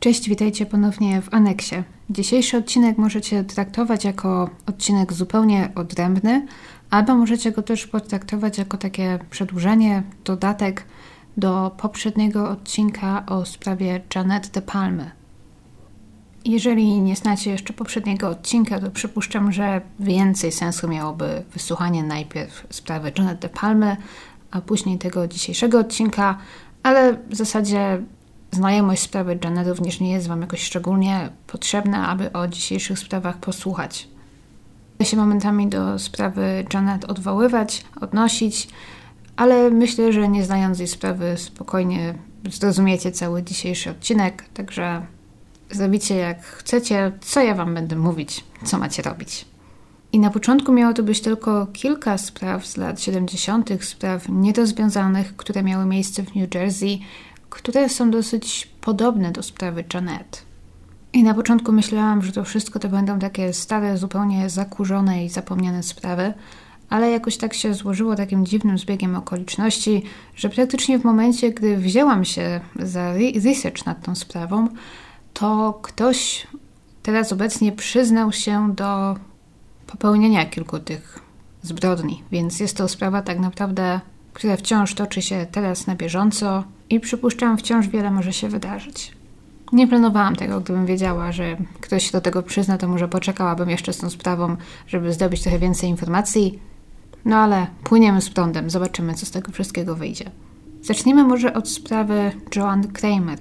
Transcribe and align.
Cześć, 0.00 0.28
witajcie 0.28 0.66
ponownie 0.66 1.22
w 1.22 1.34
aneksie. 1.34 1.74
Dzisiejszy 2.10 2.56
odcinek 2.56 2.98
możecie 2.98 3.44
traktować 3.44 4.04
jako 4.04 4.50
odcinek 4.66 5.12
zupełnie 5.12 5.70
odrębny, 5.74 6.46
albo 6.90 7.14
możecie 7.14 7.52
go 7.52 7.62
też 7.62 7.86
potraktować 7.86 8.58
jako 8.58 8.76
takie 8.76 9.18
przedłużenie, 9.30 10.02
dodatek 10.24 10.84
do 11.36 11.70
poprzedniego 11.78 12.50
odcinka 12.50 13.26
o 13.26 13.44
sprawie 13.44 14.00
Janet 14.14 14.48
de 14.48 14.62
Palmy. 14.62 15.10
Jeżeli 16.44 17.00
nie 17.00 17.16
znacie 17.16 17.50
jeszcze 17.50 17.72
poprzedniego 17.72 18.28
odcinka, 18.28 18.80
to 18.80 18.90
przypuszczam, 18.90 19.52
że 19.52 19.80
więcej 20.00 20.52
sensu 20.52 20.88
miałoby 20.88 21.44
wysłuchanie 21.52 22.02
najpierw 22.02 22.66
sprawy 22.70 23.12
Janet 23.18 23.38
de 23.38 23.48
Palmy, 23.48 23.96
a 24.50 24.60
później 24.60 24.98
tego 24.98 25.28
dzisiejszego 25.28 25.78
odcinka, 25.78 26.38
ale 26.82 27.18
w 27.30 27.36
zasadzie 27.36 28.02
znajomość 28.50 29.02
sprawy 29.02 29.38
Janet 29.44 29.68
również 29.68 30.00
nie 30.00 30.12
jest 30.12 30.28
Wam 30.28 30.40
jakoś 30.40 30.62
szczególnie 30.62 31.30
potrzebna, 31.46 32.08
aby 32.08 32.32
o 32.32 32.48
dzisiejszych 32.48 32.98
sprawach 32.98 33.36
posłuchać. 33.36 34.08
Chcę 34.94 35.04
się 35.04 35.16
momentami 35.16 35.68
do 35.68 35.98
sprawy 35.98 36.64
Janet 36.74 37.04
odwoływać, 37.04 37.84
odnosić, 38.00 38.68
ale 39.36 39.70
myślę, 39.70 40.12
że 40.12 40.28
nie 40.28 40.44
znając 40.44 40.78
jej 40.78 40.88
sprawy 40.88 41.34
spokojnie 41.36 42.14
zrozumiecie 42.50 43.12
cały 43.12 43.42
dzisiejszy 43.42 43.90
odcinek, 43.90 44.44
także 44.54 45.06
zrobicie 45.70 46.16
jak 46.16 46.42
chcecie, 46.42 47.12
co 47.20 47.42
ja 47.42 47.54
Wam 47.54 47.74
będę 47.74 47.96
mówić, 47.96 48.44
co 48.64 48.78
macie 48.78 49.02
robić. 49.02 49.44
I 50.12 50.18
na 50.18 50.30
początku 50.30 50.72
miało 50.72 50.94
to 50.94 51.02
być 51.02 51.20
tylko 51.20 51.66
kilka 51.66 52.18
spraw 52.18 52.66
z 52.66 52.76
lat 52.76 53.00
70., 53.00 53.70
spraw 53.80 54.28
niedozwiązanych, 54.28 55.36
które 55.36 55.62
miały 55.62 55.86
miejsce 55.86 56.22
w 56.22 56.34
New 56.34 56.54
Jersey, 56.54 57.00
które 57.50 57.88
są 57.88 58.10
dosyć 58.10 58.68
podobne 58.80 59.32
do 59.32 59.42
sprawy 59.42 59.84
Janet. 59.94 60.48
I 61.12 61.22
na 61.22 61.34
początku 61.34 61.72
myślałam, 61.72 62.22
że 62.22 62.32
to 62.32 62.44
wszystko 62.44 62.78
to 62.78 62.88
będą 62.88 63.18
takie 63.18 63.52
stare, 63.52 63.98
zupełnie 63.98 64.50
zakurzone 64.50 65.24
i 65.24 65.28
zapomniane 65.28 65.82
sprawy, 65.82 66.34
ale 66.88 67.10
jakoś 67.10 67.36
tak 67.36 67.54
się 67.54 67.74
złożyło 67.74 68.14
takim 68.14 68.46
dziwnym 68.46 68.78
zbiegiem 68.78 69.16
okoliczności, 69.16 70.02
że 70.36 70.48
praktycznie 70.48 70.98
w 70.98 71.04
momencie, 71.04 71.50
gdy 71.50 71.76
wzięłam 71.76 72.24
się 72.24 72.60
za 72.76 73.12
research 73.44 73.86
nad 73.86 74.04
tą 74.04 74.14
sprawą, 74.14 74.68
to 75.32 75.78
ktoś 75.82 76.46
teraz 77.02 77.32
obecnie 77.32 77.72
przyznał 77.72 78.32
się 78.32 78.74
do 78.74 79.16
popełnienia 79.86 80.46
kilku 80.46 80.78
tych 80.78 81.18
zbrodni, 81.62 82.22
więc 82.32 82.60
jest 82.60 82.76
to 82.76 82.88
sprawa 82.88 83.22
tak 83.22 83.38
naprawdę, 83.38 84.00
która 84.38 84.56
wciąż 84.56 84.94
toczy 84.94 85.22
się 85.22 85.46
teraz 85.52 85.86
na 85.86 85.94
bieżąco 85.94 86.64
i 86.90 87.00
przypuszczam, 87.00 87.58
wciąż 87.58 87.88
wiele 87.88 88.10
może 88.10 88.32
się 88.32 88.48
wydarzyć. 88.48 89.12
Nie 89.72 89.88
planowałam 89.88 90.36
tego, 90.36 90.60
gdybym 90.60 90.86
wiedziała, 90.86 91.32
że 91.32 91.56
ktoś 91.80 92.06
się 92.06 92.12
do 92.12 92.20
tego 92.20 92.42
przyzna, 92.42 92.78
to 92.78 92.88
może 92.88 93.08
poczekałabym 93.08 93.70
jeszcze 93.70 93.92
z 93.92 93.98
tą 93.98 94.10
sprawą, 94.10 94.56
żeby 94.86 95.12
zdobyć 95.12 95.42
trochę 95.42 95.58
więcej 95.58 95.90
informacji. 95.90 96.58
No 97.24 97.36
ale 97.36 97.66
płyniemy 97.84 98.20
z 98.20 98.30
prądem, 98.30 98.70
zobaczymy, 98.70 99.14
co 99.14 99.26
z 99.26 99.30
tego 99.30 99.52
wszystkiego 99.52 99.96
wyjdzie. 99.96 100.30
Zacznijmy 100.82 101.24
może 101.24 101.54
od 101.54 101.68
sprawy 101.68 102.32
Joan 102.56 102.88
Kramer. 102.88 103.38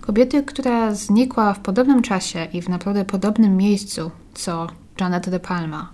Kobiety, 0.00 0.42
która 0.42 0.94
znikła 0.94 1.54
w 1.54 1.60
podobnym 1.60 2.02
czasie 2.02 2.46
i 2.52 2.62
w 2.62 2.68
naprawdę 2.68 3.04
podobnym 3.04 3.56
miejscu 3.56 4.10
co 4.34 4.66
Janet 5.00 5.30
de 5.30 5.40
Palma. 5.40 5.92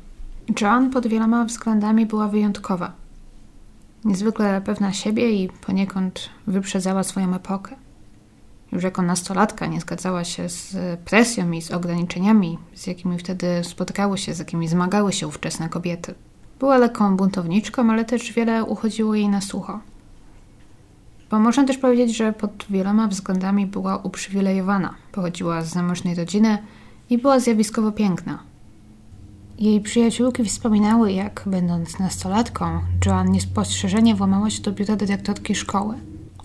Joan 0.60 0.90
pod 0.90 1.06
wieloma 1.06 1.44
względami 1.44 2.06
była 2.06 2.28
wyjątkowa. 2.28 3.03
Niezwykle 4.04 4.60
pewna 4.60 4.92
siebie 4.92 5.30
i 5.30 5.48
poniekąd 5.48 6.30
wyprzedzała 6.46 7.02
swoją 7.02 7.34
epokę. 7.34 7.76
Już 8.72 8.82
jako 8.82 9.02
nastolatka 9.02 9.66
nie 9.66 9.80
zgadzała 9.80 10.24
się 10.24 10.48
z 10.48 10.76
presją 11.00 11.50
i 11.50 11.62
z 11.62 11.70
ograniczeniami, 11.70 12.58
z 12.74 12.86
jakimi 12.86 13.18
wtedy 13.18 13.46
spotykały 13.62 14.18
się, 14.18 14.34
z 14.34 14.38
jakimi 14.38 14.68
zmagały 14.68 15.12
się 15.12 15.28
ówczesne 15.28 15.68
kobiety. 15.68 16.14
Była 16.58 16.78
lekką 16.78 17.16
buntowniczką, 17.16 17.90
ale 17.90 18.04
też 18.04 18.32
wiele 18.32 18.64
uchodziło 18.64 19.14
jej 19.14 19.28
na 19.28 19.40
sucho. 19.40 19.80
Bo 21.30 21.40
można 21.40 21.64
też 21.64 21.78
powiedzieć, 21.78 22.16
że 22.16 22.32
pod 22.32 22.66
wieloma 22.70 23.08
względami 23.08 23.66
była 23.66 23.96
uprzywilejowana. 23.96 24.94
Pochodziła 25.12 25.62
z 25.62 25.68
zamożnej 25.68 26.14
rodziny 26.14 26.58
i 27.10 27.18
była 27.18 27.40
zjawiskowo 27.40 27.92
piękna. 27.92 28.38
Jej 29.58 29.80
przyjaciółki 29.80 30.44
wspominały, 30.44 31.12
jak 31.12 31.42
będąc 31.46 31.98
nastolatką, 31.98 32.80
Joan 33.06 33.30
niespostrzeżenie 33.30 34.14
włamała 34.14 34.50
się 34.50 34.62
do 34.62 34.72
biura 34.72 34.96
dyrektorki 34.96 35.54
szkoły 35.54 35.94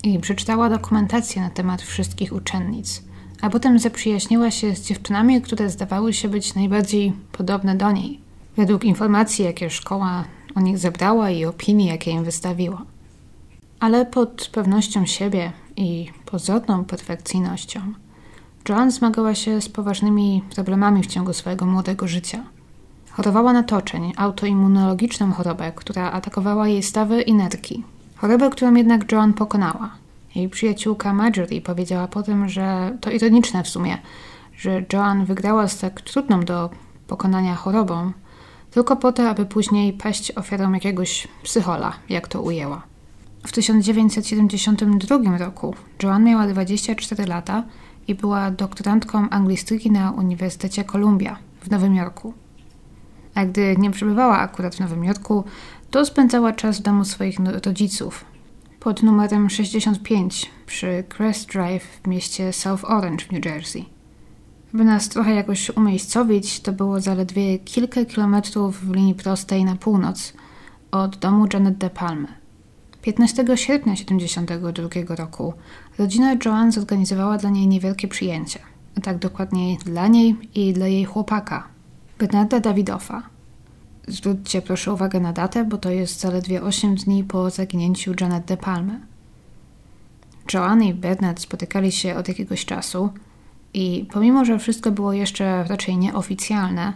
i 0.03 0.20
przeczytała 0.20 0.70
dokumentację 0.70 1.42
na 1.42 1.50
temat 1.50 1.81
wszystkich 1.81 2.34
uczennic, 2.34 3.03
a 3.42 3.50
potem 3.50 3.80
zaprzyjaźniła 3.80 4.52
się 4.52 4.75
z 4.75 4.81
dziewczynami, 4.81 5.42
które 5.42 5.69
zdawały 5.69 6.14
się 6.14 6.30
być 6.30 6.56
najbardziej 6.56 7.14
podobne 7.31 7.75
do 7.75 7.92
niej, 7.92 8.19
według 8.58 8.84
informacji, 8.84 9.46
jakie 9.46 9.69
szkoła 9.69 10.24
o 10.56 10.62
nich 10.62 10.78
zebrała 10.78 11.30
i 11.30 11.46
opinii, 11.46 11.88
jakie 11.88 12.12
im 12.12 12.24
wystawiła. 12.24 12.86
Ale 13.80 14.06
pod 14.06 14.50
pewnością 14.53 15.06
siebie 15.06 15.52
i 15.75 16.12
pozorną 16.25 16.86
perfekcyjnością, 16.86 17.81
Joan 18.69 18.92
zmagała 18.92 19.36
się 19.36 19.62
z 19.62 19.69
poważnymi 19.69 20.44
problemami 20.56 21.03
w 21.03 21.08
ciągu 21.08 21.34
swojego 21.34 21.66
młodego 21.66 22.08
życia– 22.08 22.44
Chorowała 23.19 23.53
na 23.53 23.63
toczeń, 23.63 24.13
autoimmunologiczną 24.18 25.31
chorobę, 25.31 25.72
która 25.75 26.12
atakowała 26.12 26.68
jej 26.68 26.84
stawy 26.84 27.22
i 27.22 27.34
nerki. 27.34 27.84
Chorobę, 28.16 28.50
którą 28.50 28.74
jednak 28.74 29.12
Joan 29.12 29.34
pokonała. 29.34 29.90
Jej 30.35 30.50
przyjaciółka 30.50 31.13
Marjorie 31.13 31.62
powiedziała 31.62 32.07
potem, 32.07 32.50
że 32.50 32.97
to 33.02 33.12
ironiczne 33.12 33.63
w 33.63 33.69
sumie, 33.69 33.97
że 34.57 34.85
Joan 34.94 35.25
wygrała 35.25 35.68
z 35.68 35.78
tak 35.78 36.02
trudną 36.02 36.40
do 36.40 36.69
pokonania 37.07 37.56
chorobą, 37.56 38.12
tylko 38.72 38.96
po 38.96 39.12
to, 39.12 39.30
aby 39.30 39.46
później 39.46 39.94
paść 39.94 40.31
ofiarą 40.31 40.74
jakiegoś 40.74 41.28
psychola, 41.44 41.94
jak 42.09 42.28
to 42.28 42.41
ujęła. 42.41 42.81
W 43.47 43.51
1972 43.51 45.38
roku 45.38 45.75
Joan 46.03 46.24
miała 46.24 46.47
24 46.47 47.25
lata 47.25 47.63
i 48.07 48.16
była 48.16 48.51
doktorantką 48.51 49.30
anglistyki 49.30 49.91
na 49.91 50.12
Uniwersytecie 50.12 50.84
Columbia 50.84 51.38
w 51.62 51.72
Nowym 51.72 51.96
Jorku 51.96 52.34
a 53.35 53.45
gdy 53.45 53.75
nie 53.78 53.91
przebywała 53.91 54.38
akurat 54.38 54.75
w 54.75 54.79
Nowym 54.79 55.03
Jorku, 55.03 55.44
to 55.91 56.06
spędzała 56.06 56.53
czas 56.53 56.79
w 56.79 56.81
domu 56.81 57.06
swoich 57.06 57.40
no- 57.40 57.51
rodziców 57.66 58.25
pod 58.79 59.03
numerem 59.03 59.50
65 59.50 60.50
przy 60.66 61.03
Crest 61.09 61.50
Drive 61.50 61.84
w 62.03 62.07
mieście 62.07 62.53
South 62.53 62.84
Orange 62.85 63.25
w 63.25 63.31
New 63.31 63.45
Jersey. 63.45 63.85
By 64.73 64.85
nas 64.85 65.09
trochę 65.09 65.35
jakoś 65.35 65.69
umiejscowić, 65.69 66.59
to 66.59 66.72
było 66.72 67.01
zaledwie 67.01 67.59
kilka 67.59 68.06
kilometrów 68.06 68.85
w 68.85 68.94
linii 68.94 69.16
prostej 69.16 69.66
na 69.66 69.75
północ 69.75 70.34
od 70.91 71.18
domu 71.18 71.47
Janet 71.53 71.78
de 71.78 71.89
Palmy. 71.89 72.28
15 73.01 73.45
sierpnia 73.56 73.94
1972 73.94 75.16
roku 75.16 75.53
rodzina 75.97 76.35
Joan 76.45 76.72
zorganizowała 76.72 77.38
dla 77.38 77.50
niej 77.50 77.68
niewielkie 77.68 78.07
przyjęcie, 78.07 78.59
a 78.97 79.01
tak 79.01 79.18
dokładniej 79.18 79.78
dla 79.78 80.07
niej 80.07 80.35
i 80.56 80.73
dla 80.73 80.88
jej 80.88 81.06
chłopaka, 81.06 81.68
Bernarda 82.19 82.59
Dawidowa. 82.59 83.24
Zwróćcie 84.07 84.62
proszę 84.62 84.94
uwagę 84.94 85.19
na 85.19 85.34
datę, 85.34 85.66
bo 85.66 85.78
to 85.78 85.90
jest 85.90 86.19
zaledwie 86.19 86.63
8 86.63 86.96
dni 86.96 87.24
po 87.24 87.50
zaginięciu 87.50 88.13
Janet 88.22 88.46
de 88.46 88.57
Palmy. 88.57 89.00
Joanne 90.53 90.85
i 90.85 90.94
Bernard 90.94 91.40
spotykali 91.40 91.91
się 91.91 92.16
od 92.16 92.28
jakiegoś 92.28 92.66
czasu 92.66 93.09
i 93.74 94.07
pomimo, 94.12 94.46
że 94.46 94.59
wszystko 94.59 94.91
było 94.91 95.13
jeszcze 95.13 95.63
raczej 95.63 95.97
nieoficjalne, 95.97 96.94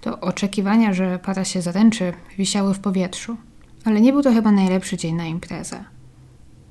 to 0.00 0.20
oczekiwania, 0.20 0.92
że 0.94 1.18
para 1.18 1.44
się 1.44 1.62
zaręczy, 1.62 2.12
wisiały 2.38 2.74
w 2.74 2.80
powietrzu. 2.80 3.36
Ale 3.84 4.00
nie 4.00 4.12
był 4.12 4.22
to 4.22 4.32
chyba 4.32 4.52
najlepszy 4.52 4.96
dzień 4.96 5.14
na 5.14 5.26
imprezę. 5.26 5.84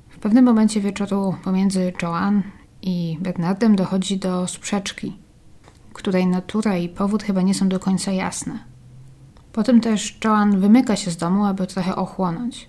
W 0.08 0.18
pewnym 0.18 0.44
momencie 0.44 0.80
wieczoru 0.80 1.34
pomiędzy 1.44 1.92
Joanne 2.02 2.42
i 2.82 3.18
Bernardem 3.20 3.76
dochodzi 3.76 4.18
do 4.18 4.46
sprzeczki– 4.46 5.16
której 5.98 6.26
natura 6.26 6.76
i 6.76 6.88
powód 6.88 7.22
chyba 7.22 7.42
nie 7.42 7.54
są 7.54 7.68
do 7.68 7.80
końca 7.80 8.12
jasne. 8.12 8.58
Potem 9.52 9.80
też 9.80 10.18
Joan 10.24 10.60
wymyka 10.60 10.96
się 10.96 11.10
z 11.10 11.16
domu, 11.16 11.44
aby 11.44 11.66
trochę 11.66 11.96
ochłonąć. 11.96 12.68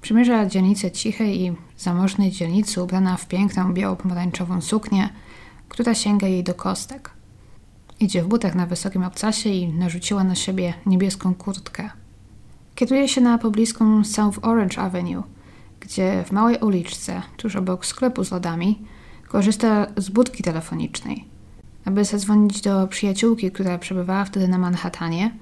Przymierza 0.00 0.46
dzielnicę 0.46 0.90
cichej 0.90 1.40
i 1.40 1.52
zamożnej 1.76 2.30
dzielnicy 2.30 2.82
ubrana 2.82 3.16
w 3.16 3.28
piękną 3.28 3.72
biało-pomarańczową 3.72 4.60
suknię, 4.60 5.08
która 5.68 5.94
sięga 5.94 6.26
jej 6.28 6.44
do 6.44 6.54
kostek. 6.54 7.10
Idzie 8.00 8.22
w 8.22 8.26
butach 8.26 8.54
na 8.54 8.66
wysokim 8.66 9.04
obcasie 9.04 9.50
i 9.50 9.68
narzuciła 9.68 10.24
na 10.24 10.34
siebie 10.34 10.74
niebieską 10.86 11.34
kurtkę. 11.34 11.90
Kieruje 12.74 13.08
się 13.08 13.20
na 13.20 13.38
pobliską 13.38 14.04
South 14.04 14.38
Orange 14.42 14.78
Avenue, 14.78 15.22
gdzie 15.80 16.24
w 16.26 16.32
małej 16.32 16.58
uliczce, 16.58 17.22
tuż 17.36 17.56
obok 17.56 17.86
sklepu 17.86 18.24
z 18.24 18.30
lodami, 18.30 18.82
korzysta 19.28 19.86
z 19.96 20.08
budki 20.10 20.42
telefonicznej– 20.42 21.24
aby 21.84 22.04
zadzwonić 22.04 22.60
do 22.60 22.88
przyjaciółki, 22.88 23.50
która 23.50 23.78
przebywała 23.78 24.24
wtedy 24.24 24.48
na 24.48 24.58
Manhattanie 24.58 25.34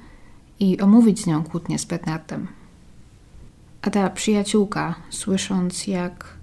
i 0.61 0.81
omówić 0.81 1.23
z 1.23 1.27
nią 1.27 1.45
kłótnię 1.45 1.79
z 1.79 1.85
Bernardem. 1.85 2.49
A 3.83 3.91
ta 3.91 4.11
przyjaciółka, 4.11 4.95
słysząc 5.11 5.87
jak 5.87 6.43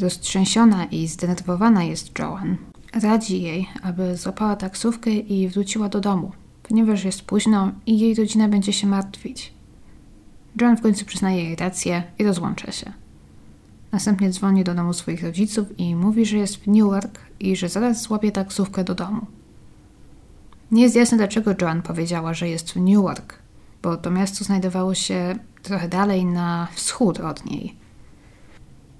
Roztrzęsiona 0.00 0.84
i 0.84 1.08
zdenerwowana 1.08 1.84
jest 1.84 2.18
Joan. 2.18 2.56
Radzi 3.02 3.42
jej, 3.42 3.68
aby 3.82 4.16
złapała 4.16 4.56
taksówkę 4.56 5.10
i 5.10 5.48
wróciła 5.48 5.88
do 5.88 6.00
domu, 6.00 6.32
ponieważ 6.62 7.04
jest 7.04 7.22
późno 7.22 7.72
i 7.86 7.98
jej 7.98 8.14
rodzina 8.14 8.48
będzie 8.48 8.72
się 8.72 8.86
martwić. 8.86 9.52
Joan 10.60 10.76
w 10.76 10.82
końcu 10.82 11.04
przyznaje 11.04 11.44
jej 11.44 11.56
rację 11.56 12.02
i 12.18 12.24
rozłącza 12.24 12.72
się. 12.72 12.92
Następnie 13.92 14.30
dzwoni 14.30 14.64
do 14.64 14.74
domu 14.74 14.92
swoich 14.92 15.22
rodziców 15.22 15.78
i 15.78 15.96
mówi, 15.96 16.26
że 16.26 16.36
jest 16.36 16.56
w 16.56 16.66
Newark 16.66 17.20
i 17.40 17.56
że 17.56 17.68
zaraz 17.68 18.02
złapie 18.02 18.32
taksówkę 18.32 18.84
do 18.84 18.94
domu. 18.94 19.26
Nie 20.70 20.82
jest 20.82 20.96
jasne, 20.96 21.16
dlaczego 21.18 21.50
Joan 21.60 21.82
powiedziała, 21.82 22.34
że 22.34 22.48
jest 22.48 22.72
w 22.72 22.76
Newark, 22.76 23.38
bo 23.82 23.96
to 23.96 24.10
miasto 24.10 24.44
znajdowało 24.44 24.94
się 24.94 25.38
trochę 25.62 25.88
dalej 25.88 26.24
na 26.24 26.68
wschód 26.74 27.20
od 27.20 27.44
niej. 27.44 27.76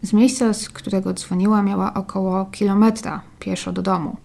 Z 0.02 0.12
miejsca, 0.12 0.54
z 0.54 0.68
którego 0.68 1.14
dzwoniła, 1.14 1.62
miała 1.62 1.94
około 1.94 2.44
kilometra 2.44 3.22
pieszo 3.38 3.72
do 3.72 3.82
domu. 3.82 4.16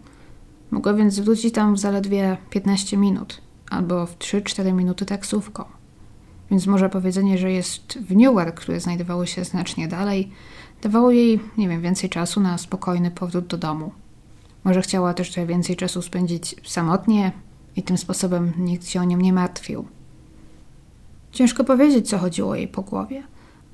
Mogła 0.72 0.94
więc 0.94 1.20
wrócić 1.20 1.54
tam 1.54 1.76
w 1.76 1.80
zaledwie 1.80 2.38
15 2.50 2.98
minut 2.98 3.42
albo 3.70 4.06
w 4.06 4.18
3-4 4.18 4.74
minuty 4.74 5.06
taksówką. 5.06 5.64
Więc 6.52 6.68
może 6.68 6.90
powiedzenie, 6.90 7.38
że 7.38 7.52
jest 7.52 7.98
w 8.00 8.16
Newark, 8.16 8.60
które 8.60 8.80
znajdowało 8.80 9.26
się 9.26 9.44
znacznie 9.44 9.88
dalej, 9.88 10.32
dawało 10.82 11.12
jej, 11.12 11.40
nie 11.58 11.70
wiem, 11.70 11.82
więcej 11.82 12.10
czasu 12.10 12.40
na 12.40 12.58
spokojny 12.58 13.12
powrót 13.12 13.48
do 13.48 13.58
domu. 13.58 13.92
Może 14.64 14.82
chciała 14.82 15.14
też 15.14 15.32
trochę 15.32 15.48
więcej 15.48 15.76
czasu 15.76 16.02
spędzić 16.02 16.56
samotnie 16.64 17.32
i 17.76 17.84
tym 17.84 17.98
sposobem 17.98 18.54
nikt 18.58 18.88
się 18.88 19.02
o 19.02 19.04
nią 19.04 19.18
nie 19.18 19.34
martwił. 19.34 19.86
Ciężko 21.32 21.64
powiedzieć, 21.64 22.10
co 22.10 22.18
chodziło 22.18 22.56
jej 22.56 22.68
po 22.68 22.82
głowie, 22.82 23.24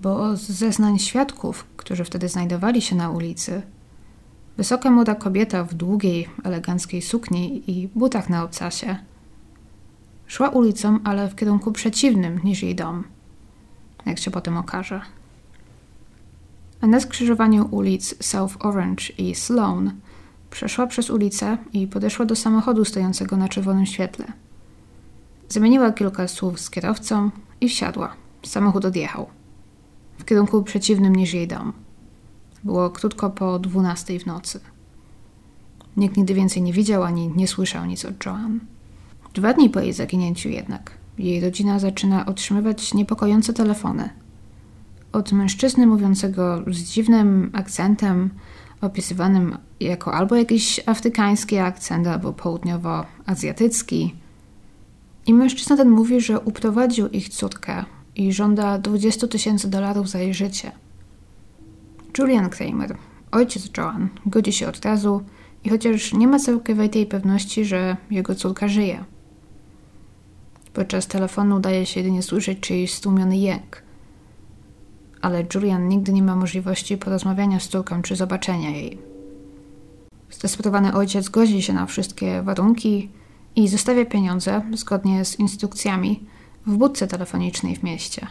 bo 0.02 0.38
z 0.38 0.42
zeznań 0.42 1.00
świadków, 1.00 1.66
którzy 1.78 2.04
wtedy 2.04 2.30
znajdowali 2.30 2.82
się 2.82 2.96
na 2.96 3.10
ulicy, 3.10 3.62
wysoka 4.58 4.92
młoda 4.92 5.16
kobieta 5.16 5.64
w 5.64 5.74
długiej, 5.74 6.28
eleganckiej 6.44 7.02
sukni 7.02 7.72
i 7.72 7.88
butach 7.88 8.30
na 8.30 8.44
obcasie 8.44 8.98
szła 10.28 10.50
ulicą, 10.50 11.00
ale 11.04 11.30
w 11.30 11.36
kierunku 11.36 11.72
przeciwnym 11.72 12.40
niż 12.44 12.64
jej 12.64 12.76
dom, 12.76 13.04
jak 14.06 14.20
się 14.20 14.32
potem 14.32 14.58
okaże. 14.58 15.02
A 16.82 16.88
na 16.88 17.00
skrzyżowaniu 17.00 17.68
ulic 17.72 18.16
South 18.26 18.56
Orange 18.60 19.04
i 19.18 19.36
Sloan 19.36 19.92
przeszła 20.50 20.88
przez 20.88 21.10
ulicę 21.10 21.58
i 21.74 21.88
podeszła 21.88 22.26
do 22.26 22.36
samochodu 22.36 22.86
stojącego 22.86 23.38
na 23.38 23.50
czerwonym 23.50 23.86
świetle. 23.86 24.26
Zamieniła 25.50 25.92
kilka 25.92 26.28
słów 26.28 26.60
z 26.60 26.70
kierowcą 26.70 27.32
i 27.62 27.70
wsiadła. 27.70 28.14
Samochód 28.44 28.86
odjechał. 28.86 29.28
W 30.18 30.26
kierunku 30.26 30.64
przeciwnym 30.64 31.16
niż 31.16 31.34
jej 31.34 31.48
dom. 31.48 31.74
Było 32.64 32.90
krótko 32.90 33.30
po 33.30 33.60
dwunastej 33.60 34.20
w 34.20 34.26
nocy. 34.26 34.60
Nikt 35.98 36.18
nigdy 36.18 36.34
więcej 36.34 36.62
nie 36.62 36.74
widział 36.74 37.04
ani 37.04 37.32
nie 37.36 37.48
słyszał 37.48 37.86
nic 37.86 38.06
od 38.06 38.26
Joan. 38.26 38.60
Dwa 39.34 39.54
dni 39.54 39.70
po 39.70 39.80
jej 39.80 39.94
zaginięciu 39.94 40.50
jednak 40.50 40.98
jej 41.18 41.42
rodzina 41.42 41.80
zaczyna 41.80 42.26
otrzymywać 42.26 42.94
niepokojące 42.94 43.54
telefony. 43.54 44.10
Od 45.12 45.32
mężczyzny 45.32 45.88
mówiącego 45.88 46.64
z 46.68 46.78
dziwnym 46.78 47.50
akcentem, 47.54 48.30
opisywanym 48.82 49.58
jako 49.80 50.14
albo 50.14 50.36
jakiś 50.36 50.82
afrykański 50.86 51.58
akcent, 51.58 52.08
albo 52.08 52.34
południowoazjatycki. 52.34 54.16
I 55.26 55.34
mężczyzna 55.34 55.78
ten 55.78 55.90
mówi, 55.90 56.22
że 56.22 56.40
uprowadził 56.40 57.08
ich 57.08 57.30
córkę 57.30 57.86
i 58.16 58.34
żąda 58.34 58.78
20 58.78 59.28
tysięcy 59.28 59.70
dolarów 59.70 60.10
za 60.10 60.20
jej 60.20 60.34
życie. 60.34 60.72
Julian 62.18 62.50
Kramer, 62.50 62.98
ojciec 63.32 63.70
Joan, 63.78 64.10
godzi 64.26 64.54
się 64.54 64.68
od 64.68 64.86
razu 64.86 65.22
i 65.64 65.70
chociaż 65.70 66.14
nie 66.14 66.28
ma 66.28 66.40
całkowitej 66.40 67.06
pewności, 67.06 67.66
że 67.66 67.98
jego 68.12 68.36
córka 68.36 68.68
żyje. 68.68 69.04
Podczas 70.74 71.08
telefonu 71.08 71.56
udaje 71.56 71.86
się 71.86 72.00
jedynie 72.00 72.24
słyszeć 72.24 72.60
czyjś 72.60 72.94
stłumiony 72.94 73.38
jęk. 73.38 73.87
Ale 75.22 75.46
Julian 75.56 75.90
nigdy 75.90 76.14
nie 76.14 76.24
ma 76.24 76.36
możliwości 76.36 76.98
porozmawiania 76.98 77.60
z 77.60 77.68
córką 77.68 78.02
czy 78.02 78.16
zobaczenia 78.16 78.70
jej. 78.70 78.98
Zdesperowany 80.32 80.94
ojciec 80.94 81.30
godzi 81.30 81.62
się 81.62 81.74
na 81.74 81.86
wszystkie 81.86 82.42
warunki 82.42 83.10
i 83.56 83.68
zostawia 83.68 84.06
pieniądze, 84.06 84.62
zgodnie 84.74 85.26
z 85.26 85.40
instrukcjami, 85.40 86.24
w 86.66 86.78
budce 86.78 87.08
telefonicznej 87.08 87.76
w 87.76 87.84
mieście. 87.84 88.28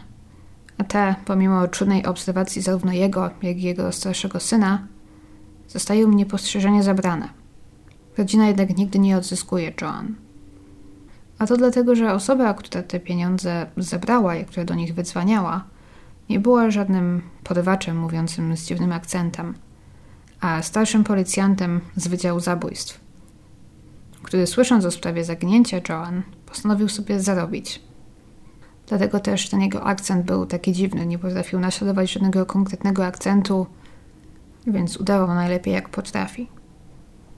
A 0.77 0.83
te, 0.83 1.15
pomimo 1.25 1.67
trudnej 1.67 2.05
obserwacji 2.05 2.61
zarówno 2.61 2.93
jego, 2.93 3.29
jak 3.41 3.57
i 3.57 3.61
jego 3.61 3.91
starszego 3.91 4.39
syna, 4.39 4.87
zostają 5.67 6.11
niepostrzeżenie 6.11 6.83
zabrane. 6.83 7.29
Rodzina 8.17 8.47
jednak 8.47 8.77
nigdy 8.77 8.99
nie 8.99 9.17
odzyskuje 9.17 9.73
Joan. 9.81 10.15
A 11.39 11.47
to 11.47 11.57
dlatego, 11.57 11.95
że 11.95 12.13
osoba, 12.13 12.53
która 12.53 12.83
te 12.83 12.99
pieniądze 12.99 13.67
zebrała 13.77 14.35
i 14.35 14.45
która 14.45 14.65
do 14.65 14.75
nich 14.75 14.93
wydzwaniała, 14.93 15.63
nie 16.29 16.39
była 16.39 16.71
żadnym 16.71 17.21
porywaczem 17.43 17.99
mówiącym 17.99 18.57
z 18.57 18.65
dziwnym 18.65 18.91
akcentem, 18.91 19.53
a 20.41 20.61
starszym 20.61 21.03
policjantem 21.03 21.81
z 21.95 22.07
Wydziału 22.07 22.39
Zabójstw, 22.39 22.99
który 24.23 24.47
słysząc 24.47 24.85
o 24.85 24.91
sprawie 24.91 25.23
zaginięcia 25.23 25.81
Joan, 25.89 26.21
postanowił 26.45 26.89
sobie 26.89 27.19
zarobić. 27.19 27.81
Dlatego 28.87 29.19
też 29.19 29.49
ten 29.49 29.61
jego 29.61 29.83
akcent 29.83 30.25
był 30.25 30.45
taki 30.45 30.73
dziwny, 30.73 31.05
nie 31.05 31.19
potrafił 31.19 31.59
naśladować 31.59 32.11
żadnego 32.11 32.45
konkretnego 32.45 33.05
akcentu, 33.05 33.67
więc 34.67 34.97
udawał 34.97 35.27
najlepiej 35.27 35.73
jak 35.73 35.89
potrafi. 35.89 36.49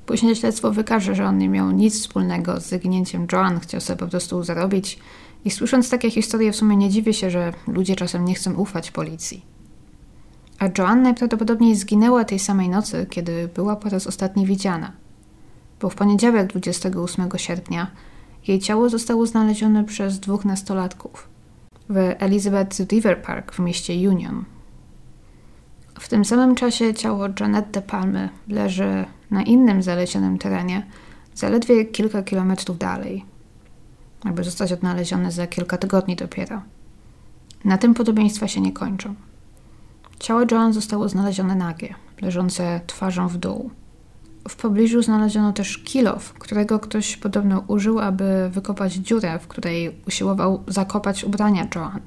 Później 0.06 0.36
śledztwo 0.36 0.72
wykaże, 0.72 1.16
że 1.16 1.26
on 1.26 1.38
nie 1.38 1.50
miał 1.50 1.72
nic 1.72 2.00
wspólnego 2.00 2.60
z 2.60 2.66
zaginięciem 2.66 3.28
Joan, 3.32 3.60
chciał 3.60 3.82
sobie 3.82 4.00
po 4.00 4.08
prostu 4.08 4.44
zarobić 4.44 5.00
i 5.46 5.52
słysząc 5.52 5.90
takie 5.90 6.12
historie 6.12 6.52
w 6.52 6.56
sumie 6.56 6.78
nie 6.78 6.90
dziwię 6.90 7.14
się, 7.14 7.30
że 7.30 7.54
ludzie 7.68 7.96
czasem 7.96 8.26
nie 8.26 8.34
chcą 8.34 8.54
ufać 8.54 8.92
policji. 8.92 9.46
A 10.60 10.66
Joan 10.78 11.02
najprawdopodobniej 11.02 11.76
zginęła 11.76 12.26
tej 12.26 12.40
samej 12.40 12.70
nocy, 12.70 13.08
kiedy 13.10 13.50
była 13.56 13.76
po 13.76 13.90
raz 13.90 14.08
ostatni 14.08 14.46
widziana. 14.46 14.92
Bo 15.82 15.90
w 15.90 15.96
poniedziałek 15.96 16.48
28 16.48 17.30
sierpnia 17.38 17.92
jej 18.48 18.60
ciało 18.60 18.90
zostało 18.90 19.26
znalezione 19.26 19.84
przez 19.84 20.20
dwóch 20.20 20.46
nastolatków 20.46 21.30
w 21.90 21.98
Elizabeth 22.20 22.80
River 22.80 23.22
Park 23.22 23.54
w 23.54 23.60
mieście 23.60 24.10
Union. 24.10 24.46
W 26.00 26.10
tym 26.10 26.26
samym 26.26 26.56
czasie 26.56 26.94
ciało 26.94 27.28
Janette 27.40 27.82
Palmy 27.82 28.30
leży 28.48 29.06
na 29.32 29.44
innym 29.44 29.84
zalesionym 29.84 30.38
terenie, 30.38 30.86
zaledwie 31.36 31.86
kilka 31.86 32.24
kilometrów 32.24 32.78
dalej, 32.78 33.26
aby 34.24 34.44
zostać 34.44 34.72
odnalezione 34.72 35.32
za 35.32 35.48
kilka 35.48 35.78
tygodni 35.78 36.16
dopiero. 36.16 36.62
Na 37.66 37.78
tym 37.78 37.94
podobieństwa 37.94 38.48
się 38.48 38.62
nie 38.62 38.72
kończą. 38.72 39.16
Ciało 40.20 40.42
Joan 40.52 40.74
zostało 40.74 41.10
znalezione 41.10 41.56
nagie, 41.56 41.96
leżące 42.22 42.82
twarzą 42.88 43.28
w 43.28 43.38
dół. 43.38 43.72
W 44.50 44.56
pobliżu 44.56 45.02
znaleziono 45.02 45.54
też 45.54 45.78
kilof, 45.78 46.34
którego 46.34 46.80
ktoś 46.80 47.18
podobno 47.18 47.64
użył, 47.68 48.00
aby 48.00 48.50
wykopać 48.50 48.94
dziurę, 48.94 49.40
w 49.40 49.48
której 49.48 49.96
usiłował 50.08 50.64
zakopać 50.68 51.24
ubrania 51.24 51.68
Joan. 51.76 52.00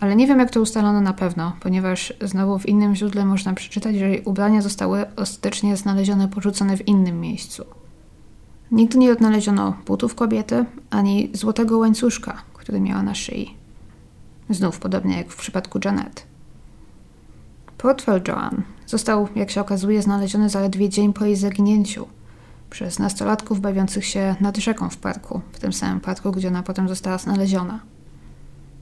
Ale 0.00 0.16
nie 0.16 0.26
wiem, 0.26 0.38
jak 0.38 0.50
to 0.50 0.60
ustalono 0.60 1.00
na 1.00 1.12
pewno, 1.12 1.56
ponieważ 1.60 2.12
znowu 2.20 2.58
w 2.58 2.66
innym 2.66 2.94
źródle 2.94 3.24
można 3.24 3.54
przeczytać, 3.54 3.96
że 3.96 4.08
jej 4.08 4.22
ubrania 4.24 4.62
zostały 4.62 5.04
ostatecznie 5.16 5.76
znalezione 5.76 6.28
porzucone 6.28 6.76
w 6.76 6.88
innym 6.88 7.20
miejscu. 7.20 7.64
Nigdy 8.70 8.98
nie 8.98 9.12
odnaleziono 9.12 9.76
butów 9.86 10.14
kobiety 10.14 10.64
ani 10.90 11.30
złotego 11.32 11.78
łańcuszka, 11.78 12.42
który 12.54 12.80
miała 12.80 13.02
na 13.02 13.14
szyi. 13.14 13.54
Znów 14.50 14.78
podobnie 14.78 15.16
jak 15.16 15.30
w 15.30 15.36
przypadku 15.36 15.78
Janet. 15.84 16.26
Portfel 17.78 18.22
Joan 18.28 18.62
został, 18.86 19.28
jak 19.36 19.50
się 19.50 19.60
okazuje, 19.60 20.02
znaleziony 20.02 20.50
zaledwie 20.50 20.88
dzień 20.88 21.12
po 21.12 21.24
jej 21.24 21.36
zaginięciu 21.36 22.06
przez 22.70 22.98
nastolatków 22.98 23.60
bawiących 23.60 24.06
się 24.06 24.34
nad 24.40 24.56
rzeką 24.56 24.90
w 24.90 24.96
parku, 24.96 25.40
w 25.52 25.58
tym 25.58 25.72
samym 25.72 26.00
parku, 26.00 26.32
gdzie 26.32 26.48
ona 26.48 26.62
potem 26.62 26.88
została 26.88 27.18
znaleziona. 27.18 27.80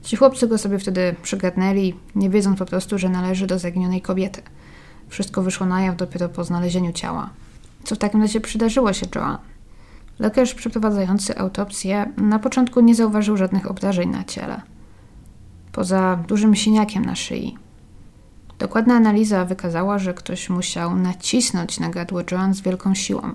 Ci 0.02 0.16
chłopcy 0.16 0.48
go 0.48 0.58
sobie 0.58 0.78
wtedy 0.78 1.14
przygadnęli, 1.22 1.94
nie 2.14 2.30
wiedząc 2.30 2.58
po 2.58 2.66
prostu, 2.66 2.98
że 2.98 3.08
należy 3.08 3.46
do 3.46 3.58
zaginionej 3.58 4.00
kobiety. 4.00 4.42
Wszystko 5.08 5.42
wyszło 5.42 5.66
na 5.66 5.80
jaw 5.80 5.96
dopiero 5.96 6.28
po 6.28 6.44
znalezieniu 6.44 6.92
ciała. 6.92 7.30
Co 7.84 7.94
w 7.94 7.98
takim 7.98 8.22
razie 8.22 8.40
przydarzyło 8.40 8.92
się 8.92 9.06
Joan? 9.14 9.38
Lekarz 10.18 10.54
przeprowadzający 10.54 11.38
autopsję 11.38 12.12
na 12.16 12.38
początku 12.38 12.80
nie 12.80 12.94
zauważył 12.94 13.36
żadnych 13.36 13.70
obrażeń 13.70 14.10
na 14.10 14.24
ciele. 14.24 14.62
Poza 15.72 16.16
dużym 16.28 16.54
siniakiem 16.54 17.04
na 17.04 17.14
szyi. 17.14 17.58
Dokładna 18.58 18.94
analiza 18.94 19.44
wykazała, 19.44 19.98
że 19.98 20.14
ktoś 20.14 20.50
musiał 20.50 20.96
nacisnąć 20.96 21.80
na 21.80 21.88
gardło 21.88 22.20
Joan 22.30 22.54
z 22.54 22.60
wielką 22.60 22.94
siłą, 22.94 23.34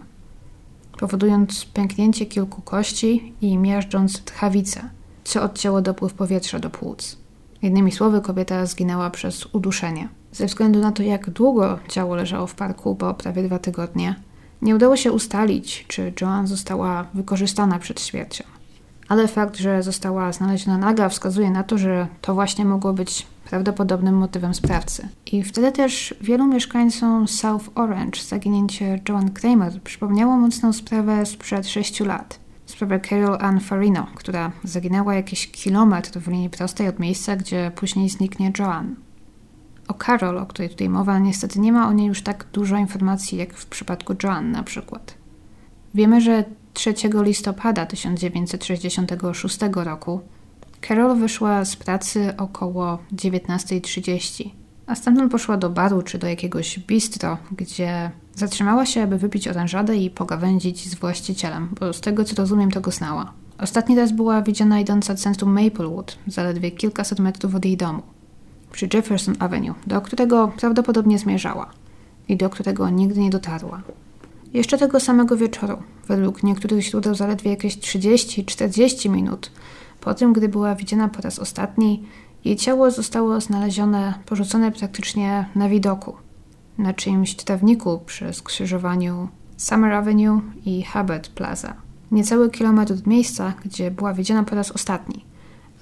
powodując 1.00 1.65
pęknięcie 1.65 2.25
kilku 2.25 2.62
kości 2.62 3.33
i 3.41 3.57
miażdżąc 3.57 4.24
tchawicę, 4.24 4.89
co 5.24 5.43
odcięło 5.43 5.81
dopływ 5.81 6.13
powietrza 6.13 6.59
do 6.59 6.69
płuc. 6.69 7.17
Innymi 7.62 7.91
słowy, 7.91 8.21
kobieta 8.21 8.65
zginęła 8.65 9.09
przez 9.09 9.45
uduszenie. 9.45 10.09
Ze 10.31 10.45
względu 10.45 10.79
na 10.79 10.91
to, 10.91 11.03
jak 11.03 11.29
długo 11.29 11.79
ciało 11.89 12.15
leżało 12.15 12.48
w 12.48 12.55
parku, 12.55 12.95
bo 12.95 13.13
prawie 13.13 13.43
dwa 13.43 13.59
tygodnie, 13.59 14.15
nie 14.61 14.75
udało 14.75 14.97
się 14.97 15.11
ustalić, 15.11 15.85
czy 15.87 16.13
Joan 16.21 16.47
została 16.47 17.05
wykorzystana 17.13 17.79
przed 17.79 18.01
śmiercią. 18.01 18.43
Ale 19.07 19.27
fakt, 19.27 19.57
że 19.57 19.83
została 19.83 20.31
znaleziona 20.31 20.77
naga, 20.77 21.09
wskazuje 21.09 21.51
na 21.51 21.63
to, 21.63 21.77
że 21.77 22.07
to 22.21 22.33
właśnie 22.33 22.65
mogło 22.65 22.93
być 22.93 23.27
prawdopodobnym 23.49 24.15
motywem 24.15 24.53
sprawcy. 24.53 25.07
I 25.25 25.43
wtedy 25.43 25.71
też 25.71 26.15
wielu 26.21 26.47
mieszkańcom 26.47 27.27
South 27.27 27.69
Orange 27.75 28.21
zaginięcie 28.21 29.01
Joan 29.09 29.31
Kramer 29.31 29.81
przypomniało 29.83 30.37
mocną 30.37 30.73
sprawę 30.73 31.25
sprzed 31.25 31.67
6 31.67 31.99
lat. 31.99 32.39
Sprawę 32.65 32.99
Carol 33.09 33.37
Ann 33.41 33.59
Farino, 33.59 34.07
która 34.15 34.51
zaginęła 34.63 35.15
jakiś 35.15 35.51
kilometr 35.51 36.19
w 36.19 36.27
linii 36.27 36.49
prostej 36.49 36.87
od 36.87 36.99
miejsca, 36.99 37.35
gdzie 37.35 37.71
później 37.75 38.09
zniknie 38.09 38.51
Joan. 38.59 38.95
O 39.89 39.93
Carol, 39.93 40.38
o 40.38 40.46
której 40.46 40.69
tutaj 40.69 40.89
mowa, 40.89 41.19
niestety 41.19 41.60
nie 41.60 41.72
ma 41.72 41.88
o 41.88 41.93
niej 41.93 42.08
już 42.08 42.22
tak 42.22 42.46
dużo 42.53 42.77
informacji 42.77 43.38
jak 43.38 43.53
w 43.53 43.65
przypadku 43.65 44.15
Joan 44.24 44.51
na 44.51 44.63
przykład. 44.63 45.13
Wiemy, 45.93 46.22
że 46.22 46.43
3 46.74 46.93
listopada 47.13 47.86
1966 47.86 49.60
roku 49.75 50.22
Carol 50.88 51.17
wyszła 51.17 51.65
z 51.65 51.75
pracy 51.75 52.34
około 52.38 53.00
19.30, 53.13 54.50
a 54.88 54.96
stamtąd 54.96 55.31
poszła 55.31 55.58
do 55.58 55.69
baru 55.69 56.01
czy 56.01 56.17
do 56.17 56.27
jakiegoś 56.27 56.79
bistro, 56.79 57.38
gdzie 57.51 58.12
zatrzymała 58.36 58.86
się, 58.86 59.03
aby 59.03 59.17
wypić 59.17 59.48
oranżadę 59.48 59.98
i 59.98 60.10
pogawędzić 60.10 60.89
z 60.89 60.96
właścicielem, 60.96 61.69
bo 61.79 61.93
z 61.93 62.01
tego 62.01 62.24
co 62.24 62.36
rozumiem, 62.36 62.72
to 62.72 62.81
go 62.81 62.91
znała. 62.91 63.34
Ostatni 63.58 63.96
raz 63.96 64.12
była 64.12 64.41
widziana 64.41 64.79
idąca 64.79 65.15
centrum 65.15 65.63
Maplewood, 65.63 66.17
zaledwie 66.27 66.72
kilkaset 66.72 67.19
metrów 67.19 67.55
od 67.55 67.65
jej 67.65 67.77
domu, 67.77 68.01
przy 68.71 68.89
Jefferson 68.93 69.35
Avenue, 69.39 69.73
do 69.88 70.01
którego 70.01 70.51
prawdopodobnie 70.59 71.19
zmierzała 71.19 71.69
i 72.27 72.38
do 72.38 72.49
którego 72.49 72.89
nigdy 72.89 73.19
nie 73.19 73.29
dotarła. 73.29 73.81
Jeszcze 74.53 74.77
tego 74.77 74.99
samego 74.99 75.38
wieczoru, 75.38 75.77
według 76.07 76.43
niektórych 76.43 76.81
źródeł 76.81 77.15
zaledwie 77.15 77.51
jakieś 77.51 77.77
30-40 77.77 79.09
minut 79.09 79.51
po 80.01 80.13
tym, 80.13 80.33
gdy 80.33 80.49
była 80.49 80.75
widziana 80.75 81.07
po 81.07 81.21
raz 81.21 81.39
ostatni, 81.39 82.03
jej 82.45 82.55
ciało 82.55 82.91
zostało 82.91 83.41
znalezione, 83.41 84.13
porzucone 84.25 84.71
praktycznie 84.71 85.45
na 85.55 85.69
widoku, 85.69 86.15
na 86.77 86.93
czyimś 86.93 87.35
trawniku 87.35 87.99
przy 88.05 88.33
skrzyżowaniu 88.33 89.27
Summer 89.57 89.93
Avenue 89.93 90.41
i 90.65 90.83
Hubbard 90.93 91.29
Plaza. 91.29 91.73
Niecały 92.11 92.49
kilometr 92.49 92.93
od 92.93 93.07
miejsca, 93.07 93.53
gdzie 93.65 93.91
była 93.91 94.13
widziana 94.13 94.43
po 94.43 94.55
raz 94.55 94.71
ostatni, 94.71 95.25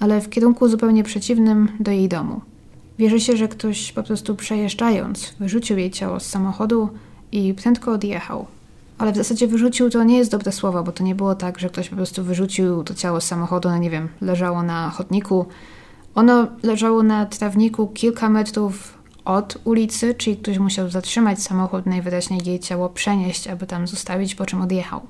ale 0.00 0.20
w 0.20 0.28
kierunku 0.28 0.68
zupełnie 0.68 1.04
przeciwnym 1.04 1.68
do 1.80 1.90
jej 1.90 2.08
domu. 2.08 2.40
Wierzy 2.98 3.20
się, 3.20 3.36
że 3.36 3.48
ktoś 3.48 3.92
po 3.92 4.02
prostu 4.02 4.34
przejeżdżając 4.34 5.34
wyrzucił 5.40 5.78
jej 5.78 5.90
ciało 5.90 6.20
z 6.20 6.26
samochodu 6.26 6.88
i 7.32 7.54
prędko 7.54 7.92
odjechał, 7.92 8.46
ale 8.98 9.12
w 9.12 9.16
zasadzie 9.16 9.46
wyrzucił 9.46 9.90
to 9.90 10.04
nie 10.04 10.18
jest 10.18 10.30
dobre 10.30 10.52
słowo, 10.52 10.82
bo 10.82 10.92
to 10.92 11.04
nie 11.04 11.14
było 11.14 11.34
tak, 11.34 11.58
że 11.58 11.68
ktoś 11.68 11.88
po 11.88 11.96
prostu 11.96 12.24
wyrzucił 12.24 12.84
to 12.84 12.94
ciało 12.94 13.20
z 13.20 13.24
samochodu, 13.24 13.68
no 13.68 13.78
nie 13.78 13.90
wiem, 13.90 14.08
leżało 14.20 14.62
na 14.62 14.90
chodniku. 14.90 15.46
Ono 16.14 16.46
leżało 16.62 17.02
na 17.02 17.26
trawniku 17.26 17.86
kilka 17.86 18.28
metrów 18.28 18.98
od 19.24 19.58
ulicy, 19.64 20.14
czyli 20.14 20.36
ktoś 20.36 20.58
musiał 20.58 20.90
zatrzymać 20.90 21.42
samochód, 21.42 21.86
najwyraźniej 21.86 22.40
jej 22.44 22.60
ciało 22.60 22.88
przenieść, 22.88 23.48
aby 23.48 23.66
tam 23.66 23.86
zostawić, 23.86 24.34
po 24.34 24.46
czym 24.46 24.62
odjechał. 24.62 25.00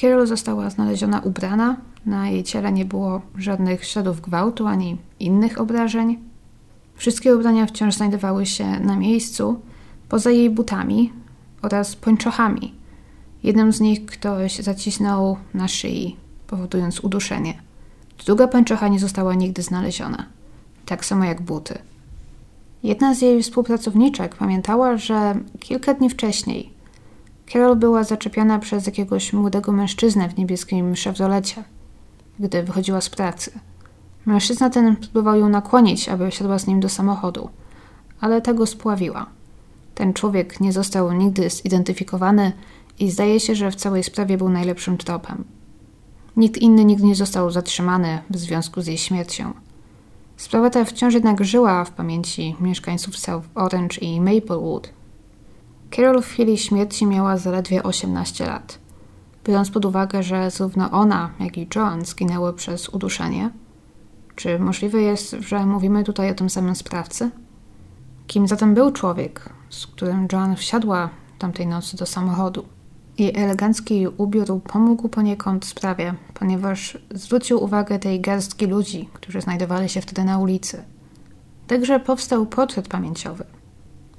Carol 0.00 0.26
została 0.26 0.70
znaleziona 0.70 1.20
ubrana, 1.20 1.76
na 2.06 2.28
jej 2.28 2.44
ciele 2.44 2.72
nie 2.72 2.84
było 2.84 3.20
żadnych 3.38 3.84
śladów 3.84 4.20
gwałtu 4.20 4.66
ani 4.66 4.96
innych 5.20 5.60
obrażeń. 5.60 6.27
Wszystkie 6.98 7.36
ubrania 7.36 7.66
wciąż 7.66 7.94
znajdowały 7.94 8.46
się 8.46 8.80
na 8.80 8.96
miejscu, 8.96 9.60
poza 10.08 10.30
jej 10.30 10.50
butami 10.50 11.12
oraz 11.62 11.96
pończochami, 11.96 12.78
Jednym 13.42 13.72
z 13.72 13.80
nich 13.80 14.06
ktoś 14.06 14.58
zacisnął 14.58 15.36
na 15.54 15.68
szyi, 15.68 16.16
powodując 16.46 17.00
uduszenie. 17.00 17.62
Druga 18.26 18.48
pęczocha 18.48 18.88
nie 18.88 18.98
została 18.98 19.34
nigdy 19.34 19.62
znaleziona. 19.62 20.26
Tak 20.86 21.04
samo 21.04 21.24
jak 21.24 21.42
buty. 21.42 21.78
Jedna 22.82 23.14
z 23.14 23.22
jej 23.22 23.42
współpracowniczek 23.42 24.34
pamiętała, 24.34 24.96
że 24.96 25.34
kilka 25.60 25.94
dni 25.94 26.10
wcześniej 26.10 26.70
Carol 27.52 27.76
była 27.76 28.04
zaczepiona 28.04 28.58
przez 28.58 28.86
jakiegoś 28.86 29.32
młodego 29.32 29.72
mężczyznę 29.72 30.28
w 30.28 30.36
niebieskim 30.36 30.96
szewrolecie, 30.96 31.64
gdy 32.38 32.62
wychodziła 32.62 33.00
z 33.00 33.10
pracy. 33.10 33.50
Mężczyzna 34.28 34.70
ten 34.70 34.96
próbował 34.96 35.36
ją 35.36 35.48
nakłonić, 35.48 36.08
aby 36.08 36.30
wsiadła 36.30 36.58
z 36.58 36.66
nim 36.66 36.80
do 36.80 36.88
samochodu, 36.88 37.50
ale 38.20 38.42
tego 38.42 38.66
spławiła. 38.66 39.26
Ten 39.94 40.12
człowiek 40.12 40.60
nie 40.60 40.72
został 40.72 41.12
nigdy 41.12 41.50
zidentyfikowany 41.50 42.52
i 42.98 43.10
zdaje 43.10 43.40
się, 43.40 43.54
że 43.54 43.70
w 43.70 43.76
całej 43.76 44.04
sprawie 44.04 44.36
był 44.36 44.48
najlepszym 44.48 44.98
tropem. 44.98 45.44
Nikt 46.36 46.56
inny 46.56 46.84
nigdy 46.84 47.04
nie 47.04 47.14
został 47.14 47.50
zatrzymany 47.50 48.18
w 48.30 48.36
związku 48.36 48.80
z 48.80 48.86
jej 48.86 48.98
śmiercią. 48.98 49.52
Sprawa 50.36 50.70
ta 50.70 50.84
wciąż 50.84 51.14
jednak 51.14 51.44
żyła 51.44 51.84
w 51.84 51.90
pamięci 51.90 52.56
mieszkańców 52.60 53.18
South 53.18 53.48
Orange 53.54 53.96
i 54.00 54.20
Maplewood. 54.20 54.90
Carol 55.96 56.22
w 56.22 56.26
chwili 56.26 56.58
śmierci 56.58 57.06
miała 57.06 57.36
zaledwie 57.36 57.82
18 57.82 58.46
lat. 58.46 58.78
Biorąc 59.44 59.70
pod 59.70 59.84
uwagę, 59.84 60.22
że 60.22 60.50
zarówno 60.50 60.90
ona, 60.90 61.30
jak 61.40 61.58
i 61.58 61.68
John 61.74 62.04
zginęły 62.04 62.52
przez 62.52 62.88
uduszenie, 62.88 63.50
czy 64.38 64.58
możliwe 64.58 65.00
jest, 65.00 65.30
że 65.40 65.66
mówimy 65.66 66.04
tutaj 66.04 66.30
o 66.30 66.34
tym 66.34 66.50
samym 66.50 66.76
sprawcy? 66.76 67.30
Kim 68.26 68.48
zatem 68.48 68.74
był 68.74 68.92
człowiek, 68.92 69.48
z 69.70 69.86
którym 69.86 70.28
Joan 70.32 70.56
wsiadła 70.56 71.10
tamtej 71.38 71.66
nocy 71.66 71.96
do 71.96 72.06
samochodu? 72.06 72.64
Jej 73.18 73.36
elegancki 73.36 74.08
ubiór 74.08 74.62
pomógł 74.62 75.08
poniekąd 75.08 75.66
sprawie, 75.66 76.14
ponieważ 76.34 76.98
zwrócił 77.14 77.64
uwagę 77.64 77.98
tej 77.98 78.20
garstki 78.20 78.66
ludzi, 78.66 79.08
którzy 79.12 79.40
znajdowali 79.40 79.88
się 79.88 80.00
wtedy 80.00 80.24
na 80.24 80.38
ulicy. 80.38 80.82
Także 81.66 82.00
powstał 82.00 82.46
portret 82.46 82.88
pamięciowy. 82.88 83.44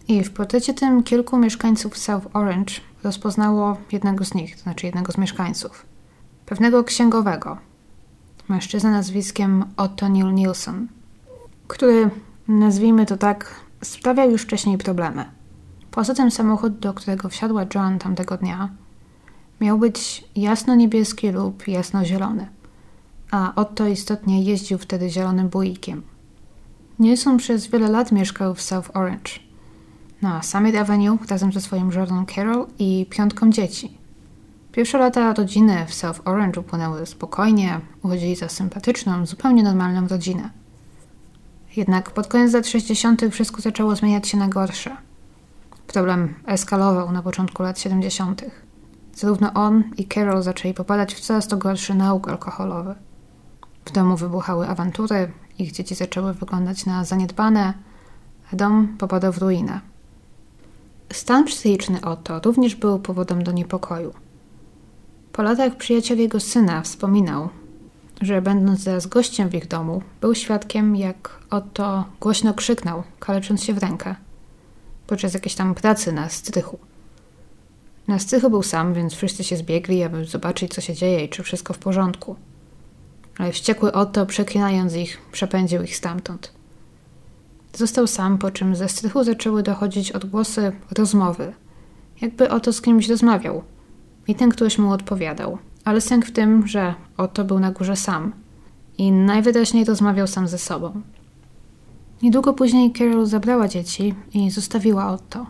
I 0.08 0.24
w 0.24 0.32
portrecie 0.32 0.74
tym 0.74 1.04
kilku 1.04 1.38
mieszkańców 1.38 1.98
South 1.98 2.28
Orange 2.34 2.74
rozpoznało 3.04 3.78
jednego 3.92 4.26
z 4.26 4.34
nich, 4.34 4.56
to 4.56 4.62
znaczy 4.62 4.86
jednego 4.86 5.12
z 5.12 5.18
mieszkańców. 5.18 5.86
Pewnego 6.46 6.84
księgowego, 6.84 7.58
mężczyznę 8.50 8.91
nazwiskiem 8.91 9.65
Otto 9.77 10.10
Neil 10.10 10.34
Nielsen, 10.34 10.88
który, 11.68 12.10
nazwijmy 12.48 13.06
to 13.06 13.18
tak, 13.18 13.56
sprawiał 13.84 14.32
już 14.32 14.41
wcześniej 14.41 14.77
problemy. 14.77 15.25
Poza 15.91 16.13
tym 16.13 16.32
samochód, 16.32 16.79
do 16.79 16.94
którego 16.94 17.29
wsiadła 17.29 17.65
Joan 17.75 18.00
tamtego 18.00 18.38
dnia, 18.38 18.70
Miał 19.62 19.77
być 19.77 20.24
jasno-niebieski 20.36 21.32
lub 21.32 21.68
jasno-zielony, 21.68 22.48
a 23.32 23.53
Otto 23.56 23.88
istotnie 23.88 24.44
jeździł 24.44 24.77
wtedy 24.77 25.10
zielonym 25.10 25.50
buikiem. 25.50 26.01
Nilsson 27.00 27.38
przez 27.38 27.68
wiele 27.68 27.88
lat 27.88 28.12
mieszkał 28.12 28.56
w 28.56 28.62
South 28.62 28.89
Orange, 28.94 29.32
na 30.22 30.44
Summit 30.44 30.75
Avenue 30.75 31.18
razem 31.29 31.51
ze 31.51 31.62
swoim 31.62 31.91
żoną 31.91 32.25
Carol 32.36 32.68
i 32.79 33.06
piątką 33.10 33.50
dzieci. 33.50 33.99
Pierwsze 34.72 34.98
lata 34.98 35.34
rodziny 35.34 35.86
w 35.88 35.94
South 35.94 36.22
Orange 36.26 36.62
upłynęły 36.62 37.06
spokojnie, 37.06 37.82
uchodzili 38.04 38.36
za 38.36 38.50
sympatyczną, 38.50 39.26
zupełnie 39.26 39.64
normalną 39.64 40.08
rodzinę. 40.08 40.50
Jednak 41.76 42.12
pod 42.12 42.28
koniec 42.28 42.54
lat 42.54 42.68
60. 42.68 43.22
wszystko 43.32 43.62
zaczęło 43.62 43.96
zmieniać 43.96 44.28
się 44.28 44.38
na 44.38 44.48
gorsze. 44.48 44.98
Problem 45.88 46.34
eskalował 46.46 47.12
na 47.12 47.22
początku 47.22 47.64
lat 47.64 47.80
70. 47.80 48.46
Zarówno 49.16 49.54
on 49.54 49.84
i 49.98 50.08
Carol 50.08 50.44
zaczęli 50.44 50.74
popadać 50.74 51.16
w 51.16 51.20
coraz 51.20 51.48
to 51.48 51.58
gorszy 51.58 51.94
nauk 51.94 52.30
alkoholowy. 52.30 52.96
W 53.86 53.92
domu 53.92 54.18
wybuchały 54.18 54.68
awantury, 54.68 55.32
ich 55.60 55.72
dzieci 55.72 55.96
zaczęły 55.96 56.34
wyglądać 56.34 56.86
na 56.86 57.06
zaniedbane, 57.06 57.74
a 58.54 58.56
dom 58.56 58.98
popadał 58.98 59.34
w 59.34 59.38
ruinę. 59.38 59.80
Stan 61.14 61.44
psychiczny 61.46 62.02
Otto 62.02 62.40
również 62.40 62.76
był 62.76 63.00
powodem 63.00 63.44
do 63.44 63.52
niepokoju. 63.52 64.14
Po 65.39 65.43
latach 65.43 65.75
przyjaciel 65.75 66.19
jego 66.19 66.39
syna 66.39 66.81
wspominał, 66.81 67.50
że 68.22 68.41
będąc 68.41 68.79
zaraz 68.79 69.08
gościem 69.08 69.50
w 69.50 69.55
ich 69.55 69.67
domu, 69.67 70.01
był 70.22 70.36
świadkiem, 70.36 70.96
jak 70.96 71.39
Otto 71.50 72.05
głośno 72.19 72.53
krzyknął, 72.53 73.03
kalecząc 73.19 73.63
się 73.63 73.74
w 73.74 73.77
rękę, 73.77 74.15
podczas 75.08 75.34
jakiejś 75.34 75.55
tam 75.55 75.75
pracy 75.75 76.12
na 76.12 76.29
strychu. 76.29 76.79
Na 78.08 78.19
strychu 78.19 78.50
był 78.50 78.63
sam, 78.63 78.93
więc 78.93 79.13
wszyscy 79.13 79.43
się 79.43 79.58
zbiegli, 79.58 80.03
aby 80.03 80.25
zobaczyć, 80.25 80.74
co 80.74 80.81
się 80.81 80.93
dzieje 80.93 81.25
i 81.25 81.29
czy 81.29 81.43
wszystko 81.43 81.74
w 81.74 81.77
porządku. 81.77 82.36
Ale 83.38 83.51
wściekły 83.51 83.91
Otto, 83.91 84.25
przeklinając 84.25 84.96
ich, 84.96 85.17
przepędził 85.31 85.84
ich 85.84 85.96
stamtąd. 85.96 86.51
Został 87.74 88.08
sam, 88.08 88.38
po 88.38 88.51
czym 88.51 88.75
ze 88.75 88.89
strychu 88.89 89.24
zaczęły 89.24 89.63
dochodzić 89.63 90.12
odgłosy 90.12 90.72
rozmowy. 90.98 91.53
Jakby 92.22 92.50
Otto 92.50 92.74
z 92.74 92.81
kimś 92.81 93.10
rozmawiał. 93.10 93.63
I 94.29 94.36
ten 94.36 94.50
ktoś 94.50 94.77
mu 94.77 94.91
odpowiadał. 94.91 95.57
Ale 95.86 96.01
sęk 96.01 96.25
w 96.25 96.31
tym, 96.31 96.67
że 96.67 96.95
Otto 97.17 97.43
był 97.43 97.59
na 97.59 97.71
górze 97.71 97.95
sam. 97.95 98.33
I 98.98 99.12
najwyraźniej 99.12 99.86
rozmawiał 99.86 100.27
sam 100.27 100.48
ze 100.48 100.57
sobą. 100.57 101.01
Niedługo 102.21 102.53
później 102.53 102.93
Carol 102.93 103.25
zabrała 103.25 103.67
dzieci 103.67 104.15
i 104.33 104.51
zostawiła 104.51 105.07
Otto, 105.07 105.45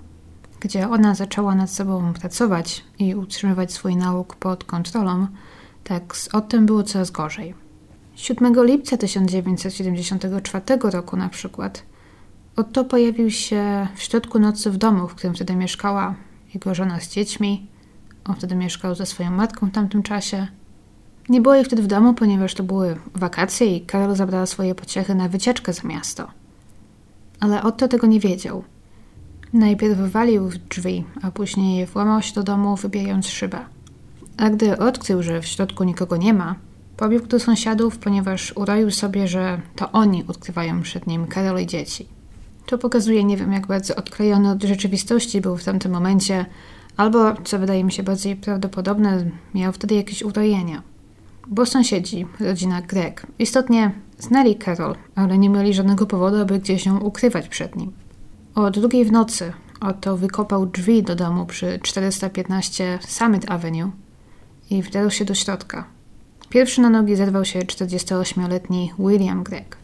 gdzie 0.59 0.89
ona 0.89 1.15
zaczęła 1.15 1.55
nad 1.55 1.71
sobą 1.71 2.13
pracować 2.13 2.83
i 2.99 3.15
utrzymywać 3.15 3.73
swój 3.73 3.95
nauk 3.95 4.35
pod 4.35 4.63
kontrolą, 4.63 5.27
tak 5.83 6.15
z 6.15 6.27
Ottem 6.27 6.65
było 6.65 6.83
coraz 6.83 7.11
gorzej. 7.11 7.53
7 8.15 8.65
lipca 8.65 8.97
1974 8.97 10.63
roku 10.83 11.17
na 11.17 11.29
przykład 11.29 11.83
Otto 12.55 12.85
pojawił 12.85 13.31
się 13.31 13.87
w 13.95 14.01
środku 14.01 14.39
nocy 14.39 14.71
w 14.71 14.77
domu, 14.77 15.07
w 15.07 15.15
którym 15.15 15.35
wtedy 15.35 15.55
mieszkała 15.55 16.15
jego 16.53 16.75
żona 16.75 16.99
z 16.99 17.09
dziećmi. 17.09 17.67
On 18.29 18.35
wtedy 18.35 18.55
mieszkał 18.55 18.95
ze 18.95 19.05
swoją 19.05 19.31
matką 19.31 19.67
w 19.67 19.71
tamtym 19.71 20.03
czasie. 20.03 20.47
Nie 21.29 21.41
było 21.41 21.55
jej 21.55 21.65
wtedy 21.65 21.81
w 21.81 21.87
domu, 21.87 22.13
ponieważ 22.13 22.53
to 22.53 22.63
były 22.63 22.95
wakacje 23.15 23.75
i 23.75 23.81
Karol 23.81 24.15
zabrała 24.15 24.45
swoje 24.45 24.75
pociechy 24.75 25.15
na 25.15 25.29
wycieczkę 25.29 25.73
za 25.73 25.87
miasto. 25.87 26.27
Ale 27.39 27.63
Otto 27.63 27.87
tego 27.87 28.07
nie 28.07 28.19
wiedział. 28.19 28.63
Najpierw 29.53 29.97
wywalił 29.97 30.49
drzwi, 30.69 31.03
a 31.21 31.31
później 31.31 31.85
włamał 31.85 32.21
się 32.21 32.33
do 32.33 32.43
domu, 32.43 32.75
wybijając 32.75 33.27
szybę. 33.27 33.59
A 34.37 34.49
gdy 34.49 34.77
odkrył, 34.77 35.23
że 35.23 35.41
w 35.41 35.45
środku 35.45 35.83
nikogo 35.83 36.17
nie 36.17 36.33
ma, 36.33 36.55
pobiegł 36.97 37.27
do 37.27 37.39
sąsiadów, 37.39 37.97
ponieważ 37.97 38.53
uroił 38.55 38.91
sobie, 38.91 39.27
że 39.27 39.61
to 39.75 39.91
oni 39.91 40.23
odkrywają 40.27 40.81
przed 40.81 41.07
nim 41.07 41.27
Karol 41.27 41.61
i 41.61 41.67
dzieci. 41.67 42.07
To 42.65 42.77
pokazuje, 42.77 43.23
nie 43.23 43.37
wiem, 43.37 43.53
jak 43.53 43.67
bardzo 43.67 43.95
odklejony 43.95 44.51
od 44.51 44.63
rzeczywistości 44.63 45.41
był 45.41 45.57
w 45.57 45.63
tamtym 45.63 45.91
momencie, 45.91 46.45
albo, 46.99 47.33
co 47.43 47.59
wydaje 47.59 47.83
mi 47.83 47.91
się 47.91 48.03
bardziej 48.03 48.35
prawdopodobne, 48.35 49.25
miał 49.53 49.73
wtedy 49.73 49.95
jakieś 49.95 50.23
urojenia. 50.23 50.83
Bo 51.47 51.65
sąsiedzi, 51.65 52.25
rodzina 52.39 52.81
Greg, 52.81 53.27
istotnie 53.39 53.91
znali 54.17 54.57
Carol, 54.65 54.95
ale 55.15 55.37
nie 55.37 55.49
mieli 55.49 55.73
żadnego 55.73 56.05
powodu, 56.05 56.37
aby 56.37 56.59
gdzieś 56.59 56.85
ją 56.85 56.99
ukrywać 56.99 57.47
przed 57.47 57.75
nim. 57.75 57.91
O 58.55 58.71
drugiej 58.71 59.05
w 59.05 59.11
nocy 59.11 59.53
oto 59.81 60.17
wykopał 60.17 60.65
drzwi 60.65 61.03
do 61.03 61.15
domu 61.15 61.45
przy 61.45 61.79
415 61.83 62.99
Summit 63.07 63.51
Avenue 63.51 63.91
i 64.69 64.81
wdarł 64.81 65.09
się 65.09 65.25
do 65.25 65.35
środka. 65.35 65.85
Pierwszy 66.49 66.81
na 66.81 66.89
nogi 66.89 67.15
zerwał 67.15 67.45
się 67.45 67.59
48-letni 67.59 68.93
William 68.99 69.43
Gregg 69.43 69.77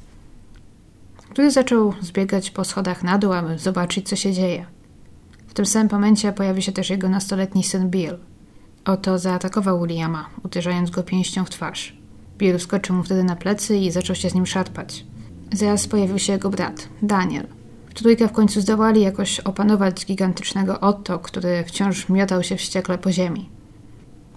który 1.30 1.52
zaczął 1.52 1.94
zbiegać 2.02 2.52
po 2.52 2.64
schodach 2.64 3.04
na 3.04 3.18
dół, 3.18 3.34
aby 3.34 3.58
zobaczyć, 3.58 4.10
co 4.10 4.16
się 4.16 4.34
dzieje. 4.34 4.66
Tym 5.56 5.66
samym 5.66 5.90
momencie 5.92 6.32
pojawił 6.32 6.62
się 6.62 6.72
też 6.72 6.90
jego 6.90 7.10
nastoletni 7.10 7.64
syn 7.64 7.90
Bill. 7.90 8.18
Oto 8.86 9.20
zaatakował 9.20 9.82
Williama, 9.82 10.30
uderzając 10.44 10.90
go 10.90 11.04
pięścią 11.04 11.46
w 11.46 11.50
twarz. 11.50 11.98
Bill 12.38 12.60
skoczył 12.60 12.96
mu 12.96 13.04
wtedy 13.04 13.24
na 13.24 13.36
plecy 13.36 13.78
i 13.78 13.92
zaczął 13.92 14.16
się 14.16 14.30
z 14.30 14.34
nim 14.34 14.46
szarpać. 14.46 15.06
Zaraz 15.54 15.88
pojawił 15.88 16.20
się 16.20 16.34
jego 16.34 16.50
brat, 16.50 16.90
Daniel. 17.02 17.48
Trójkę 17.94 18.28
w 18.28 18.32
końcu 18.32 18.62
zdołali 18.62 19.02
jakoś 19.02 19.40
opanować 19.40 20.06
gigantycznego 20.06 20.80
Otto, 20.80 21.20
który 21.20 21.64
wciąż 21.64 22.10
miotał 22.10 22.44
się 22.44 22.56
wściekle 22.56 22.98
po 22.98 23.12
ziemi. 23.12 23.50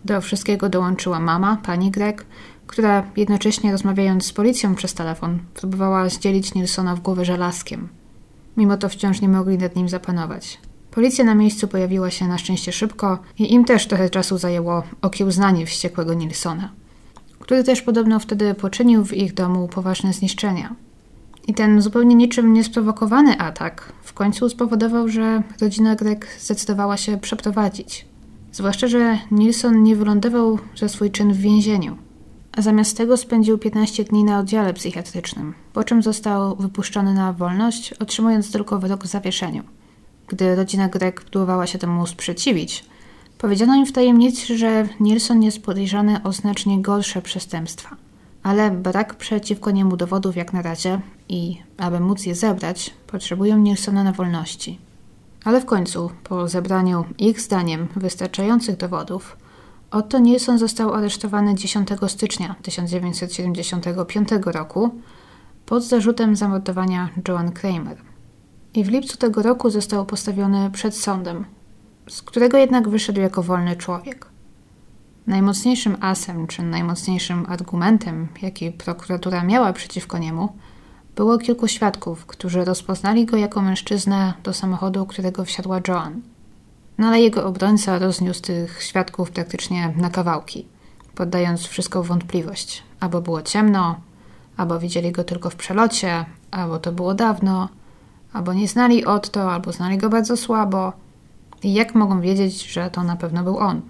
Do 0.05 0.21
wszystkiego 0.21 0.69
dołączyła 0.69 1.21
mama, 1.21 1.59
pani 1.67 1.91
Greg, 1.91 2.27
która 2.67 3.11
jednocześnie 3.17 3.73
rozmawiając 3.73 4.27
z 4.27 4.33
policją 4.33 4.75
przez 4.75 4.95
telefon, 4.95 5.39
próbowała 5.55 6.09
zdzielić 6.09 6.55
Nilsona 6.55 6.97
w 6.97 7.01
głowę 7.01 7.25
żelazkiem. 7.25 7.89
Mimo 8.57 8.77
to 8.77 8.89
wciąż 8.89 9.21
nie 9.21 9.29
mogli 9.29 9.59
nad 9.59 9.77
nim 9.77 9.89
zapanować. 9.89 10.59
Policja 10.91 11.25
na 11.25 11.35
miejscu 11.35 11.69
pojawiła 11.69 12.11
się 12.11 12.29
na 12.29 12.39
szczęście 12.39 12.73
szybko 12.73 13.19
i 13.39 13.53
im 13.53 13.65
też 13.65 13.87
trochę 13.87 14.11
czasu 14.11 14.39
zajęło 14.39 14.83
okiełznanie 15.03 15.67
wściekłego 15.67 16.15
Nilsona, 16.15 16.73
który 17.39 17.65
też 17.65 17.83
podobno 17.83 18.21
wtedy 18.21 18.55
poczynił 18.55 19.05
w 19.05 19.15
ich 19.15 19.35
domu 19.35 19.69
poważne 19.69 20.13
zniszczenia. 20.13 20.75
I 21.47 21.55
ten 21.55 21.83
zupełnie 21.83 22.15
niczym 22.15 22.53
niesprowokowany 22.53 23.39
atak 23.39 23.93
w 24.03 24.13
końcu 24.13 24.49
spowodował, 24.49 25.09
że 25.09 25.43
rodzina 25.61 25.97
Greg 25.97 26.27
zdecydowała 26.41 26.97
się 26.97 27.19
przeprowadzić. 27.19 28.07
Zwłaszcza, 28.53 28.87
że 28.87 29.19
Nilsson 29.31 29.83
nie 29.83 29.97
wylądował 29.97 30.59
za 30.77 30.89
swój 30.89 31.11
czyn 31.11 31.33
w 31.33 31.39
więzieniu 31.39 31.97
a 32.59 32.63
zamiast 32.63 32.97
tego 32.97 33.17
spędził 33.17 33.59
15 33.59 34.05
dni 34.05 34.25
na 34.25 34.39
oddziale 34.39 34.75
psychiatrycznym, 34.75 35.55
po 35.73 35.85
czym 35.85 36.03
został 36.03 36.57
wypuszczony 36.57 37.15
na 37.15 37.33
wolność, 37.33 37.93
otrzymując 37.93 38.53
tylko 38.53 38.79
wyrok 38.79 39.05
w 39.05 39.07
zawieszeniu. 39.07 39.63
Gdy 40.29 40.57
rodzina 40.57 40.89
Greg 40.89 41.21
próbowała 41.21 41.67
się 41.67 41.79
temu 41.79 42.07
sprzeciwić, 42.07 42.85
powiedziano 43.39 43.77
im 43.77 43.87
w 43.87 43.93
tajemnicy, 43.93 44.59
że 44.59 44.89
Nilsson 45.01 45.43
jest 45.43 45.63
podejrzany 45.63 46.23
o 46.23 46.33
znacznie 46.33 46.83
gorsze 46.83 47.23
przestępstwa, 47.23 47.97
ale 48.43 48.71
brak 48.71 49.15
przeciwko 49.15 49.71
niemu 49.71 49.97
dowodów 49.97 50.37
jak 50.37 50.53
na 50.53 50.63
razie 50.63 51.01
i, 51.29 51.63
aby 51.77 52.01
móc 52.01 52.27
je 52.27 52.35
zebrać, 52.35 52.95
potrzebują 53.07 53.59
Nilsona 53.59 54.05
na 54.05 54.13
wolności. 54.13 54.79
Ale 55.45 55.61
w 55.61 55.67
końcu, 55.67 56.11
po 56.25 56.49
zebraniu 56.49 57.05
ich 57.19 57.41
zdaniem 57.41 57.89
wystarczających 57.97 58.77
dowodów, 58.77 59.37
Otto 59.91 60.19
Nilsson 60.19 60.59
został 60.59 60.95
aresztowany 60.95 61.55
10 61.55 61.89
stycznia 62.09 62.55
1975 62.63 64.29
roku 64.45 64.91
pod 65.67 65.85
zarzutem 65.85 66.37
zamordowania 66.37 67.09
Joan 67.29 67.53
Kramer. 67.53 68.08
I 68.75 68.85
w 68.85 68.89
lipcu 68.89 69.17
tego 69.17 69.43
roku 69.43 69.71
został 69.71 70.07
postawiony 70.07 70.71
przed 70.71 70.97
sądem, 70.97 71.45
z 72.09 72.23
którego 72.23 72.59
jednak 72.59 72.89
wyszedł 72.89 73.21
jako 73.21 73.43
wolny 73.43 73.77
człowiek. 73.77 74.27
Najmocniejszym 75.27 75.97
asem, 76.01 76.47
czy 76.47 76.63
najmocniejszym 76.63 77.47
argumentem, 77.49 78.29
jaki 78.43 78.71
prokuratura 78.71 79.45
miała 79.45 79.73
przeciwko 79.73 80.19
niemu, 80.19 80.49
było 81.17 81.39
kilku 81.39 81.69
świadków, 81.69 82.27
którzy 82.27 82.65
rozpoznali 82.65 83.27
go 83.27 83.37
jako 83.37 83.63
mężczyznę 83.63 84.35
do 84.43 84.53
samochodu, 84.53 85.07
którego 85.07 85.45
wsiadła 85.45 85.81
Joan. 85.89 86.23
No 86.99 87.07
ale 87.07 87.21
jego 87.21 87.47
obrońca 87.47 87.99
rozniósł 87.99 88.43
tych 88.43 88.83
świadków 88.83 89.31
praktycznie 89.31 89.95
na 89.97 90.11
kawałki, 90.11 90.67
poddając 91.15 91.67
wszystko 91.67 92.03
wątpliwość. 92.03 92.83
Albo 93.01 93.21
było 93.21 93.43
ciemno, 93.43 94.01
albo 94.57 94.79
widzieli 94.79 95.13
go 95.13 95.25
tylko 95.25 95.51
w 95.51 95.57
przelocie, 95.57 96.25
albo 96.51 96.79
to 96.79 96.93
było 96.93 97.15
dawno, 97.15 97.69
albo 98.33 98.53
nie 98.53 98.69
znali 98.69 99.05
Otto, 99.05 99.53
albo 99.53 99.73
znali 99.73 99.99
go 99.99 100.09
bardzo 100.09 100.37
słabo. 100.37 100.93
I 101.63 101.75
jak 101.75 101.95
mogą 101.95 102.21
wiedzieć, 102.21 102.73
że 102.73 102.91
to 102.91 103.03
na 103.03 103.17
pewno 103.17 103.45
był 103.45 103.59
on? 103.59 103.81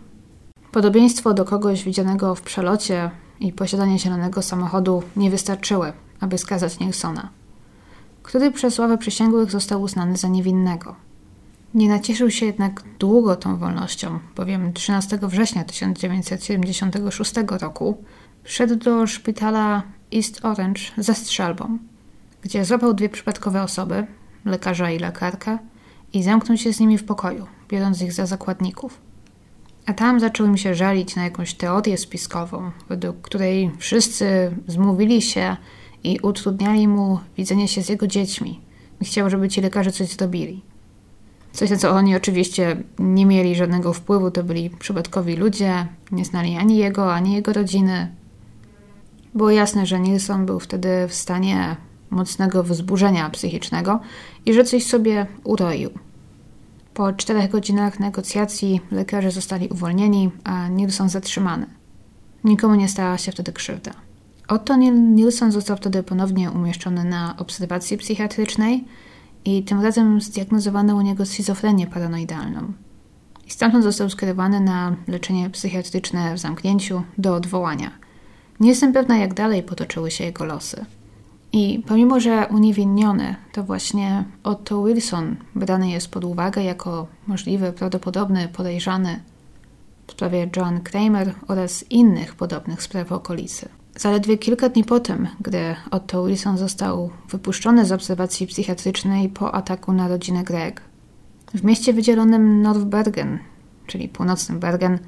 Podobieństwo 0.72 1.34
do 1.34 1.44
kogoś 1.44 1.84
widzianego 1.84 2.34
w 2.34 2.42
przelocie 2.42 3.10
i 3.40 3.52
posiadanie 3.52 3.98
zielonego 3.98 4.42
samochodu 4.42 5.02
nie 5.16 5.30
wystarczyły, 5.30 5.92
aby 6.20 6.38
skazać 6.38 6.80
Nilsona, 6.80 7.28
który 8.22 8.50
przez 8.50 8.78
ławę 8.78 8.98
przysięgłych 8.98 9.50
został 9.50 9.82
uznany 9.82 10.16
za 10.16 10.28
niewinnego. 10.28 10.96
Nie 11.74 11.88
nacieszył 11.88 12.30
się 12.30 12.46
jednak 12.46 12.82
długo 12.98 13.36
tą 13.36 13.56
wolnością, 13.56 14.18
bowiem 14.36 14.72
13 14.72 15.18
września 15.22 15.64
1976 15.64 17.34
roku 17.60 18.04
wszedł 18.44 18.76
do 18.76 19.06
szpitala 19.06 19.82
East 20.14 20.44
Orange 20.44 20.80
ze 20.98 21.14
strzelbą, 21.14 21.78
gdzie 22.42 22.64
złapał 22.64 22.94
dwie 22.94 23.08
przypadkowe 23.08 23.62
osoby, 23.62 24.06
lekarza 24.48 24.90
i 24.90 24.98
lekarkę, 24.98 25.58
i 26.12 26.22
zamknął 26.22 26.58
się 26.58 26.72
z 26.72 26.80
nimi 26.80 26.98
w 26.98 27.04
pokoju, 27.04 27.46
biorąc 27.68 28.02
ich 28.02 28.12
za 28.12 28.26
zakładników. 28.26 29.00
A 29.86 29.92
tam 29.92 30.20
zaczął 30.20 30.46
im 30.46 30.56
się 30.56 30.74
żalić 30.74 31.16
na 31.16 31.24
jakąś 31.24 31.54
teorię 31.54 31.98
spiskową, 31.98 32.70
według 32.88 33.20
której 33.20 33.70
wszyscy 33.78 34.56
zmówili 34.66 35.22
się 35.22 35.56
i 36.04 36.18
utrudniali 36.22 36.88
mu 36.88 37.18
widzenie 37.36 37.68
się 37.68 37.82
z 37.82 37.88
jego 37.88 38.06
dziećmi. 38.06 38.60
I 39.00 39.04
chciał, 39.04 39.30
żeby 39.30 39.48
ci 39.48 39.60
lekarze 39.60 39.92
coś 39.92 40.08
zrobili. 40.08 40.62
Coś, 41.52 41.70
na 41.70 41.76
co 41.76 41.90
oni 41.90 42.16
oczywiście 42.16 42.82
nie 42.98 43.26
mieli 43.26 43.54
żadnego 43.54 43.92
wpływu, 43.92 44.30
to 44.30 44.44
byli 44.44 44.70
przypadkowi 44.70 45.36
ludzie, 45.36 45.86
nie 46.12 46.24
znali 46.24 46.56
ani 46.56 46.76
jego, 46.76 47.14
ani 47.14 47.34
jego 47.34 47.52
rodziny. 47.52 48.14
Było 49.34 49.50
jasne, 49.50 49.86
że 49.86 50.00
Nilsson 50.00 50.46
był 50.46 50.60
wtedy 50.60 50.88
w 51.08 51.14
stanie 51.14 51.76
mocnego 52.10 52.64
wzburzenia 52.64 53.30
psychicznego 53.30 54.00
i 54.46 54.54
że 54.54 54.64
coś 54.64 54.86
sobie 54.86 55.26
uroił. 55.44 55.90
Po 56.94 57.12
czterech 57.12 57.50
godzinach 57.50 58.00
negocjacji 58.00 58.80
lekarze 58.90 59.30
zostali 59.30 59.68
uwolnieni, 59.68 60.30
a 60.44 60.68
Nilsson 60.68 61.08
zatrzymany. 61.08 61.66
Nikomu 62.44 62.74
nie 62.74 62.88
stała 62.88 63.18
się 63.18 63.32
wtedy 63.32 63.52
krzywda. 63.52 63.90
Otto 64.48 64.76
Nilsson 64.76 65.52
został 65.52 65.76
wtedy 65.76 66.02
ponownie 66.02 66.50
umieszczony 66.50 67.04
na 67.04 67.36
obserwacji 67.36 67.98
psychiatrycznej 67.98 68.84
i 69.44 69.62
tym 69.62 69.82
razem 69.82 70.20
zdiagnozowano 70.20 70.96
u 70.96 71.00
niego 71.00 71.26
schizofrenię 71.26 71.86
paranoidalną. 71.86 72.72
I 73.46 73.50
stamtąd 73.50 73.84
został 73.84 74.10
skierowany 74.10 74.60
na 74.60 74.96
leczenie 75.08 75.50
psychiatryczne 75.50 76.34
w 76.34 76.38
zamknięciu 76.38 77.02
do 77.18 77.34
odwołania. 77.34 77.90
Nie 78.60 78.68
jestem 78.68 78.92
pewna, 78.92 79.18
jak 79.18 79.34
dalej 79.34 79.62
potoczyły 79.62 80.10
się 80.10 80.24
jego 80.24 80.44
losy. 80.44 80.84
I 81.52 81.82
pomimo, 81.86 82.20
że 82.20 82.46
uniewinniony, 82.50 83.36
to 83.52 83.62
właśnie 83.62 84.24
Otto 84.44 84.84
Wilson 84.84 85.36
brany 85.54 85.90
jest 85.90 86.10
pod 86.10 86.24
uwagę 86.24 86.62
jako 86.62 87.06
możliwy, 87.26 87.72
prawdopodobny 87.72 88.48
podejrzany 88.48 89.20
w 90.06 90.12
sprawie 90.12 90.50
Joan 90.56 90.80
Kramer 90.80 91.34
oraz 91.48 91.90
innych 91.90 92.34
podobnych 92.34 92.82
spraw 92.82 93.12
okolicy. 93.12 93.68
Zaledwie 93.96 94.38
kilka 94.38 94.68
dni 94.68 94.84
po 94.84 95.00
tym, 95.00 95.28
gdy 95.40 95.76
Otto 95.90 96.26
Wilson 96.26 96.58
został 96.58 97.10
wypuszczony 97.28 97.84
z 97.84 97.92
obserwacji 97.92 98.46
psychiatrycznej 98.46 99.28
po 99.28 99.54
ataku 99.54 99.92
na 99.92 100.08
rodzinę 100.08 100.44
Greg, 100.44 100.82
w 101.54 101.64
mieście 101.64 101.92
wydzielonym 101.92 102.62
Northbergen, 102.62 103.38
czyli 103.86 104.08
północnym 104.08 104.60
Bergen, 104.60 104.98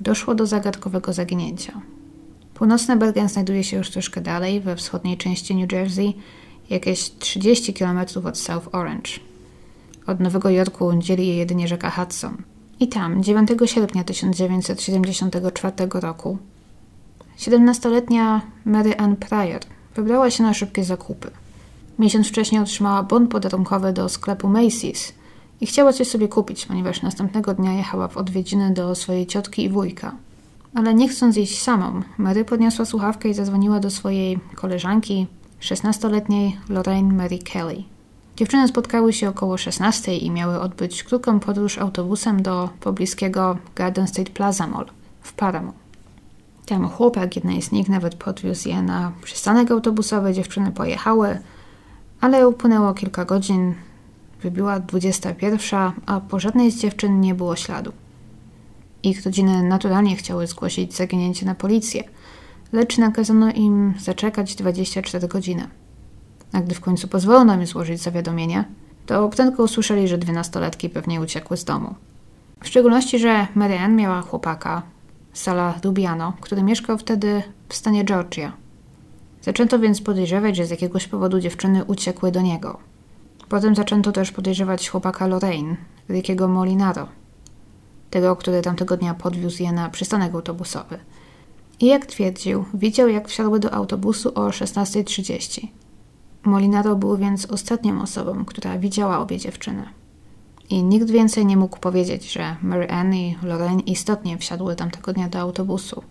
doszło 0.00 0.34
do 0.34 0.46
zagadkowego 0.46 1.12
zaginięcia. 1.12 1.80
Północny 2.62 2.96
Bergen 2.96 3.28
znajduje 3.28 3.64
się 3.64 3.76
już 3.76 3.90
troszkę 3.90 4.20
dalej, 4.20 4.60
we 4.60 4.76
wschodniej 4.76 5.16
części 5.16 5.54
New 5.54 5.72
Jersey, 5.72 6.14
jakieś 6.70 7.10
30 7.10 7.74
km 7.74 7.98
od 8.24 8.38
South 8.38 8.68
Orange. 8.72 9.10
Od 10.06 10.20
Nowego 10.20 10.50
Jorku 10.50 10.92
dzieli 10.98 11.26
je 11.26 11.36
jedynie 11.36 11.68
rzeka 11.68 11.90
Hudson. 11.90 12.36
I 12.80 12.88
tam, 12.88 13.22
9 13.22 13.50
sierpnia 13.64 14.04
1974 14.04 15.72
roku, 15.92 16.38
17-letnia 17.38 18.40
Mary 18.64 18.96
Ann 18.96 19.16
Pryor 19.16 19.60
wybrała 19.94 20.30
się 20.30 20.42
na 20.42 20.54
szybkie 20.54 20.84
zakupy. 20.84 21.30
Miesiąc 21.98 22.28
wcześniej 22.28 22.62
otrzymała 22.62 23.02
bon 23.02 23.28
podarunkowy 23.28 23.92
do 23.92 24.08
sklepu 24.08 24.48
Macy's 24.48 25.12
i 25.60 25.66
chciała 25.66 25.92
coś 25.92 26.08
sobie 26.08 26.28
kupić, 26.28 26.66
ponieważ 26.66 27.02
następnego 27.02 27.54
dnia 27.54 27.72
jechała 27.72 28.08
w 28.08 28.16
odwiedziny 28.16 28.74
do 28.74 28.94
swojej 28.94 29.26
ciotki 29.26 29.64
i 29.64 29.68
wujka. 29.68 30.14
Ale 30.74 30.94
nie 30.94 31.08
chcąc 31.08 31.36
iść 31.36 31.62
samą, 31.62 32.02
Mary 32.18 32.44
podniosła 32.44 32.84
słuchawkę 32.84 33.28
i 33.28 33.34
zadzwoniła 33.34 33.80
do 33.80 33.90
swojej 33.90 34.38
koleżanki, 34.54 35.26
16-letniej 35.60 36.56
Lorraine 36.68 37.16
Mary 37.16 37.38
Kelly. 37.38 37.84
Dziewczyny 38.36 38.68
spotkały 38.68 39.12
się 39.12 39.28
około 39.28 39.56
16 39.56 40.16
i 40.16 40.30
miały 40.30 40.60
odbyć 40.60 41.04
krótką 41.04 41.40
podróż 41.40 41.78
autobusem 41.78 42.42
do 42.42 42.68
pobliskiego 42.80 43.58
Garden 43.74 44.08
State 44.08 44.30
Plaza 44.30 44.66
Mall 44.66 44.86
w 45.20 45.32
Paramount. 45.32 45.76
Tam 46.66 46.88
chłopak 46.88 47.36
jednej 47.36 47.62
z 47.62 47.72
nich 47.72 47.88
nawet 47.88 48.14
podwiózł 48.14 48.68
je 48.68 48.82
na 48.82 49.12
przystanek 49.22 49.70
autobusowy, 49.70 50.32
dziewczyny 50.32 50.72
pojechały, 50.72 51.38
ale 52.20 52.48
upłynęło 52.48 52.94
kilka 52.94 53.24
godzin, 53.24 53.74
wybiła 54.42 54.80
21, 54.80 55.92
a 56.06 56.20
po 56.20 56.40
żadnej 56.40 56.70
z 56.70 56.80
dziewczyn 56.80 57.20
nie 57.20 57.34
było 57.34 57.56
śladu. 57.56 57.92
Ich 59.02 59.24
rodziny 59.24 59.62
naturalnie 59.62 60.16
chciały 60.16 60.46
zgłosić 60.46 60.94
zaginięcie 60.94 61.46
na 61.46 61.54
policję, 61.54 62.04
lecz 62.72 62.98
nakazano 62.98 63.52
im 63.52 63.94
zaczekać 63.98 64.54
24 64.54 65.28
godziny. 65.28 65.68
A 66.52 66.60
gdy 66.60 66.74
w 66.74 66.80
końcu 66.80 67.08
pozwolono 67.08 67.54
im 67.54 67.66
złożyć 67.66 68.02
zawiadomienie, 68.02 68.64
to 69.06 69.28
prędko 69.28 69.62
usłyszeli, 69.62 70.08
że 70.08 70.18
dwie 70.18 70.32
nastolatki 70.32 70.90
pewnie 70.90 71.20
uciekły 71.20 71.56
z 71.56 71.64
domu. 71.64 71.94
W 72.62 72.68
szczególności, 72.68 73.18
że 73.18 73.46
Marianne 73.54 73.96
miała 73.96 74.22
chłopaka, 74.22 74.82
Sala 75.32 75.74
Dubiano, 75.82 76.32
który 76.40 76.62
mieszkał 76.62 76.98
wtedy 76.98 77.42
w 77.68 77.74
stanie 77.74 78.04
Georgia. 78.04 78.52
Zaczęto 79.42 79.78
więc 79.78 80.00
podejrzewać, 80.00 80.56
że 80.56 80.66
z 80.66 80.70
jakiegoś 80.70 81.08
powodu 81.08 81.40
dziewczyny 81.40 81.84
uciekły 81.84 82.32
do 82.32 82.40
niego. 82.40 82.78
Potem 83.48 83.74
zaczęto 83.74 84.12
też 84.12 84.32
podejrzewać 84.32 84.88
chłopaka 84.88 85.26
Lorraine, 85.26 85.76
Rickiego 86.08 86.48
Molinaro, 86.48 87.08
tego, 88.12 88.36
który 88.36 88.62
tamtego 88.62 88.96
dnia 88.96 89.14
podwiózł 89.14 89.62
je 89.62 89.72
na 89.72 89.88
przystanek 89.88 90.34
autobusowy. 90.34 90.98
I 91.80 91.86
jak 91.86 92.06
twierdził, 92.06 92.64
widział 92.74 93.08
jak 93.08 93.28
wsiadły 93.28 93.60
do 93.60 93.74
autobusu 93.74 94.28
o 94.34 94.48
16.30. 94.48 95.66
Molinaro 96.44 96.96
był 96.96 97.16
więc 97.16 97.46
ostatnią 97.46 98.02
osobą, 98.02 98.44
która 98.44 98.78
widziała 98.78 99.18
obie 99.18 99.38
dziewczyny. 99.38 99.84
I 100.70 100.82
nikt 100.82 101.10
więcej 101.10 101.46
nie 101.46 101.56
mógł 101.56 101.78
powiedzieć, 101.78 102.32
że 102.32 102.56
Mary 102.62 102.90
Ann 102.90 103.14
i 103.14 103.36
Lorraine 103.42 103.80
istotnie 103.80 104.38
wsiadły 104.38 104.76
tamtego 104.76 105.12
dnia 105.12 105.28
do 105.28 105.38
autobusu. 105.38 106.02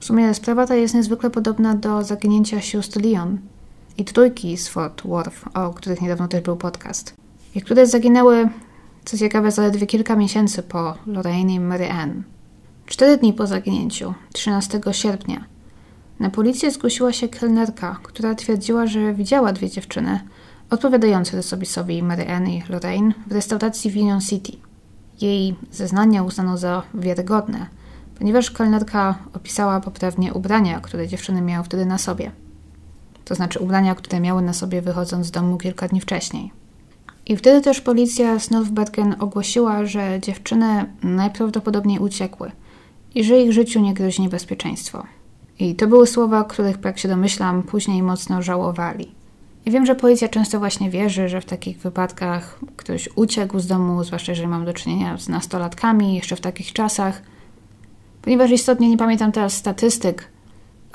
W 0.00 0.04
sumie 0.04 0.34
sprawa 0.34 0.66
ta 0.66 0.74
jest 0.74 0.94
niezwykle 0.94 1.30
podobna 1.30 1.74
do 1.74 2.02
zaginięcia 2.04 2.60
sióstr 2.60 3.02
Leon 3.02 3.38
i 3.98 4.04
trójki 4.04 4.56
z 4.56 4.68
Fort 4.68 5.02
Worth, 5.02 5.44
o 5.54 5.70
których 5.70 6.00
niedawno 6.00 6.28
też 6.28 6.40
był 6.40 6.56
podcast. 6.56 7.14
I 7.54 7.60
które 7.60 7.86
zaginęły, 7.86 8.48
co 9.06 9.18
ciekawe, 9.18 9.50
zaledwie 9.50 9.86
kilka 9.86 10.16
miesięcy 10.16 10.62
po 10.62 10.94
Lorraine 11.06 11.50
i 11.50 11.60
Mary 11.60 11.90
Ann. 11.90 12.22
Cztery 12.86 13.16
dni 13.16 13.32
po 13.32 13.46
zaginięciu, 13.46 14.14
13 14.32 14.80
sierpnia, 14.92 15.44
na 16.20 16.30
policję 16.30 16.70
zgłosiła 16.70 17.12
się 17.12 17.28
kelnerka, 17.28 18.00
która 18.02 18.34
twierdziła, 18.34 18.86
że 18.86 19.14
widziała 19.14 19.52
dwie 19.52 19.70
dziewczyny– 19.70 20.20
odpowiadający 20.70 21.36
rysopisowi 21.36 22.02
Mary 22.02 22.28
Ann 22.28 22.48
i 22.48 22.62
Lorraine 22.68 23.14
w 23.26 23.32
restauracji 23.32 23.90
w 23.90 23.96
Union 23.96 24.20
City. 24.20 24.52
Jej 25.20 25.54
zeznania 25.70 26.22
uznano 26.22 26.58
za 26.58 26.82
wiarygodne, 26.94 27.66
ponieważ 28.18 28.50
kelnerka 28.50 29.18
opisała 29.32 29.80
poprawnie 29.80 30.34
ubrania, 30.34 30.80
które 30.80 31.08
dziewczyny 31.08 31.42
miały 31.42 31.64
wtedy 31.64 31.86
na 31.86 31.98
sobie. 31.98 32.30
To 33.24 33.34
znaczy 33.34 33.58
ubrania, 33.58 33.94
które 33.94 34.20
miały 34.20 34.42
na 34.42 34.52
sobie 34.52 34.82
wychodząc 34.82 35.26
z 35.26 35.30
domu 35.30 35.58
kilka 35.58 35.88
dni 35.88 36.00
wcześniej. 36.00 36.52
I 37.26 37.36
wtedy 37.36 37.60
też 37.60 37.80
policja 37.80 38.38
z 38.38 38.50
Northbergen 38.50 39.16
ogłosiła, 39.18 39.86
że 39.86 40.20
dziewczyny 40.20 40.94
najprawdopodobniej 41.02 41.98
uciekły 41.98 42.52
i 43.14 43.24
że 43.24 43.40
ich 43.40 43.52
życiu 43.52 43.80
nie 43.80 43.94
grozi 43.94 44.22
niebezpieczeństwo. 44.22 45.06
I 45.58 45.74
to 45.74 45.86
były 45.86 46.06
słowa, 46.06 46.44
których, 46.44 46.76
jak 46.84 46.98
się 46.98 47.08
domyślam, 47.08 47.62
później 47.62 48.02
mocno 48.02 48.42
żałowali. 48.42 49.10
I 49.66 49.70
wiem, 49.70 49.86
że 49.86 49.94
policja 49.94 50.28
często 50.28 50.58
właśnie 50.58 50.90
wierzy, 50.90 51.28
że 51.28 51.40
w 51.40 51.44
takich 51.44 51.78
wypadkach 51.78 52.60
ktoś 52.76 53.08
uciekł 53.16 53.58
z 53.58 53.66
domu, 53.66 54.04
zwłaszcza 54.04 54.32
jeżeli 54.32 54.48
mam 54.48 54.64
do 54.64 54.72
czynienia 54.72 55.18
z 55.18 55.28
nastolatkami, 55.28 56.14
jeszcze 56.14 56.36
w 56.36 56.40
takich 56.40 56.72
czasach. 56.72 57.22
Ponieważ 58.22 58.50
istotnie 58.50 58.88
nie 58.88 58.96
pamiętam 58.96 59.32
teraz 59.32 59.52
statystyk, 59.52 60.28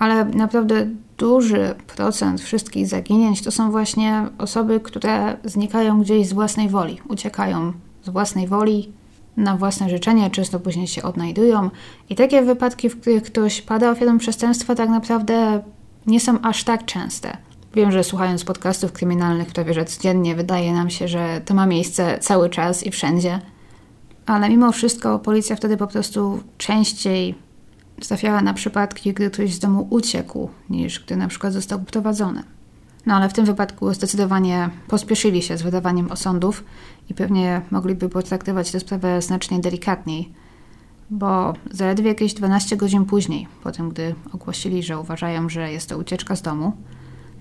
ale 0.02 0.26
naprawdę 0.26 0.88
duży 1.18 1.76
procent 1.96 2.42
wszystkich 2.42 2.88
zaginięć 2.88 3.42
to 3.42 3.52
są 3.52 3.72
właśnie 3.72 4.28
osoby, 4.38 4.80
które 4.80 5.38
znikają 5.44 6.02
gdzieś 6.02 6.28
z 6.28 6.34
własnej 6.34 6.70
woli, 6.70 7.02
uciekają 7.10 7.74
z 8.04 8.10
własnej 8.10 8.48
woli 8.48 8.92
na 9.38 9.58
własne 9.58 9.90
życzenie, 9.90 10.30
często 10.30 10.60
później 10.60 10.88
się 10.88 11.04
odnajdują. 11.04 11.70
I 12.10 12.16
takie 12.16 12.42
wypadki, 12.42 12.90
w 12.90 13.02
których 13.02 13.24
ktoś 13.24 13.62
pada 13.62 13.92
ofiarą 13.92 14.18
przestępstwa, 14.18 14.76
tak 14.76 14.90
naprawdę 14.90 15.64
nie 16.08 16.20
są 16.20 16.42
aż 16.42 16.64
tak 16.64 16.86
częste. 16.86 17.38
Wiem, 17.74 17.92
że 17.92 18.04
słuchając 18.04 18.44
podcastów 18.44 18.92
kryminalnych 18.92 19.48
prawie 19.48 19.74
że 19.74 19.86
codziennie 19.86 20.36
wydaje 20.36 20.74
nam 20.74 20.90
się, 20.90 21.08
że 21.08 21.42
to 21.46 21.54
ma 21.54 21.66
miejsce 21.66 22.20
cały 22.20 22.50
czas 22.50 22.84
i 22.84 22.92
wszędzie. 22.92 23.40
Ale 24.26 24.50
mimo 24.50 24.72
wszystko 24.72 25.20
policja 25.20 25.56
wtedy 25.56 25.78
po 25.78 25.88
prostu 25.88 26.44
częściej 26.58 27.36
trafiała 28.08 28.42
na 28.42 28.54
przypadki, 28.54 29.14
gdy 29.14 29.30
ktoś 29.30 29.54
z 29.54 29.60
domu 29.60 29.88
uciekł, 29.90 30.50
niż 30.70 31.00
gdy 31.00 31.16
na 31.16 31.28
przykład 31.28 31.54
został 31.54 31.82
uprowadzony. 31.82 32.44
No 33.06 33.16
ale 33.16 33.30
w 33.30 33.34
tym 33.34 33.46
wypadku 33.46 33.94
zdecydowanie 33.94 34.70
pospieszyli 34.88 35.42
się 35.42 35.58
z 35.58 35.62
wydawaniem 35.62 36.12
osądów 36.12 36.64
i 37.10 37.14
pewnie 37.14 37.62
mogliby 37.72 38.10
potraktować 38.10 38.72
tę 38.72 38.80
sprawę 38.80 39.22
znacznie 39.22 39.60
delikatniej, 39.60 40.34
bo 41.10 41.54
zaledwie 41.72 42.08
jakieś 42.08 42.34
12 42.34 42.78
godzin 42.78 43.06
później, 43.06 43.48
po 43.64 43.72
tym 43.72 43.90
gdy 43.90 44.16
ogłosili, 44.34 44.84
że 44.84 45.00
uważają, 45.00 45.50
że 45.50 45.72
jest 45.72 45.90
to 45.90 45.98
ucieczka 45.98 46.36
z 46.36 46.42
domu, 46.42 46.74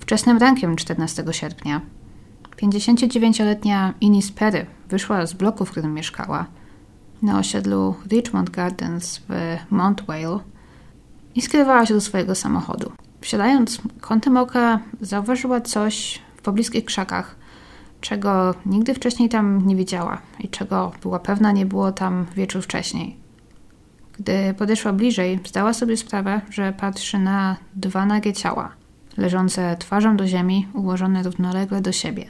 Wczesnym 0.00 0.38
rankiem 0.38 0.76
14 0.76 1.24
sierpnia 1.30 1.80
59-letnia 2.56 3.94
Inis 4.00 4.32
Perry 4.32 4.66
wyszła 4.88 5.26
z 5.26 5.32
bloku, 5.32 5.64
w 5.64 5.70
którym 5.70 5.94
mieszkała, 5.94 6.46
na 7.22 7.38
osiedlu 7.38 7.94
Richmond 8.10 8.50
Gardens 8.50 9.20
w 9.28 9.56
Mount 9.70 10.02
Vale 10.06 10.38
i 11.40 11.42
skierowała 11.42 11.86
się 11.86 11.94
do 11.94 12.00
swojego 12.00 12.34
samochodu. 12.34 12.92
Wsiadając 13.20 13.78
kątem 14.00 14.36
oka 14.36 14.80
zauważyła 15.00 15.60
coś 15.60 16.22
w 16.36 16.42
pobliskich 16.42 16.84
krzakach, 16.84 17.36
czego 18.00 18.54
nigdy 18.66 18.94
wcześniej 18.94 19.28
tam 19.28 19.66
nie 19.66 19.76
widziała 19.76 20.18
i 20.40 20.48
czego 20.48 20.92
była 21.02 21.18
pewna 21.18 21.52
nie 21.52 21.66
było 21.66 21.92
tam 21.92 22.26
wieczór 22.36 22.62
wcześniej. 22.62 23.16
Gdy 24.18 24.54
podeszła 24.58 24.92
bliżej, 24.92 25.40
zdała 25.46 25.72
sobie 25.72 25.96
sprawę, 25.96 26.40
że 26.50 26.72
patrzy 26.72 27.18
na 27.18 27.56
dwa 27.74 28.06
nagie 28.06 28.32
ciała– 28.32 28.72
leżące 29.16 29.76
twarzą 29.78 30.16
do 30.16 30.26
ziemi, 30.26 30.68
ułożone 30.74 31.22
równolegle 31.22 31.80
do 31.80 31.92
siebie. 31.92 32.24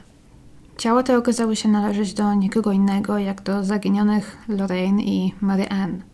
Ciała 0.77 1.03
te 1.03 1.17
okazały 1.17 1.55
się 1.55 1.69
należeć 1.69 2.13
do 2.13 2.33
nikogo 2.33 2.71
innego 2.71 3.17
jak 3.17 3.41
do 3.41 3.63
zaginionych 3.63 4.37
Lorraine 4.47 4.99
i 4.99 5.33
Mary 5.41 5.69
Ann. 5.69 6.10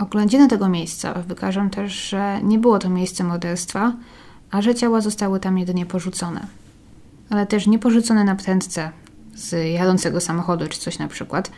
Oględziny 0.00 0.48
tego 0.48 0.68
miejsca 0.68 1.14
wykażą 1.14 1.70
też, 1.70 2.08
że 2.08 2.40
nie 2.42 2.58
było 2.58 2.78
to 2.78 2.88
miejsce 2.88 3.24
morderstwa, 3.24 3.92
a 4.50 4.62
że 4.62 4.74
ciała 4.74 5.00
zostały 5.00 5.40
tam 5.40 5.58
jedynie 5.58 5.86
porzucone. 5.86 6.46
Ale 7.30 7.46
też 7.46 7.66
nie 7.66 7.78
porzucone 7.78 8.24
na 8.24 8.36
prędce 8.36 8.92
z 9.34 9.72
jadącego 9.72 10.20
samochodu 10.20 10.68
czy 10.68 10.80
coś 10.80 10.98
na 10.98 11.08
przykład, 11.08 11.50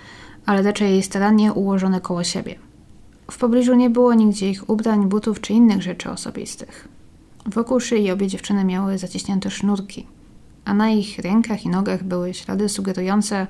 ale 0.46 0.62
raczej 0.62 1.02
starannie 1.02 1.52
ułożone 1.52 2.00
koło 2.00 2.24
siebie. 2.24 2.54
W 3.30 3.38
pobliżu 3.38 3.74
nie 3.74 3.90
było 3.90 4.14
nigdzie 4.14 4.50
ich 4.50 4.70
ubrań, 4.70 5.08
butów 5.08 5.40
czy 5.40 5.52
innych 5.52 5.82
rzeczy 5.82 6.10
osobistych. 6.10 6.88
Wokół 7.46 7.80
szyi 7.80 8.10
obie 8.10 8.26
dziewczyny 8.26 8.64
miały 8.64 8.98
zaciśnięte 8.98 9.50
sznurki, 9.50 10.06
a 10.64 10.74
na 10.74 10.90
ich 10.90 11.18
rękach 11.18 11.64
i 11.64 11.68
nogach 11.68 12.04
były 12.04 12.34
ślady 12.34 12.68
sugerujące, 12.68 13.46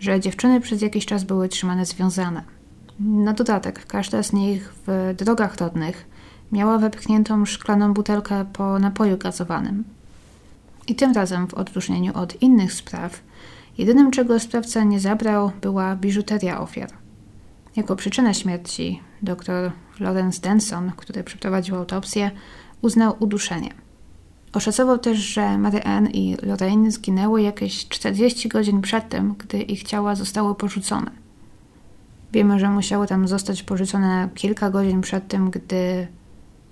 że 0.00 0.20
dziewczyny 0.20 0.60
przez 0.60 0.82
jakiś 0.82 1.06
czas 1.06 1.24
były 1.24 1.48
trzymane 1.48 1.86
związane. 1.86 2.54
Na 3.00 3.32
dodatek, 3.32 3.86
każda 3.86 4.22
z 4.22 4.32
nich 4.32 4.74
w 4.86 5.14
drogach 5.16 5.56
rodnych 5.56 6.06
miała 6.52 6.78
wepchniętą 6.78 7.46
szklaną 7.46 7.94
butelkę 7.94 8.44
po 8.52 8.78
napoju 8.78 9.18
gazowanym. 9.18 9.84
I 10.86 10.94
tym 10.94 11.12
razem, 11.12 11.46
w 11.46 11.54
odróżnieniu 11.54 12.12
od 12.14 12.42
innych 12.42 12.72
spraw, 12.72 13.20
jedynym 13.78 14.10
czego 14.10 14.40
sprawca 14.40 14.84
nie 14.84 15.00
zabrał 15.00 15.50
była 15.62 15.96
biżuteria 15.96 16.60
ofiar. 16.60 16.90
Jako 17.76 17.96
przyczynę 17.96 18.34
śmierci 18.34 19.00
dr 19.22 19.72
Lawrence 20.00 20.40
Denson, 20.40 20.92
który 20.96 21.24
przeprowadził 21.24 21.76
autopsję, 21.76 22.30
uznał 22.82 23.16
uduszenie. 23.18 23.70
Oszacował 24.52 24.98
też, 24.98 25.18
że 25.18 25.58
Mary 25.58 25.82
Ann 25.82 26.06
i 26.06 26.36
Lorraine 26.42 26.90
zginęły 26.90 27.42
jakieś 27.42 27.88
40 27.88 28.48
godzin 28.48 28.80
przed 28.80 29.08
tym, 29.08 29.34
gdy 29.38 29.62
ich 29.62 29.82
ciała 29.82 30.14
zostały 30.14 30.54
porzucone. 30.54 31.23
Wiemy, 32.34 32.60
że 32.60 32.70
musiały 32.70 33.06
tam 33.06 33.28
zostać 33.28 33.62
porzucone 33.62 34.28
kilka 34.34 34.70
godzin 34.70 35.00
przed 35.00 35.28
tym, 35.28 35.50
gdy 35.50 36.06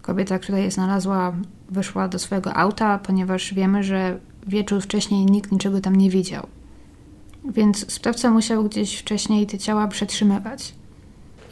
kobieta, 0.03 0.39
która 0.39 0.59
je 0.59 0.71
znalazła, 0.71 1.33
wyszła 1.71 2.09
do 2.09 2.19
swojego 2.19 2.55
auta, 2.55 2.99
ponieważ 2.99 3.55
wiemy, 3.55 3.83
że 3.83 4.19
wieczór 4.47 4.83
wcześniej 4.83 5.27
nikt 5.27 5.53
niczego 5.53 5.81
tam 5.81 5.97
nie 5.97 6.11
widział. 6.11 6.47
Więc 7.45 7.93
sprawca 7.93 8.31
musiał 8.31 8.65
gdzieś 8.65 8.97
wcześniej 8.99 9.47
te 9.47 9.59
ciała 9.59 9.89
przetrzymywać. 9.89 10.75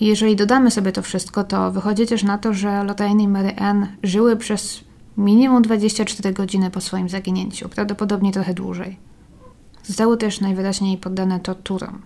Jeżeli 0.00 0.36
dodamy 0.36 0.70
sobie 0.70 0.92
to 0.92 1.02
wszystko, 1.02 1.44
to 1.44 1.72
wychodzi 1.72 2.06
też 2.06 2.22
na 2.22 2.38
to, 2.38 2.54
że 2.54 2.84
Lorraine 2.84 3.20
i 3.20 3.28
Mary 3.28 3.56
Ann 3.56 3.86
żyły 4.02 4.36
przez 4.36 4.84
minimum 5.16 5.62
24 5.62 6.32
godziny 6.32 6.70
po 6.70 6.80
swoim 6.80 7.08
zaginięciu, 7.08 7.68
prawdopodobnie 7.68 8.32
trochę 8.32 8.54
dłużej. 8.54 8.96
Zostały 9.82 10.16
też 10.16 10.40
najwyraźniej 10.40 10.98
poddane 10.98 11.40
torturom. 11.40 12.02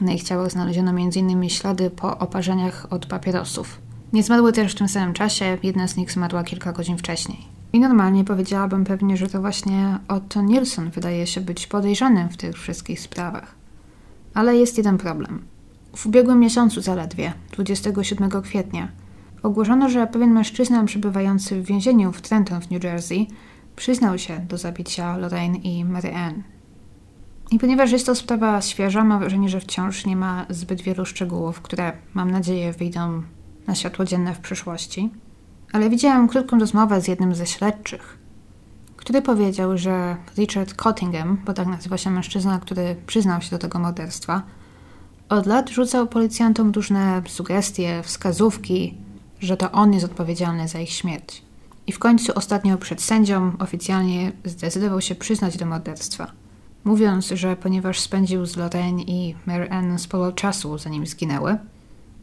Na 0.00 0.12
ich 0.12 0.22
ciałach 0.22 0.50
znaleziono 0.50 0.90
m.in. 0.90 1.48
ślady 1.48 1.90
po 1.90 2.18
oparzeniach 2.18 2.86
od 2.90 3.06
papierosów. 3.06 3.80
Nie 4.12 4.22
zmarły 4.22 4.52
też 4.52 4.72
w 4.72 4.78
tym 4.78 4.88
samym 4.88 5.14
czasie, 5.14 5.58
jedna 5.62 5.88
z 5.88 5.96
nich 5.96 6.12
zmarła 6.12 6.44
kilka 6.44 6.72
godzin 6.72 6.98
wcześniej. 6.98 7.38
I 7.72 7.80
normalnie 7.80 8.24
powiedziałabym 8.24 8.84
pewnie, 8.84 9.16
że 9.16 9.26
to 9.26 9.40
właśnie 9.40 9.98
Otto 10.08 10.42
Nilsson 10.42 10.90
wydaje 10.90 11.26
się 11.26 11.40
być 11.40 11.66
podejrzanym 11.66 12.28
w 12.28 12.36
tych 12.36 12.56
wszystkich 12.58 13.00
sprawach. 13.00 13.54
Ale 14.34 14.56
jest 14.56 14.78
jeden 14.78 14.98
problem. 14.98 15.44
W 15.96 16.06
ubiegłym 16.06 16.40
miesiącu 16.40 16.80
zaledwie, 16.80 17.32
27 17.52 18.42
kwietnia, 18.42 18.88
ogłoszono, 19.42 19.88
że 19.88 20.06
pewien 20.06 20.30
mężczyzna 20.30 20.84
przebywający 20.84 21.62
w 21.62 21.66
więzieniu 21.66 22.12
w 22.12 22.22
Trenton 22.22 22.60
w 22.60 22.70
New 22.70 22.84
Jersey 22.84 23.28
przyznał 23.76 24.18
się 24.18 24.38
do 24.38 24.58
zabicia 24.58 25.16
Lorraine 25.16 25.56
i 25.56 25.84
Mary 25.84 26.14
Ann. 26.14 26.42
I 27.52 27.58
ponieważ 27.58 27.92
jest 27.92 28.06
to 28.06 28.14
sprawa 28.14 28.60
świeża, 28.60 29.04
mam 29.04 29.18
wrażenie, 29.20 29.48
że 29.48 29.60
wciąż 29.60 30.06
nie 30.06 30.16
ma 30.16 30.46
zbyt 30.50 30.82
wielu 30.82 31.06
szczegółów, 31.06 31.60
które 31.60 31.92
mam 32.14 32.30
nadzieję 32.30 32.72
wyjdą 32.72 33.22
na 33.66 33.74
światło 33.74 34.04
dzienne 34.04 34.34
w 34.34 34.40
przyszłości. 34.40 35.10
Ale 35.72 35.90
widziałam 35.90 36.28
krótką 36.28 36.58
rozmowę 36.58 37.00
z 37.00 37.08
jednym 37.08 37.34
ze 37.34 37.46
śledczych, 37.46 38.18
który 38.96 39.22
powiedział, 39.22 39.78
że 39.78 40.16
Richard 40.36 40.74
Cottingham, 40.74 41.38
bo 41.46 41.52
tak 41.52 41.68
nazywa 41.68 41.98
się 41.98 42.10
mężczyzna, 42.10 42.58
który 42.58 42.96
przyznał 43.06 43.42
się 43.42 43.50
do 43.50 43.58
tego 43.58 43.78
morderstwa, 43.78 44.42
od 45.28 45.46
lat 45.46 45.70
rzucał 45.70 46.06
policjantom 46.06 46.70
różne 46.70 47.22
sugestie, 47.26 48.02
wskazówki, 48.02 48.94
że 49.40 49.56
to 49.56 49.72
on 49.72 49.92
jest 49.92 50.04
odpowiedzialny 50.04 50.68
za 50.68 50.80
ich 50.80 50.90
śmierć. 50.90 51.42
I 51.86 51.92
w 51.92 51.98
końcu 51.98 52.32
ostatnio 52.34 52.78
przed 52.78 53.02
sędzią 53.02 53.52
oficjalnie 53.58 54.32
zdecydował 54.44 55.00
się 55.00 55.14
przyznać 55.14 55.56
do 55.56 55.66
morderstwa. 55.66 56.41
Mówiąc, 56.84 57.26
że 57.26 57.56
ponieważ 57.56 58.00
spędził 58.00 58.46
z 58.46 58.56
Lorraine 58.56 59.00
i 59.00 59.34
Mary 59.46 59.70
Ann 59.70 59.98
sporo 59.98 60.32
czasu, 60.32 60.78
zanim 60.78 61.06
zginęły, 61.06 61.56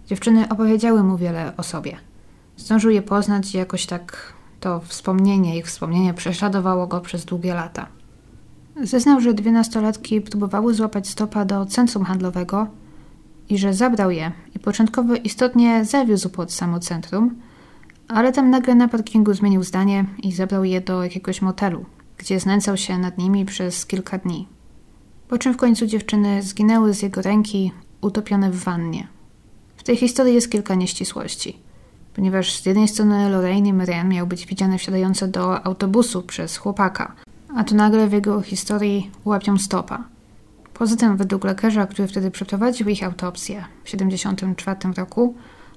dziewczyny 0.08 0.50
opowiedziały 0.50 1.04
mu 1.04 1.18
wiele 1.18 1.54
o 1.58 1.64
sobie. 1.64 1.98
Zdążył 2.58 2.92
je 2.92 3.02
poznać 3.02 3.56
i 3.56 3.58
jakoś 3.58 3.86
tak 3.86 4.34
to 4.60 4.80
wspomnienie, 4.80 5.58
ich 5.58 5.66
wspomnienie 5.66 6.14
prześladowało 6.14 6.88
go 6.88 7.02
przez 7.02 7.26
długie 7.26 7.54
lata. 7.54 7.88
Zeznał, 8.84 9.22
że 9.22 9.34
dwie 9.34 9.52
nastolatki 9.52 10.22
próbowały 10.22 10.74
złapać 10.74 11.08
stopa 11.08 11.46
do 11.46 11.66
centrum 11.66 12.04
handlowego 12.04 12.68
i 13.50 13.58
że 13.58 13.74
zabrał 13.74 14.12
je 14.12 14.32
i 14.56 14.60
początkowo 14.60 15.16
istotnie 15.16 15.86
zawiózł 15.86 16.30
pod 16.30 16.52
samo 16.52 16.80
centrum, 16.80 17.36
ale 18.08 18.32
tam 18.32 18.50
nagle 18.50 18.76
na 18.76 18.88
parkingu 18.88 19.34
zmienił 19.34 19.64
zdanie 19.64 20.06
i 20.24 20.32
zabrał 20.32 20.64
je 20.64 20.82
do 20.82 21.04
jakiegoś 21.04 21.42
motelu, 21.42 21.86
gdzie 22.20 22.40
znęcał 22.40 22.78
się 22.78 22.98
nad 22.98 23.18
nimi 23.18 23.46
przez 23.46 23.86
kilka 23.86 24.18
dni. 24.18 24.48
Po 25.28 25.38
czym 25.38 25.54
w 25.54 25.58
końcu 25.58 25.86
dziewczyny 25.86 26.42
zginęły 26.44 26.94
z 26.94 27.02
jego 27.02 27.22
ręki, 27.22 27.72
utopione 28.02 28.52
w 28.52 28.64
wannie. 28.64 29.08
W 29.78 29.84
tej 29.84 29.98
historii 29.98 30.34
jest 30.36 30.52
kilka 30.52 30.76
nieścisłości, 30.76 31.60
ponieważ 32.14 32.62
z 32.62 32.66
jednej 32.66 32.88
strony 32.88 33.30
Lorraine 33.30 33.68
i 33.68 33.74
Marianne 33.74 34.16
miał 34.16 34.28
być 34.28 34.46
widziane 34.46 34.78
wsiadające 34.78 35.28
do 35.28 35.66
autobusu 35.66 36.22
przez 36.24 36.58
chłopaka, 36.58 37.16
a 37.56 37.64
tu 37.64 37.76
nagle 37.76 38.08
w 38.08 38.14
jego 38.14 38.42
historii 38.42 39.12
łapią 39.26 39.58
stopa. 39.58 40.04
Poza 40.74 40.96
tym, 40.96 41.18
według 41.18 41.44
lekarza, 41.44 41.88
który 41.88 42.08
wtedy 42.08 42.32
przeprowadził 42.32 42.90
ich 42.90 43.04
autopsję 43.04 43.66
w 43.84 43.92
1974 43.92 44.94
roku, 44.98 45.36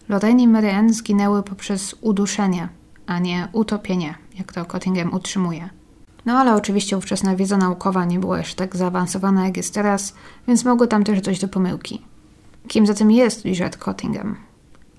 Lorraine 0.09 0.43
i 0.43 0.49
Marianne 0.49 0.93
zginęły 0.93 1.43
poprzez 1.43 1.95
uduszenie, 2.01 2.69
a 3.07 3.19
nie 3.19 3.49
utopienie, 3.53 4.15
jak 4.39 4.53
to 4.53 4.65
Cottingham 4.65 5.15
utrzymuje. 5.15 5.82
No 6.27 6.39
ale 6.39 6.55
oczywiście 6.55 6.99
ówczesna 6.99 7.37
wiedza 7.37 7.57
naukowa 7.57 8.05
nie 8.05 8.19
była 8.19 8.39
jeszcze 8.39 8.57
tak 8.57 8.77
zaawansowana 8.77 9.45
jak 9.45 9.57
jest 9.57 9.75
teraz, 9.75 10.15
więc 10.49 10.65
mogło 10.65 10.87
tam 10.87 11.05
też 11.05 11.21
dojść 11.21 11.41
do 11.41 11.49
pomyłki. 11.49 12.03
Kim 12.69 12.87
zatem 12.87 13.11
jest 13.11 13.45
Richard 13.45 13.77
Cottingham? 13.77 14.37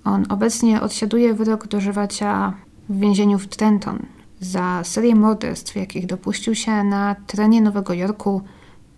On 0.04 0.26
obecnie 0.30 0.82
odsiaduje 0.82 1.34
wyrok 1.34 1.68
dożywacia 1.68 2.54
w 2.90 3.00
więzieniu 3.00 3.40
w 3.40 3.48
Trenton 3.48 4.06
za 4.44 4.82
serię 4.84 5.16
morderstw, 5.16 5.76
jakich 5.76 6.06
dopuścił 6.06 6.56
się 6.56 6.84
na 6.84 7.16
terenie 7.28 7.62
Nowego 7.62 7.94
Jorku 7.94 8.42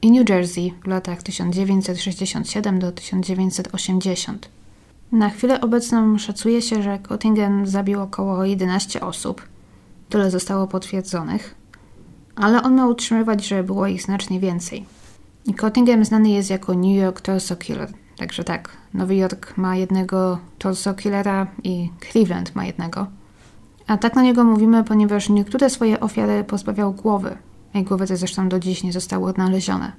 i 0.01 0.11
New 0.11 0.29
Jersey 0.29 0.73
w 0.83 0.87
latach 0.87 1.23
1967 1.23 2.79
do 2.79 2.91
1980. 2.91 4.49
Na 5.11 5.29
chwilę 5.29 5.61
obecną 5.61 6.17
szacuje 6.17 6.61
się, 6.61 6.83
że 6.83 6.99
Cottingham 6.99 7.67
zabił 7.67 8.01
około 8.01 8.45
11 8.45 9.01
osób. 9.01 9.41
Tyle 10.09 10.31
zostało 10.31 10.67
potwierdzonych 10.67 11.55
ale 12.35 12.63
on 12.63 12.75
ma 12.75 12.87
utrzymywać, 12.87 13.47
że 13.47 13.63
było 13.63 13.87
ich 13.87 14.01
znacznie 14.01 14.39
więcej. 14.39 14.85
I 15.45 15.53
Cottingham 15.53 16.05
znany 16.05 16.29
jest 16.29 16.49
jako 16.49 16.73
New 16.73 16.97
York 16.97 17.21
Torso 17.21 17.55
Killer. 17.55 17.89
Także 18.17 18.43
tak, 18.43 18.69
Nowy 18.93 19.15
Jork 19.15 19.57
ma 19.57 19.75
jednego 19.75 20.39
Torso 20.59 20.93
Killera 20.93 21.47
i 21.63 21.89
Cleveland 22.11 22.55
ma 22.55 22.65
jednego. 22.65 23.07
A 23.87 23.97
tak 23.97 24.15
na 24.15 24.21
niego 24.21 24.43
mówimy, 24.43 24.83
ponieważ 24.83 25.29
niektóre 25.29 25.69
swoje 25.69 25.99
ofiary 25.99 26.43
pozbawiał 26.43 26.93
głowy. 26.93 27.37
Jej 27.73 27.83
głowy 27.83 28.07
te 28.07 28.17
zresztą 28.17 28.49
do 28.49 28.59
dziś 28.59 28.83
nie 28.83 28.93
zostały 28.93 29.29
odnalezione. 29.29 29.91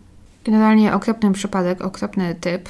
Generalnie 0.44 0.94
okropny 0.94 1.32
przypadek, 1.32 1.80
okropny 1.80 2.34
typ, 2.34 2.68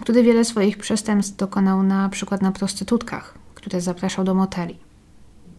który 0.00 0.22
wiele 0.22 0.44
swoich 0.44 0.78
przestępstw 0.78 1.36
dokonał 1.36 1.82
na 1.82 2.08
przykład 2.08 2.42
na 2.42 2.52
prostytutkach, 2.52 3.34
które 3.54 3.80
zapraszał 3.80 4.24
do 4.24 4.34
moteli. 4.34 4.85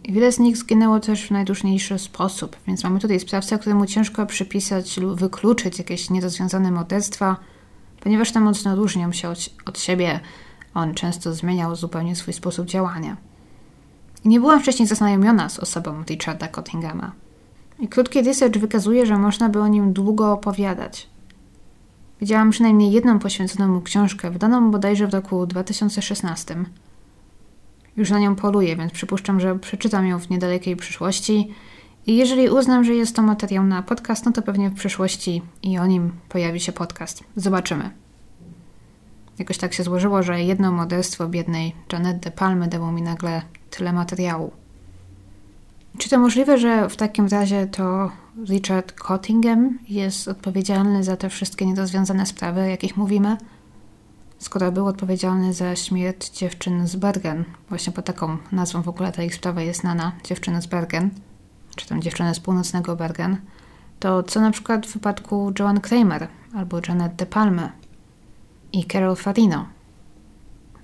Wiele 0.08 0.32
z 0.32 0.39
nich 0.39 0.58
zginęło 0.58 1.00
też 1.00 1.28
w 1.28 1.32
najdłużniejszy 1.32 2.00
sposób, 2.00 2.58
więc 2.67 2.84
mamy 2.84 3.00
tutaj 3.00 3.20
sprawcę, 3.20 3.60
któremu 3.60 3.86
ciężko 3.86 4.26
przypisać 4.26 4.98
lub 4.98 5.20
wykluczyć 5.20 5.78
jakieś 5.78 6.10
nierozwiązane 6.10 6.72
morderstwa, 6.72 7.38
ponieważ 8.00 8.32
te 8.32 8.39
mocno 8.39 8.76
różnią 8.76 9.12
się 9.12 9.30
od, 9.30 9.50
od 9.65 9.80
siebie. 9.80 10.20
On 10.74 10.93
często 10.93 11.34
zmieniał 11.34 11.76
zupełnie 11.76 12.15
swój 12.15 12.34
sposób 12.34 12.67
działania. 12.67 13.17
I 14.26 14.30
nie 14.30 14.39
byłam 14.39 14.62
wcześniej 14.62 14.88
zaznajomiona 14.88 15.50
z 15.50 15.60
osobą 15.60 16.04
Richarda 16.10 16.48
Cottinghama. 16.48 17.12
I 17.80 17.88
krótki 17.88 18.22
research 18.22 18.58
wykazuje, 18.58 19.06
że 19.06 19.17
można 19.17 19.50
by 19.50 19.62
o 19.62 19.67
nim 19.67 19.93
długo 19.93 20.32
opowiadać. 20.32 21.10
Widziałam 22.22 22.50
przynajmniej 22.50 22.91
jedną 22.91 23.20
poświęconą 23.20 23.67
mu 23.67 23.82
książkę, 23.82 24.32
wydaną 24.32 24.72
bodajże 24.72 25.08
w 25.08 25.13
roku 25.13 25.46
2016 25.46 26.56
już 27.97 28.10
na 28.10 28.19
nią 28.19 28.36
poluję, 28.36 28.75
więc 28.75 28.91
przypuszczam, 28.91 29.39
że 29.39 29.60
przeczytam 29.60 30.07
ją 30.07 30.19
w 30.19 30.29
niedalekiej 30.29 30.75
przyszłości. 30.75 31.53
I 32.07 32.15
jeżeli 32.15 32.49
uznam, 32.49 32.83
że 32.83 32.93
jest 32.93 33.15
to 33.15 33.21
materiał 33.21 33.63
na 33.63 33.83
podcast, 33.83 34.25
no 34.25 34.31
to 34.31 34.41
pewnie 34.41 34.69
w 34.69 34.73
przyszłości 34.73 35.41
i 35.63 35.77
o 35.77 35.88
nim 35.88 36.12
pojawi 36.29 36.60
się 36.60 36.71
podcast. 36.71 37.23
Zobaczymy. 37.36 37.89
Jakoś 39.39 39.57
tak 39.57 39.73
się 39.73 39.83
złożyło, 39.83 40.23
że 40.23 40.43
jedno 40.43 40.71
morderstwo 40.71 41.27
biednej 41.27 41.75
Janet 41.93 42.19
de 42.19 42.31
Palmy 42.31 42.67
dało 42.67 42.91
mi 42.91 43.01
nagle 43.01 43.41
tyle 43.69 43.93
materiału. 43.93 44.51
Czy 45.97 46.10
to 46.10 46.19
możliwe, 46.19 46.57
że 46.57 46.89
w 46.89 46.95
takim 46.95 47.27
razie 47.27 47.67
to 47.67 48.12
Richard 48.49 48.91
Cottingham 48.93 49.79
jest 49.89 50.27
odpowiedzialny 50.27 51.03
za 51.03 51.17
te 51.17 51.29
wszystkie 51.29 51.65
niedozwiązane 51.65 52.25
sprawy, 52.25 52.62
o 52.62 52.65
jakich 52.65 52.97
mówimy? 52.97 53.38
Skoro 54.39 54.71
był 54.71 54.88
odpowiedzialny 54.88 55.54
za 55.54 55.76
śmierć 55.76 56.30
dziewczyn 56.30 56.88
z 56.88 56.95
Bergen. 56.95 57.43
Właśnie 57.69 57.93
pod 57.93 58.06
taką 58.06 58.38
nazwą 58.52 58.82
w 58.82 58.89
ogóle 58.89 59.12
ta 59.12 59.23
ich 59.23 59.36
sprawa 59.36 59.62
jest 59.62 59.82
znana, 59.82 60.12
dziewczyny 60.23 60.62
z 60.62 60.67
Bergen, 60.67 61.10
czy 61.76 61.88
tam 61.88 62.02
dziewczyny 62.02 62.36
z 62.36 62.39
północnego 62.39 62.95
Bergen, 62.95 63.38
to 64.00 64.23
co 64.23 64.41
na 64.41 64.52
przykład 64.52 64.88
w 64.88 64.93
wypadku 64.93 65.54
Joan 65.60 65.80
Kramer 65.82 66.28
albo 66.56 66.80
Janet 66.88 67.15
De 67.15 67.26
Palme 67.26 67.71
i 68.73 68.86
Carol 68.86 69.15
Farino? 69.15 69.65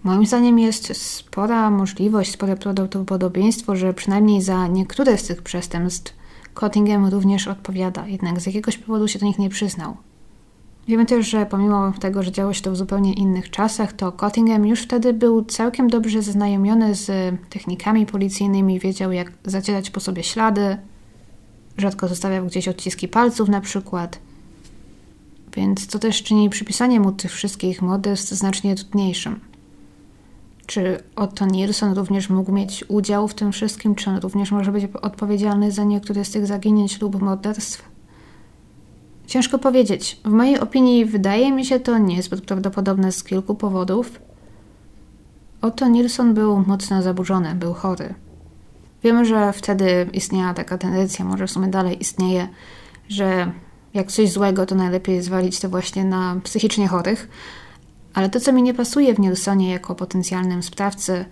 Moim 0.03 0.25
zdaniem 0.25 0.59
jest 0.59 0.97
spora 0.97 1.69
możliwość, 1.69 2.31
spore 2.31 2.55
prawdopodobieństwo, 2.55 3.75
że 3.75 3.93
przynajmniej 3.93 4.41
za 4.41 4.67
niektóre 4.67 5.17
z 5.17 5.23
tych 5.23 5.41
przestępstw 5.41 6.13
Cottingham 6.53 7.07
również 7.07 7.47
odpowiada, 7.47 8.07
jednak 8.07 8.39
z 8.39 8.45
jakiegoś 8.45 8.77
powodu 8.77 9.07
się 9.07 9.19
do 9.19 9.25
nich 9.25 9.39
nie 9.39 9.49
przyznał. 9.49 9.97
Wiemy 10.87 11.05
też, 11.05 11.29
że 11.29 11.45
pomimo 11.45 11.93
tego, 11.99 12.23
że 12.23 12.31
działo 12.31 12.53
się 12.53 12.61
to 12.61 12.71
w 12.71 12.75
zupełnie 12.75 13.13
innych 13.13 13.49
czasach, 13.49 13.93
to 13.93 14.11
Cottingham 14.11 14.65
już 14.65 14.81
wtedy 14.81 15.13
był 15.13 15.45
całkiem 15.45 15.87
dobrze 15.87 16.21
zaznajomiony 16.21 16.95
z 16.95 17.35
technikami 17.49 18.05
policyjnymi, 18.05 18.79
wiedział 18.79 19.11
jak 19.11 19.31
zacierać 19.45 19.89
po 19.89 19.99
sobie 19.99 20.23
ślady, 20.23 20.77
rzadko 21.77 22.07
zostawiał 22.07 22.45
gdzieś 22.45 22.67
odciski 22.67 23.07
palców 23.07 23.49
na 23.49 23.61
przykład. 23.61 24.19
Więc 25.55 25.87
to 25.87 25.99
też 25.99 26.23
czyni 26.23 26.49
przypisanie 26.49 26.99
mu 26.99 27.11
tych 27.11 27.31
wszystkich 27.31 27.81
morderstw 27.81 28.31
znacznie 28.31 28.75
trudniejszym. 28.75 29.39
Czy 30.65 31.03
Otto 31.15 31.45
Nilsson 31.45 31.93
również 31.93 32.29
mógł 32.29 32.51
mieć 32.51 32.85
udział 32.87 33.27
w 33.27 33.33
tym 33.33 33.51
wszystkim? 33.51 33.95
Czy 33.95 34.09
on 34.09 34.17
również 34.17 34.51
może 34.51 34.71
być 34.71 34.85
odpowiedzialny 35.01 35.71
za 35.71 35.83
niektóre 35.83 36.25
z 36.25 36.31
tych 36.31 36.47
zaginięć 36.47 37.01
lub 37.01 37.21
morderstw? 37.21 37.92
Ciężko 39.27 39.59
powiedzieć. 39.59 40.19
W 40.25 40.29
mojej 40.29 40.59
opinii 40.59 41.05
wydaje 41.05 41.51
mi 41.51 41.65
się 41.65 41.79
to 41.79 41.97
niezbyt 41.97 42.41
prawdopodobne 42.41 43.11
z 43.11 43.23
kilku 43.23 43.55
powodów. 43.55 44.19
Otto 45.61 45.87
Nilsson 45.87 46.33
był 46.33 46.63
mocno 46.67 47.01
zaburzony, 47.01 47.55
był 47.55 47.73
chory. 47.73 48.13
Wiemy, 49.03 49.25
że 49.25 49.53
wtedy 49.53 50.09
istniała 50.13 50.53
taka 50.53 50.77
tendencja, 50.77 51.25
może 51.25 51.47
w 51.47 51.51
sumie 51.51 51.67
dalej 51.67 52.01
istnieje, 52.01 52.47
że 53.09 53.51
jak 53.93 54.11
coś 54.11 54.31
złego, 54.31 54.65
to 54.65 54.75
najlepiej 54.75 55.21
zwalić 55.21 55.59
to 55.59 55.69
właśnie 55.69 56.05
na 56.05 56.35
psychicznie 56.43 56.87
chorych. 56.87 57.29
Ale 58.13 58.29
to, 58.29 58.39
co 58.39 58.53
mi 58.53 58.63
nie 58.63 58.73
pasuje 58.73 59.13
w 59.13 59.19
Nilsonie 59.19 59.71
jako 59.71 59.95
potencjalnym 59.95 60.63
sprawcy, 60.63 61.25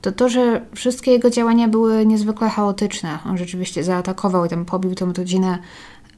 to 0.00 0.12
to, 0.12 0.28
że 0.28 0.66
wszystkie 0.74 1.10
jego 1.10 1.30
działania 1.30 1.68
były 1.68 2.06
niezwykle 2.06 2.48
chaotyczne. 2.48 3.18
On 3.26 3.38
rzeczywiście 3.38 3.84
zaatakował 3.84 4.44
i 4.44 4.48
tam 4.48 4.64
pobił 4.64 4.94
tę 4.94 5.12
rodzinę 5.16 5.58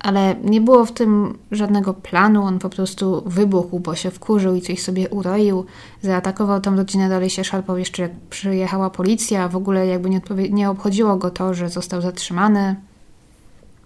ale 0.01 0.37
nie 0.45 0.61
było 0.61 0.85
w 0.85 0.93
tym 0.93 1.39
żadnego 1.51 1.95
planu, 1.95 2.43
on 2.43 2.59
po 2.59 2.71
prostu 2.71 3.23
wybuchł, 3.27 3.81
bo 3.81 3.95
się 3.95 4.11
wkurzył 4.11 4.55
i 4.55 4.61
coś 4.61 4.83
sobie 4.83 5.09
uroił, 5.09 5.65
zaatakował 6.03 6.61
tą 6.61 6.77
rodzinę, 6.77 7.09
dalej 7.09 7.31
się 7.31 7.45
szarpał 7.45 7.79
jeszcze 7.79 8.03
jak 8.03 8.13
przyjechała 8.31 8.91
policja, 8.91 9.49
w 9.49 9.57
ogóle 9.57 9.87
jakby 9.87 10.11
nie, 10.11 10.21
nie 10.51 10.71
obchodziło 10.71 11.17
go 11.17 11.31
to, 11.31 11.55
że 11.55 11.69
został 11.69 12.01
zatrzymany. 12.01 12.77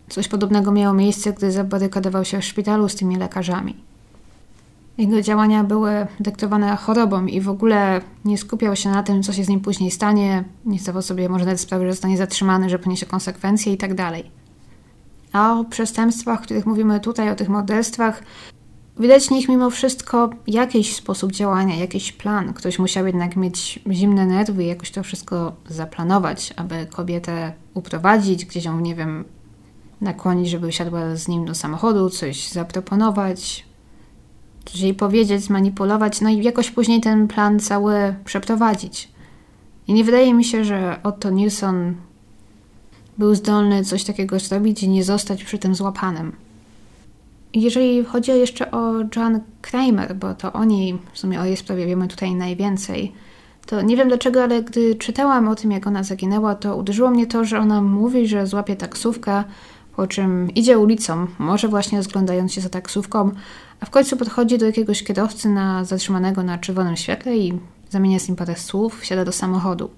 Coś 0.08 0.28
podobnego 0.28 0.72
miało 0.72 0.94
miejsce, 0.94 1.32
gdy 1.32 1.52
zabarykadował 1.52 2.24
się 2.24 2.40
w 2.40 2.44
szpitalu 2.44 2.88
z 2.88 2.94
tymi 2.94 3.16
lekarzami. 3.16 3.76
Jego 4.98 5.22
działania 5.22 5.64
były 5.64 6.06
dyktowane 6.20 6.76
chorobą 6.76 7.26
i 7.26 7.40
w 7.40 7.48
ogóle 7.48 8.00
nie 8.24 8.38
skupiał 8.38 8.76
się 8.76 8.90
na 8.90 9.02
tym, 9.02 9.22
co 9.22 9.32
się 9.32 9.44
z 9.44 9.48
nim 9.48 9.60
później 9.60 9.90
stanie, 9.90 10.44
nie 10.64 10.78
zdawał 10.78 11.02
sobie 11.02 11.28
może 11.28 11.44
nawet 11.44 11.60
sprawy, 11.60 11.84
że 11.84 11.92
zostanie 11.92 12.16
zatrzymany, 12.16 12.70
że 12.70 12.78
poniesie 12.78 13.06
konsekwencje 13.06 13.72
i 13.72 13.76
tak. 13.76 14.43
A 15.34 15.60
o 15.60 15.64
przestępstwach, 15.64 16.40
o 16.40 16.42
których 16.42 16.66
mówimy 16.66 17.00
tutaj, 17.00 17.30
o 17.30 17.34
tych 17.34 17.48
morderstwach, 17.48 18.22
widać 18.98 19.26
w 19.26 19.30
nich 19.30 19.48
mimo 19.48 19.70
wszystko 19.70 20.30
jakiś 20.46 20.96
sposób 20.96 21.32
działania, 21.32 21.76
jakiś 21.76 22.12
plan. 22.12 22.52
Ktoś 22.52 22.78
musiał 22.78 23.06
jednak 23.06 23.36
mieć 23.36 23.80
zimne 23.90 24.26
nerwy 24.26 24.64
i 24.64 24.66
jakoś 24.66 24.90
to 24.90 25.02
wszystko 25.02 25.52
zaplanować, 25.68 26.54
aby 26.56 26.86
kobietę 26.86 27.52
uprowadzić, 27.74 28.44
gdzieś 28.44 28.64
ją, 28.64 28.80
nie 28.80 28.94
wiem, 28.94 29.24
nakłonić, 30.00 30.50
żeby 30.50 30.66
usiadła 30.66 31.16
z 31.16 31.28
nim 31.28 31.44
do 31.44 31.54
samochodu, 31.54 32.10
coś 32.10 32.48
zaproponować, 32.48 33.64
coś 34.64 34.80
jej 34.80 34.94
powiedzieć, 34.94 35.42
zmanipulować, 35.42 36.20
no 36.20 36.30
i 36.30 36.42
jakoś 36.42 36.70
później 36.70 37.00
ten 37.00 37.28
plan 37.28 37.60
cały 37.60 38.14
przeprowadzić. 38.24 39.08
I 39.86 39.94
nie 39.94 40.04
wydaje 40.04 40.34
mi 40.34 40.44
się, 40.44 40.64
że 40.64 41.00
Otto 41.02 41.30
Nilsson 41.30 41.94
był 43.18 43.34
zdolny 43.34 43.84
coś 43.84 44.04
takiego 44.04 44.38
zrobić 44.38 44.82
i 44.82 44.88
nie 44.88 45.04
zostać 45.04 45.44
przy 45.44 45.58
tym 45.58 45.74
złapanym. 45.74 46.32
Jeżeli 47.54 48.04
chodzi 48.04 48.30
jeszcze 48.30 48.70
o 48.70 48.92
Joan 49.16 49.40
Kramer, 49.62 50.16
bo 50.16 50.34
to 50.34 50.52
o 50.52 50.64
niej, 50.64 50.98
w 51.12 51.18
sumie 51.18 51.40
o 51.40 51.44
jej 51.44 51.56
sprawie 51.56 51.86
wiemy 51.86 52.08
tutaj 52.08 52.34
najwięcej, 52.34 53.12
to 53.66 53.82
nie 53.82 53.96
wiem 53.96 54.08
dlaczego, 54.08 54.42
ale 54.42 54.62
gdy 54.62 54.94
czytałam 54.94 55.48
o 55.48 55.54
tym, 55.54 55.70
jak 55.70 55.86
ona 55.86 56.02
zaginęła, 56.02 56.54
to 56.54 56.76
uderzyło 56.76 57.10
mnie 57.10 57.26
to, 57.26 57.44
że 57.44 57.58
ona 57.58 57.82
mówi, 57.82 58.28
że 58.28 58.46
złapie 58.46 58.76
taksówkę, 58.76 59.44
po 59.96 60.06
czym 60.06 60.50
idzie 60.54 60.78
ulicą, 60.78 61.26
może 61.38 61.68
właśnie 61.68 61.98
rozglądając 61.98 62.52
się 62.52 62.60
za 62.60 62.68
taksówką, 62.68 63.30
a 63.80 63.86
w 63.86 63.90
końcu 63.90 64.16
podchodzi 64.16 64.58
do 64.58 64.66
jakiegoś 64.66 65.04
kierowcy 65.04 65.48
na 65.48 65.84
zatrzymanego 65.84 66.42
na 66.42 66.58
czerwonym 66.58 66.96
świetle 66.96 67.36
i 67.36 67.58
zamienia 67.90 68.18
z 68.18 68.28
nim 68.28 68.36
parę 68.36 68.56
słów, 68.56 69.00
wsiada 69.00 69.24
do 69.24 69.32
samochodu. 69.32 69.90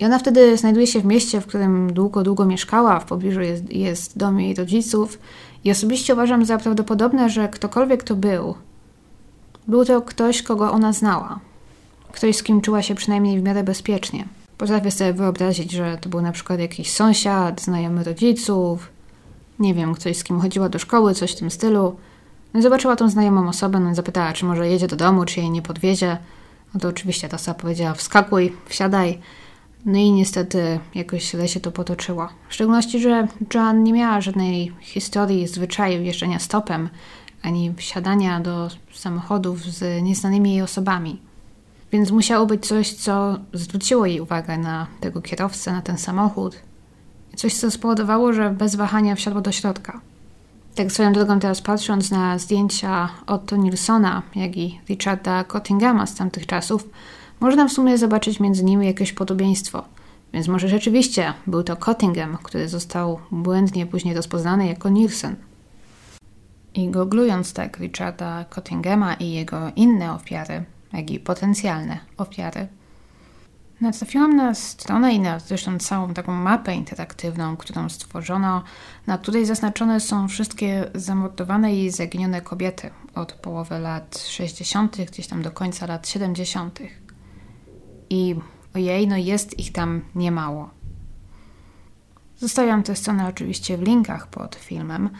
I 0.00 0.04
ona 0.04 0.18
wtedy 0.18 0.56
znajduje 0.56 0.86
się 0.86 1.00
w 1.00 1.04
mieście, 1.04 1.40
w 1.40 1.46
którym 1.46 1.92
długo, 1.92 2.22
długo 2.22 2.46
mieszkała, 2.46 3.00
w 3.00 3.04
pobliżu 3.04 3.40
jest, 3.40 3.72
jest 3.72 4.18
dom 4.18 4.40
jej 4.40 4.54
rodziców. 4.54 5.18
I 5.64 5.70
osobiście 5.70 6.12
uważam 6.12 6.44
za 6.44 6.58
prawdopodobne, 6.58 7.30
że 7.30 7.48
ktokolwiek 7.48 8.02
to 8.02 8.14
był, 8.14 8.54
był 9.68 9.84
to 9.84 10.02
ktoś, 10.02 10.42
kogo 10.42 10.72
ona 10.72 10.92
znała. 10.92 11.40
Ktoś, 12.12 12.36
z 12.36 12.42
kim 12.42 12.60
czuła 12.60 12.82
się 12.82 12.94
przynajmniej 12.94 13.40
w 13.40 13.42
miarę 13.42 13.64
bezpiecznie. 13.64 14.24
Potrafię 14.58 14.90
sobie 14.90 15.12
wyobrazić, 15.12 15.72
że 15.72 15.98
to 16.00 16.08
był 16.08 16.22
na 16.22 16.32
przykład 16.32 16.60
jakiś 16.60 16.92
sąsiad, 16.92 17.60
znajomy 17.60 18.04
rodziców, 18.04 18.88
nie 19.58 19.74
wiem, 19.74 19.94
ktoś, 19.94 20.16
z 20.16 20.24
kim 20.24 20.40
chodziła 20.40 20.68
do 20.68 20.78
szkoły, 20.78 21.14
coś 21.14 21.32
w 21.32 21.38
tym 21.38 21.50
stylu. 21.50 21.96
No 22.54 22.60
i 22.60 22.62
zobaczyła 22.62 22.96
tą 22.96 23.08
znajomą 23.08 23.48
osobę, 23.48 23.80
no 23.80 23.90
i 23.90 23.94
zapytała, 23.94 24.32
czy 24.32 24.44
może 24.44 24.68
jedzie 24.68 24.86
do 24.86 24.96
domu, 24.96 25.24
czy 25.24 25.40
jej 25.40 25.50
nie 25.50 25.62
podwiezie. 25.62 26.18
No 26.74 26.80
to 26.80 26.88
oczywiście 26.88 27.28
ta 27.28 27.36
osoba 27.36 27.54
powiedziała, 27.60 27.94
wskakuj, 27.94 28.52
wsiadaj. 28.66 29.18
No 29.84 29.98
i 29.98 30.12
niestety 30.12 30.80
jakoś 30.94 31.30
źle 31.30 31.48
się 31.48 31.60
to 31.60 31.72
potoczyło. 31.72 32.28
W 32.48 32.54
szczególności, 32.54 33.00
że 33.00 33.28
Joan 33.54 33.84
nie 33.84 33.92
miała 33.92 34.20
żadnej 34.20 34.72
historii, 34.80 35.48
zwyczaju 35.48 36.02
jeżdżenia 36.02 36.38
stopem, 36.38 36.88
ani 37.42 37.74
wsiadania 37.76 38.40
do 38.40 38.68
samochodów 38.92 39.60
z 39.62 40.02
nieznanymi 40.02 40.52
jej 40.52 40.62
osobami. 40.62 41.20
Więc 41.92 42.10
musiało 42.10 42.46
być 42.46 42.66
coś, 42.66 42.92
co 42.92 43.38
zwróciło 43.52 44.06
jej 44.06 44.20
uwagę 44.20 44.58
na 44.58 44.86
tego 45.00 45.22
kierowcę, 45.22 45.72
na 45.72 45.82
ten 45.82 45.98
samochód. 45.98 46.56
Coś, 47.36 47.54
co 47.54 47.70
spowodowało, 47.70 48.32
że 48.32 48.50
bez 48.50 48.74
wahania 48.76 49.14
wsiadła 49.14 49.40
do 49.40 49.52
środka. 49.52 50.00
Tak 50.74 50.92
swoją 50.92 51.12
drogą 51.12 51.40
teraz 51.40 51.60
patrząc 51.60 52.10
na 52.10 52.38
zdjęcia 52.38 53.08
Otto 53.26 53.56
Nilsona, 53.56 54.22
jak 54.34 54.56
i 54.56 54.80
Richarda 54.88 55.44
Cottinghama 55.44 56.06
z 56.06 56.14
tamtych 56.14 56.46
czasów, 56.46 56.88
można 57.44 57.68
w 57.68 57.72
sumie 57.72 57.98
zobaczyć 57.98 58.40
między 58.40 58.64
nimi 58.64 58.86
jakieś 58.86 59.12
podobieństwo. 59.12 59.84
Więc 60.32 60.48
może 60.48 60.68
rzeczywiście 60.68 61.34
był 61.46 61.62
to 61.62 61.76
Cottingham, 61.76 62.38
który 62.42 62.68
został 62.68 63.20
błędnie 63.30 63.86
później 63.86 64.14
rozpoznany 64.14 64.66
jako 64.66 64.88
Nielsen. 64.88 65.36
I 66.74 66.88
googlując 66.88 67.52
tak 67.52 67.78
Richarda 67.78 68.44
Cottinghama 68.44 69.14
i 69.14 69.30
jego 69.30 69.72
inne 69.76 70.14
ofiary, 70.14 70.64
jak 70.92 71.10
i 71.10 71.20
potencjalne 71.20 71.98
ofiary, 72.16 72.68
natrafiłam 73.80 74.36
na 74.36 74.54
stronę 74.54 75.14
i 75.14 75.20
na 75.20 75.38
zresztą 75.38 75.78
całą 75.78 76.14
taką 76.14 76.32
mapę 76.32 76.74
interaktywną, 76.74 77.56
którą 77.56 77.88
stworzono, 77.88 78.62
na 79.06 79.18
której 79.18 79.46
zaznaczone 79.46 80.00
są 80.00 80.28
wszystkie 80.28 80.90
zamordowane 80.94 81.76
i 81.76 81.90
zaginione 81.90 82.40
kobiety 82.40 82.90
od 83.14 83.32
połowy 83.32 83.78
lat 83.78 84.18
60., 84.18 84.96
gdzieś 84.96 85.26
tam 85.26 85.42
do 85.42 85.50
końca 85.50 85.86
lat 85.86 86.08
70. 86.08 87.03
I 88.10 88.34
ojej, 88.74 89.08
no 89.08 89.16
jest 89.16 89.58
ich 89.58 89.72
tam 89.72 90.02
niemało. 90.14 90.70
Zostawiam 92.36 92.82
tę 92.82 92.96
stronę 92.96 93.28
oczywiście 93.28 93.78
w 93.78 93.82
linkach 93.82 94.26
pod 94.26 94.54
filmem. 94.54 95.10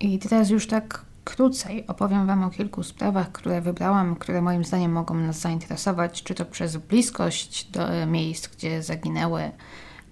I 0.00 0.18
teraz 0.18 0.50
już 0.50 0.66
tak 0.66 1.04
krócej 1.24 1.86
opowiem 1.86 2.26
Wam 2.26 2.44
o 2.44 2.50
kilku 2.50 2.82
sprawach, 2.82 3.32
które 3.32 3.60
wybrałam, 3.60 4.16
które 4.16 4.42
moim 4.42 4.64
zdaniem 4.64 4.92
mogą 4.92 5.14
nas 5.14 5.40
zainteresować, 5.40 6.22
czy 6.22 6.34
to 6.34 6.44
przez 6.44 6.76
bliskość 6.76 7.70
do 7.70 8.06
miejsc, 8.06 8.48
gdzie 8.48 8.82
zaginęły 8.82 9.50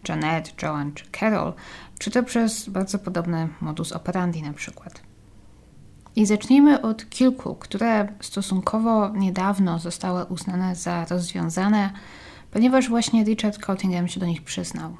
Janet, 0.09 0.62
Joan 0.62 0.92
czy 0.92 1.05
Carol, 1.20 1.53
czy 1.98 2.11
to 2.11 2.22
przez 2.22 2.68
bardzo 2.68 2.98
podobny 2.98 3.48
modus 3.61 3.92
operandi 3.92 4.42
na 4.42 4.53
przykład. 4.53 5.08
I 6.19 6.27
zacznijmy 6.27 6.83
od 6.83 7.10
kilku, 7.10 7.54
które 7.54 8.08
stosunkowo 8.21 9.08
niedawno 9.08 9.79
zostały 9.79 10.25
uznane 10.25 10.75
za 10.75 11.04
rozwiązane, 11.04 11.90
ponieważ 12.50 12.88
właśnie 12.88 13.25
Richard 13.25 13.58
Cottingham 13.58 14.08
się 14.08 14.21
do 14.21 14.27
nich 14.27 14.42
przyznał. 14.42 14.96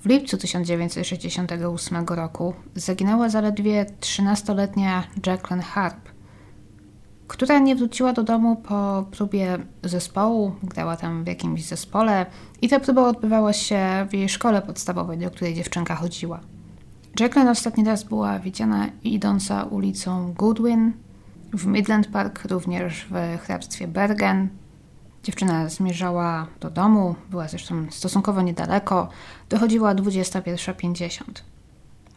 W 0.00 0.06
lipcu 0.06 0.36
1968 0.36 2.06
roku 2.06 2.54
zaginęła 2.74 3.28
zaledwie 3.28 3.86
13-letnia 4.00 5.04
Jacqueline 5.26 5.62
Harp, 5.62 6.08
która 7.28 7.58
nie 7.58 7.76
wróciła 7.76 8.12
do 8.12 8.22
domu 8.22 8.56
po 8.56 9.06
próbie 9.10 9.58
zespołu, 9.82 10.54
grała 10.62 10.96
tam 10.96 11.24
w 11.24 11.26
jakimś 11.26 11.64
zespole 11.64 12.26
i 12.62 12.68
ta 12.68 12.80
próba 12.80 13.08
odbywała 13.08 13.52
się 13.52 14.06
w 14.10 14.14
jej 14.14 14.28
szkole 14.28 14.62
podstawowej, 14.62 15.18
do 15.18 15.30
której 15.30 15.54
dziewczynka 15.54 15.94
chodziła. 15.94 16.40
Jacqueline 17.20 17.50
ostatni 17.50 17.84
raz 17.84 18.04
była 18.04 18.38
widziana 18.38 18.86
idąca 19.02 19.64
ulicą 19.64 20.32
Goodwin 20.32 20.92
w 21.52 21.66
Midland 21.66 22.06
Park, 22.06 22.44
również 22.44 23.06
w 23.10 23.38
hrabstwie 23.42 23.88
Bergen. 23.88 24.48
Dziewczyna 25.22 25.68
zmierzała 25.68 26.46
do 26.60 26.70
domu, 26.70 27.14
była 27.30 27.48
zresztą 27.48 27.86
stosunkowo 27.90 28.42
niedaleko, 28.42 29.08
dochodziła 29.48 29.94
21.50. 29.94 31.22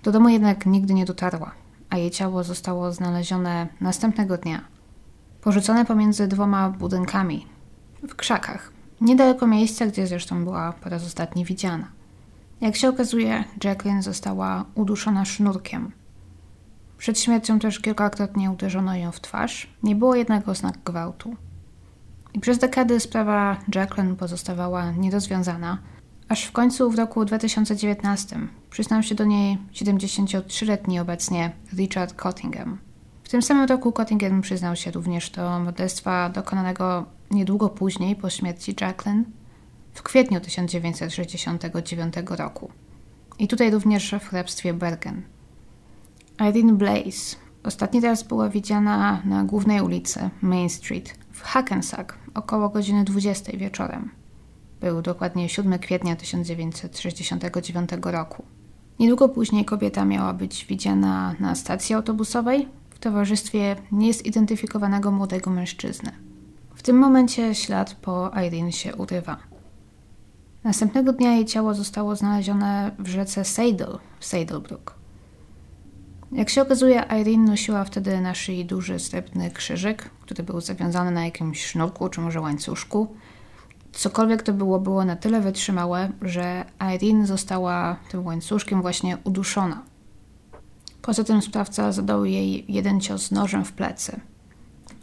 Do 0.03 0.11
domu 0.11 0.29
jednak 0.29 0.65
nigdy 0.65 0.93
nie 0.93 1.05
dotarła, 1.05 1.51
a 1.89 1.97
jej 1.97 2.11
ciało 2.11 2.43
zostało 2.43 2.91
znalezione 2.91 3.67
następnego 3.81 4.37
dnia. 4.37 4.61
Porzucone 5.41 5.85
pomiędzy 5.85 6.27
dwoma 6.27 6.69
budynkami, 6.69 7.45
w 8.07 8.15
krzakach, 8.15 8.71
niedaleko 9.01 9.47
miejsca, 9.47 9.85
gdzie 9.85 10.07
zresztą 10.07 10.43
była 10.43 10.73
po 10.73 10.89
raz 10.89 11.05
ostatni 11.05 11.45
widziana. 11.45 12.00
Jak 12.61 12.75
się 12.75 12.89
okazuje, 12.89 13.43
Jacqueline 13.63 14.03
została 14.03 14.65
uduszona 14.75 15.25
sznurkiem. 15.25 15.91
Przed 16.97 17.19
śmiercią 17.19 17.59
też 17.59 17.79
kilkakrotnie 17.79 18.51
uderzono 18.51 18.95
ją 18.95 19.11
w 19.11 19.21
twarz, 19.21 19.69
nie 19.83 19.95
było 19.95 20.15
jednak 20.15 20.47
oznak 20.47 20.77
gwałtu. 20.85 21.35
I 22.33 22.39
przez 22.39 22.57
dekady 22.57 22.99
sprawa 22.99 23.57
Jacqueline 23.75 24.15
pozostawała 24.15 24.91
nierozwiązana, 24.91 25.77
aż 26.29 26.45
w 26.45 26.51
końcu 26.51 26.91
w 26.91 26.95
roku 26.95 27.25
2019 27.25 28.39
przyznał 28.69 29.03
się 29.03 29.15
do 29.15 29.25
niej 29.25 29.57
73-letni 29.73 30.99
obecnie 30.99 31.51
Richard 31.73 32.13
Cottingham. 32.13 32.77
W 33.23 33.29
tym 33.29 33.41
samym 33.41 33.65
roku 33.65 33.91
Cottingham 33.91 34.41
przyznał 34.41 34.75
się 34.75 34.91
również 34.91 35.29
do 35.29 35.59
morderstwa 35.59 36.29
dokonanego 36.29 37.05
niedługo 37.31 37.69
później 37.69 38.15
po 38.15 38.29
śmierci 38.29 38.75
Jacqueline 38.81 39.23
w 39.93 40.03
kwietniu 40.03 40.41
1969 40.41 42.13
roku. 42.29 42.71
I 43.39 43.47
tutaj 43.47 43.71
również 43.71 44.15
w 44.19 44.27
hrabstwie 44.27 44.73
Bergen. 44.73 45.21
Irene 46.49 46.73
Blaze 46.73 47.35
ostatni 47.63 48.01
raz 48.01 48.23
była 48.23 48.49
widziana 48.49 49.21
na 49.25 49.43
głównej 49.43 49.81
ulicy 49.81 50.29
Main 50.41 50.69
Street 50.69 51.15
w 51.31 51.41
Hackensack 51.41 52.17
około 52.33 52.69
godziny 52.69 53.03
20 53.03 53.57
wieczorem. 53.57 54.09
Był 54.81 55.01
dokładnie 55.01 55.49
7 55.49 55.79
kwietnia 55.79 56.15
1969 56.15 57.89
roku. 58.03 58.43
Niedługo 58.99 59.29
później 59.29 59.65
kobieta 59.65 60.05
miała 60.05 60.33
być 60.33 60.65
widziana 60.65 61.35
na 61.39 61.55
stacji 61.55 61.95
autobusowej 61.95 62.67
w 62.89 62.99
towarzystwie 62.99 63.75
niezidentyfikowanego 63.91 65.11
młodego 65.11 65.49
mężczyzny. 65.49 66.11
W 66.75 66.83
tym 66.83 66.97
momencie 66.97 67.55
ślad 67.55 67.95
po 67.95 68.31
Irene 68.47 68.71
się 68.71 68.95
urywa. 68.95 69.50
Następnego 70.63 71.13
dnia 71.13 71.33
jej 71.33 71.45
ciało 71.45 71.73
zostało 71.73 72.15
znalezione 72.15 72.91
w 72.99 73.07
rzece 73.07 73.45
Seidel 73.45 73.99
w 74.19 74.25
Seidelbrook. 74.25 74.95
Jak 76.31 76.49
się 76.49 76.61
okazuje, 76.61 77.03
Irene 77.21 77.45
nosiła 77.45 77.83
wtedy 77.83 78.21
na 78.21 78.33
szyi 78.33 78.65
duży 78.65 78.99
srebrny 78.99 79.51
krzyżyk, 79.51 80.09
który 80.21 80.43
był 80.43 80.61
zawiązany 80.61 81.11
na 81.11 81.25
jakimś 81.25 81.65
sznurku 81.65 82.09
czy 82.09 82.21
może 82.21 82.41
łańcuszku. 82.41 83.15
Cokolwiek 83.91 84.43
to 84.43 84.53
było, 84.53 84.79
było 84.79 85.05
na 85.05 85.15
tyle 85.15 85.41
wytrzymałe, 85.41 86.11
że 86.21 86.65
Irene 86.95 87.27
została 87.27 87.95
tym 88.11 88.25
łańcuszkiem 88.25 88.81
właśnie 88.81 89.17
uduszona. 89.23 89.83
Poza 91.01 91.23
tym 91.23 91.41
sprawca 91.41 91.91
zadał 91.91 92.25
jej 92.25 92.65
jeden 92.73 93.01
cios 93.01 93.31
nożem 93.31 93.65
w 93.65 93.73
plecy. 93.73 94.19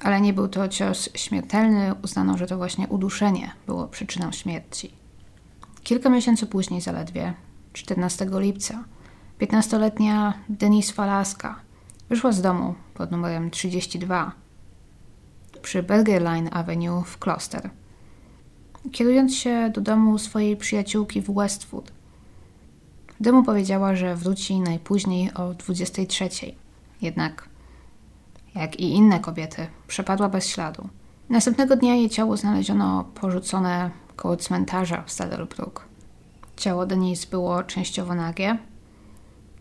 Ale 0.03 0.21
nie 0.21 0.33
był 0.33 0.49
to 0.49 0.69
cios 0.69 1.09
śmiertelny, 1.15 1.95
uznano, 2.03 2.37
że 2.37 2.47
to 2.47 2.57
właśnie 2.57 2.89
uduszenie 2.89 3.53
było 3.67 3.89
przyczyną 3.89 4.33
śmierci. 4.33 4.99
Kilka 5.89 6.09
miesięcy 6.11 6.47
później 6.47 6.81
zaledwie, 6.81 7.35
14 7.73 8.27
lipca, 8.33 8.85
15-letnia 9.41 10.35
Denise 10.49 10.93
Falaska 10.93 11.61
wyszła 12.09 12.33
z 12.33 12.43
domu 12.43 12.75
pod 12.95 13.11
numerem 13.11 13.51
32 13.51 14.33
przy 15.63 15.83
Berger 15.83 16.23
Line 16.23 16.49
Avenue 16.53 17.03
w 17.05 17.19
Kloster. 17.19 17.71
Kierując 18.93 19.37
się 19.37 19.71
do 19.75 19.81
domu 19.81 20.19
swojej 20.19 20.57
przyjaciółki 20.57 21.21
w 21.21 21.35
Westwood, 21.35 21.93
domu 23.21 23.43
powiedziała, 23.43 23.97
że 23.97 24.17
wróci 24.17 24.61
najpóźniej 24.61 25.35
o 25.35 25.55
23. 25.55 26.29
Jednak, 27.03 27.49
jak 28.55 28.81
i 28.81 28.91
inne 28.91 29.21
kobiety, 29.21 29.67
przepadła 29.87 30.29
bez 30.29 30.49
śladu. 30.49 30.89
Następnego 31.29 31.77
dnia 31.77 31.95
jej 31.95 32.11
ciało 32.11 32.37
znaleziono 32.37 33.05
porzucone 33.05 33.91
koło 34.19 34.37
cmentarza 34.37 35.03
w 35.03 35.13
Saddlebrook. 35.13 35.85
Ciało 36.57 36.87
Denise 36.87 37.27
było 37.31 37.63
częściowo 37.63 38.15
nagie, 38.15 38.59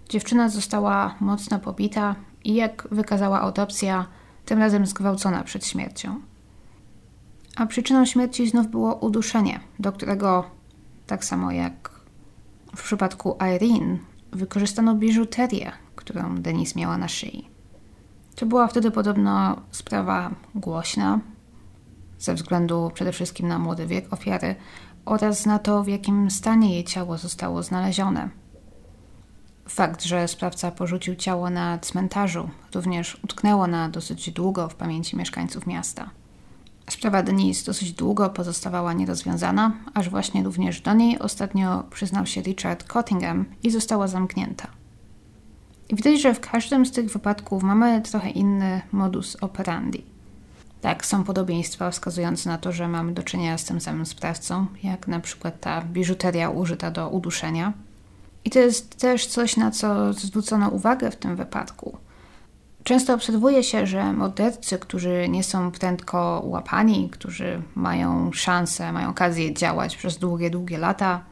Dziewczyna 0.10 0.50
została 0.50 1.16
mocno 1.20 1.60
pobita 1.60 2.16
i, 2.44 2.56
jak 2.56 2.88
wykazała 2.92 3.42
autopsja, 3.42 4.08
tym 4.46 4.60
razem 4.60 4.86
zgwałcona 4.86 5.44
przed 5.44 5.66
śmiercią. 5.66 6.22
A 7.56 7.66
przyczyną 7.66 8.06
śmierci 8.06 8.50
znów 8.50 8.68
było 8.68 8.96
uduszenie, 8.96 9.60
do 9.80 9.92
którego, 9.92 10.44
tak 11.08 11.26
samo 11.26 11.52
jak 11.52 11.90
w 12.76 12.84
przypadku 12.84 13.38
Irene, 13.56 13.98
wykorzystano 14.32 14.96
biżuterię, 14.96 15.72
którą 15.96 16.36
Denise 16.36 16.80
miała 16.80 16.98
na 16.98 17.08
szyi. 17.08 17.50
To 18.36 18.46
była 18.46 18.68
wtedy 18.68 18.92
podobno 18.92 19.62
sprawa 19.72 20.32
głośna, 20.56 21.20
ze 22.20 22.34
względu 22.34 22.92
przede 22.94 23.12
wszystkim 23.12 23.48
na 23.48 23.60
młody 23.60 23.88
wiek 23.88 24.14
ofiary 24.14 24.56
oraz 25.06 25.46
na 25.46 25.60
to, 25.60 25.84
w 25.84 25.88
jakim 25.88 26.32
stanie 26.32 26.74
jej 26.74 26.84
ciało 26.84 27.18
zostało 27.18 27.64
znalezione– 27.64 28.30
Fakt, 29.70 30.04
że 30.04 30.28
sprawca 30.28 30.72
porzucił 30.72 31.16
ciało 31.16 31.50
na 31.50 31.80
cmentarzu, 31.80 32.50
również 32.74 33.18
utknęło 33.24 33.68
na 33.68 33.90
dosyć 33.90 34.32
długo 34.32 34.70
w 34.70 34.76
pamięci 34.76 35.18
mieszkańców 35.18 35.68
miasta. 35.68 36.10
Sprawa 36.90 37.24
Denise 37.24 37.66
dosyć 37.66 37.94
długo 37.94 38.30
pozostawała 38.30 38.94
nierozwiązana, 38.94 39.72
aż 39.94 40.10
właśnie 40.10 40.44
również 40.44 40.82
do 40.82 40.94
niej 40.94 41.20
ostatnio 41.20 41.84
przyznał 41.90 42.26
się 42.26 42.42
Richard 42.42 42.84
Cottingham 42.84 43.46
i 43.64 43.72
została 43.72 44.08
zamknięta. 44.08 44.68
I 45.90 45.96
widać, 45.96 46.22
że 46.22 46.34
w 46.34 46.40
każdym 46.40 46.86
z 46.86 46.92
tych 46.92 47.10
wypadków 47.10 47.64
mamy 47.64 48.02
trochę 48.02 48.30
inny 48.30 48.82
modus 48.92 49.38
operandi. 49.42 50.04
Tak, 50.82 51.06
są 51.06 51.24
podobieństwa 51.24 51.92
wskazujące 51.92 52.50
na 52.50 52.58
to, 52.58 52.72
że 52.72 52.88
mamy 52.88 53.14
do 53.14 53.24
czynienia 53.24 53.58
z 53.58 53.66
tym 53.66 53.82
samym 53.82 54.06
sprawcą, 54.06 54.66
jak 54.84 55.08
na 55.08 55.20
przykład 55.20 55.60
ta 55.60 55.82
biżuteria 55.82 56.50
użyta 56.50 56.92
do 56.92 57.10
uduszenia– 57.10 57.74
i 58.48 58.50
to 58.50 58.60
jest 58.60 58.96
też 58.96 59.28
coś, 59.28 59.58
na 59.58 59.72
co 59.72 60.14
zwrócono 60.14 60.70
uwagę 60.70 61.12
w 61.12 61.16
tym 61.16 61.36
wypadku. 61.36 61.98
Często 62.84 63.14
obserwuje 63.14 63.64
się, 63.64 63.88
że 63.88 64.14
mordercy, 64.14 64.80
którzy 64.80 65.30
nie 65.30 65.44
są 65.44 65.72
prędko 65.72 66.42
łapani, 66.46 67.10
którzy 67.10 67.62
mają 67.76 68.32
szansę, 68.34 68.92
mają 68.92 69.10
okazję 69.10 69.54
działać 69.54 69.98
przez 69.98 70.18
długie, 70.18 70.50
długie 70.50 70.78
lata, 70.78 71.24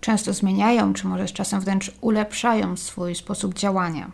często 0.00 0.32
zmieniają, 0.32 0.92
czy 0.94 1.06
może 1.06 1.28
z 1.28 1.32
czasem 1.32 1.60
wręcz 1.60 1.92
ulepszają 2.00 2.76
swój 2.76 3.14
sposób 3.14 3.54
działania. 3.54 4.10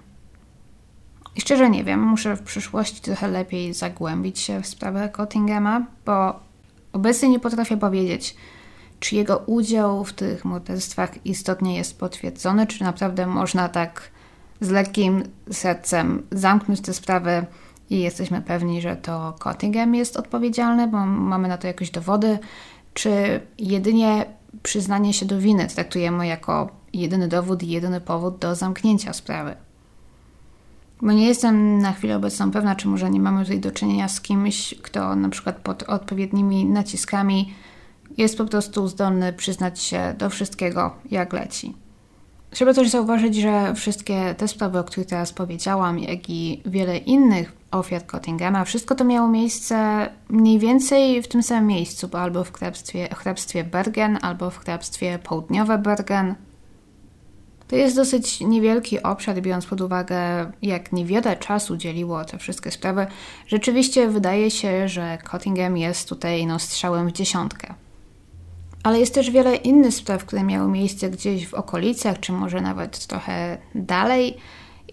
I 1.37 1.41
szczerze 1.41 1.71
nie 1.71 1.85
wiem, 1.85 2.03
muszę 2.03 2.37
w 2.37 2.43
przyszłości 2.43 3.01
trochę 3.01 3.29
lepiej 3.29 3.75
zagłębić 3.75 4.41
się 4.41 4.63
w 4.63 4.67
sprawę 4.67 5.09
Cottinghama, 5.09 5.87
bo 6.07 6.41
obecnie 6.93 7.29
nie 7.29 7.41
potrafię 7.41 7.77
powiedzieć, 7.77 8.37
czy 9.01 9.17
jego 9.17 9.39
udział 9.39 10.05
w 10.05 10.13
tych 10.13 10.45
morderstwach 10.45 11.27
istotnie 11.27 11.77
jest 11.77 11.99
potwierdzony, 11.99 12.67
czy 12.67 12.85
naprawdę 12.85 13.27
można 13.27 13.69
tak 13.69 14.11
z 14.61 14.71
lekkim 14.71 15.23
sercem 15.53 16.23
zamknąć 16.31 16.81
tę 16.81 16.95
sprawę 16.95 17.47
i 17.91 18.01
jesteśmy 18.01 18.43
pewni, 18.43 18.83
że 18.83 18.97
to 18.97 19.35
Cottingham 19.39 19.95
jest 19.95 20.17
odpowiedzialny, 20.17 20.89
bo 20.89 21.07
mamy 21.07 21.49
na 21.49 21.59
to 21.59 21.67
jakieś 21.67 21.91
dowody, 21.91 22.39
czy 22.95 23.41
jedynie 23.59 24.27
przyznanie 24.63 25.13
się 25.13 25.27
do 25.27 25.39
winy 25.39 25.67
traktujemy 25.67 26.27
jako 26.27 26.71
jedyny 26.93 27.29
dowód 27.29 27.63
i 27.63 27.69
jedyny 27.69 28.01
powód 28.01 28.39
do 28.39 28.55
zamknięcia 28.55 29.13
sprawy. 29.13 29.66
Bo 31.03 31.13
nie 31.13 31.27
jestem 31.27 31.79
na 31.79 31.93
chwilę 31.93 32.17
obecną 32.17 32.51
pewna, 32.51 32.77
czy 32.77 32.89
może 32.89 33.11
nie 33.11 33.21
mamy 33.21 33.43
tutaj 33.43 33.61
do 33.61 33.71
czynienia 33.71 34.09
z 34.09 34.21
kimś, 34.21 34.75
kto 34.83 35.17
na 35.17 35.29
przykład 35.29 35.57
pod 35.57 35.83
odpowiednimi 35.83 36.65
naciskami 36.65 37.55
jest 38.17 38.39
po 38.39 38.45
prostu 38.45 38.89
zdolny 38.89 39.33
przyznać 39.33 39.81
się 39.81 40.15
do 40.19 40.31
wszystkiego, 40.31 40.95
jak 41.11 41.33
leci. 41.33 41.75
Trzeba 42.51 42.75
też 42.75 42.89
zauważyć, 42.89 43.37
że 43.37 43.75
wszystkie 43.75 44.35
te 44.35 44.49
sprawy, 44.49 44.79
o 44.79 44.85
których 44.85 45.09
teraz 45.09 45.33
powiedziałam, 45.33 45.99
jak 45.99 46.31
i 46.31 46.63
wiele 46.67 46.99
innych 46.99 47.53
ofiar 47.71 48.07
Cottinghama, 48.07 48.65
wszystko 48.65 48.95
to 48.95 49.05
miało 49.05 49.29
miejsce 49.29 50.09
mniej 50.29 50.59
więcej 50.59 51.23
w 51.23 51.29
tym 51.29 51.43
samym 51.43 51.67
miejscu, 51.67 52.09
bo 52.09 52.21
albo 52.21 52.45
w 52.45 52.53
hrabstwie, 52.53 53.09
hrabstwie 53.15 53.65
Bergen, 53.65 54.19
albo 54.23 54.51
w 54.51 54.59
hrabstwie 54.59 55.19
południowe 55.19 55.79
Bergen. 55.79 56.35
To 57.69 57.77
jest 57.77 57.97
dosyć 57.97 58.41
niewielki 58.41 59.03
obszar, 59.03 59.43
biorąc 59.43 59.67
pod 59.67 59.81
uwagę, 59.81 60.17
jak 60.63 60.93
niewiele 60.93 61.37
czasu 61.37 61.77
dzieliło 61.77 62.25
te 62.25 62.39
wszystkie 62.39 62.71
sprawy. 62.71 63.07
Rzeczywiście 63.47 64.09
wydaje 64.09 64.51
się, 64.51 64.89
że 64.89 65.19
Cottingham 65.31 65.77
jest 65.77 66.09
tutaj 66.09 66.47
no, 66.47 66.59
strzałem 66.59 67.09
w 67.09 67.13
dziesiątkę. 67.13 67.75
Ale 68.83 69.01
jest 69.01 69.15
też 69.15 69.31
wiele 69.31 69.57
innych 69.57 69.95
spraw, 69.95 70.25
które 70.25 70.43
miały 70.43 70.69
miejsce 70.69 71.11
gdzieś 71.11 71.49
w 71.49 71.55
okolicach, 71.55 72.21
czy 72.21 72.33
może 72.33 72.61
nawet 72.61 73.07
trochę 73.07 73.59
dalej. 73.75 74.37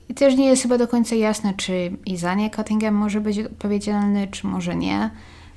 I 0.10 0.14
też 0.14 0.36
nie 0.36 0.46
jest 0.46 0.62
chyba 0.62 0.78
do 0.78 0.88
końca 0.88 1.16
jasne, 1.16 1.54
czy 1.58 1.92
Izanie 2.06 2.50
Cottingham 2.50 2.96
może 2.96 3.22
być 3.22 3.40
odpowiedzialny, 3.40 4.28
czy 4.28 4.48
może 4.48 4.76
nie. 4.76 5.10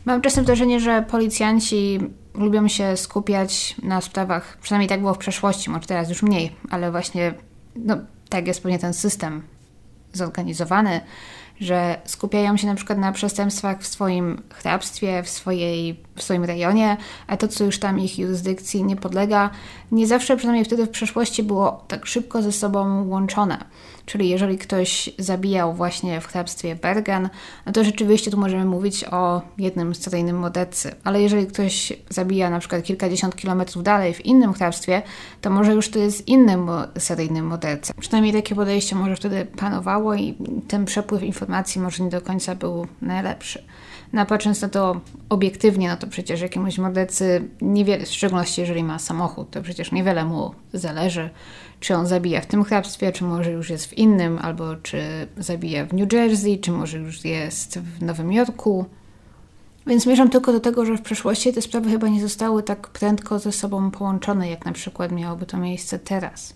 Mam 0.07 0.21
czasem 0.21 0.45
wrażenie, 0.45 0.81
że 0.81 1.03
policjanci 1.03 1.99
lubią 2.35 2.69
się 2.69 2.97
skupiać 2.97 3.75
na 3.83 4.01
sprawach, 4.01 4.59
przynajmniej 4.63 4.89
tak 4.89 5.01
było 5.01 5.15
w 5.15 5.19
przeszłości, 5.19 5.71
może 5.71 5.87
teraz 5.87 6.09
już 6.09 6.23
mniej, 6.23 6.57
ale 6.71 6.91
właśnie 6.91 7.35
no, 7.77 7.97
tak 8.29 8.47
jest 8.47 8.63
pewnie 8.63 8.79
ten 8.79 8.95
system 8.95 9.43
zorganizowany, 10.13 11.01
że 11.61 12.01
skupiają 12.05 12.57
się 12.57 12.67
na 12.67 12.75
przykład 12.75 12.99
na 12.99 13.13
przestępstwach 13.13 13.81
w 13.81 13.87
swoim 13.87 14.43
hrabstwie, 14.51 15.23
w, 15.23 15.29
swojej, 15.29 16.01
w 16.17 16.23
swoim 16.23 16.45
rejonie, 16.45 16.97
a 17.27 17.37
to, 17.37 17.49
co 17.49 17.65
już 17.65 17.79
tam 17.79 18.01
ich 18.01 18.19
jurysdykcji 18.19 18.85
nie 18.85 18.97
podlega, 18.97 19.51
nie 19.93 20.07
zawsze, 20.07 20.37
przynajmniej 20.37 20.65
wtedy 20.65 20.87
w 20.87 20.91
przeszłości, 20.91 21.43
było 21.43 21.85
tak 21.89 22.07
szybko 22.07 22.43
ze 22.43 22.53
sobą 22.53 23.09
łączone. 23.09 23.65
Czyli 24.07 24.29
jeżeli 24.29 24.59
ktoś 24.59 25.11
zabijał 25.19 25.75
właśnie 25.75 26.21
w 26.21 26.27
hrabstwie 26.27 26.77
Bergen, 26.77 27.29
no 27.67 27.73
to 27.73 27.85
rzeczywiście 27.85 28.31
tu 28.31 28.39
możemy 28.39 28.65
mówić 28.65 29.05
o 29.05 29.43
jednym 29.59 29.95
seryjnym 29.95 30.39
mordercy. 30.39 30.95
Ale 31.05 31.23
jeżeli 31.23 31.47
ktoś 31.47 31.93
zabija 32.09 32.51
na 32.51 32.59
przykład 32.59 32.83
kilkadziesiąt 32.83 33.37
kilometrów 33.37 33.83
dalej 33.83 34.15
w 34.15 34.25
innym 34.25 34.53
hrabstwie, 34.53 35.03
to 35.41 35.51
może 35.51 35.73
już 35.73 35.91
to 35.91 35.99
jest 35.99 36.29
innym 36.29 36.69
seryjnym 36.99 37.47
morderca. 37.47 37.95
Przynajmniej 38.01 38.33
takie 38.33 38.55
podejście 38.55 38.97
może 38.97 39.17
wtedy 39.17 39.47
panowało 39.57 40.15
i 40.15 40.35
ten 40.69 40.85
przepływ 40.85 41.23
informacji 41.23 41.81
może 41.81 42.05
nie 42.05 42.11
do 42.11 42.21
końca 42.21 42.55
był 42.55 42.87
najlepszy. 43.03 43.65
No 44.13 44.27
patrząc 44.27 44.61
na 44.63 44.69
to 44.69 45.01
obiektywnie, 45.29 45.89
no 45.89 45.97
to 45.97 46.07
przecież 46.07 46.41
jakiemuś 46.41 46.79
mordercy 46.79 47.49
niewiele, 47.61 48.05
w 48.05 48.09
szczególności 48.09 48.61
jeżeli 48.61 48.85
ma 48.85 48.99
samochód, 48.99 49.51
to 49.51 49.63
przecież 49.63 49.93
niewiele 49.93 50.25
mu 50.25 50.55
zależy 50.73 51.31
czy 51.81 51.95
on 51.95 52.07
zabija 52.07 52.41
w 52.41 52.47
tym 52.47 52.65
hrabstwie, 52.65 53.13
czy 53.13 53.25
może 53.25 53.51
już 53.51 53.71
jest 53.71 53.87
w 53.87 53.93
innym, 53.93 54.39
albo 54.39 54.77
czy 54.77 55.01
zabija 55.37 55.87
w 55.87 55.93
New 55.93 56.13
Jersey, 56.13 56.59
czy 56.59 56.73
może 56.73 56.99
już 56.99 57.25
jest 57.25 57.79
w 57.79 58.03
Nowym 58.03 58.33
Jorku. 58.33 58.85
Więc 59.87 60.03
zmierzam 60.03 60.31
tylko 60.31 60.53
do 60.53 60.61
tego, 60.61 60.85
że 60.85 60.97
w 60.97 61.03
przeszłości 61.03 61.53
te 61.53 61.63
sprawy 61.63 61.91
chyba 61.91 62.09
nie 62.09 62.21
zostały 62.21 62.63
tak 62.63 62.89
prędko 62.89 63.39
ze 63.39 63.53
sobą 63.53 63.91
połączone, 63.91 64.51
jak 64.51 64.65
na 64.65 64.73
przykład 64.73 65.13
miałoby 65.13 65.47
to 65.47 65.59
miejsce 65.59 65.99
teraz. 65.99 66.55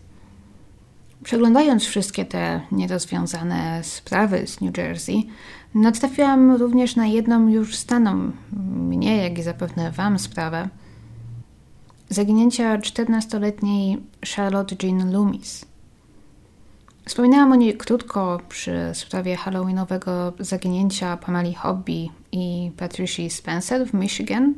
Przeglądając 1.23 1.85
wszystkie 1.85 2.25
te 2.25 2.61
nierozwiązane 2.73 3.85
sprawy 3.85 4.47
z 4.47 4.61
New 4.61 4.79
Jersey, 4.79 5.27
natrafiłam 5.75 6.57
również 6.57 6.97
na 6.97 7.07
jedną 7.07 7.49
już 7.49 7.77
staną 7.77 8.31
mnie, 8.77 9.17
jak 9.23 9.39
i 9.39 9.43
zapewne 9.43 9.91
Wam 9.93 10.19
sprawę– 10.19 10.69
zaginięcia 12.11 12.79
14-letniej 12.79 14.03
Charlotte 14.37 14.77
Jean 14.83 15.13
Loomis. 15.13 15.65
Wspominałam 17.05 17.53
o 17.53 17.55
niej 17.55 17.77
krótko 17.77 18.41
przy 18.49 18.91
sprawie 18.95 19.37
halloweenowego 19.37 20.33
zaginięcia 20.39 21.17
Pameli 21.17 21.55
Hobby 21.55 22.11
i 22.33 22.71
Patricia 22.77 23.31
Spencer 23.31 23.87
w 23.87 23.95
Michigan. 23.95 24.55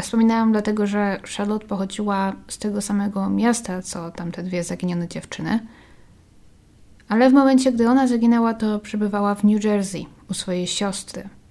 Wspominałam 0.00 0.52
dlatego, 0.52 0.86
że 0.86 1.20
Charlotte 1.36 1.66
pochodziła 1.66 2.32
z 2.48 2.58
tego 2.58 2.80
samego 2.80 3.30
miasta, 3.30 3.82
co 3.82 4.10
tamte 4.10 4.42
dwie 4.42 4.64
zaginione 4.64 5.08
dziewczyny. 5.08 5.66
Ale 7.08 7.30
w 7.30 7.32
momencie, 7.32 7.72
gdy 7.72 7.88
ona 7.88 8.06
zaginęła, 8.06 8.54
to 8.54 8.78
przebywała 8.78 9.34
w 9.34 9.44
New 9.44 9.64
Jersey 9.64 10.06
u 10.30 10.34
swojej 10.34 10.66
siostry– 10.66 11.28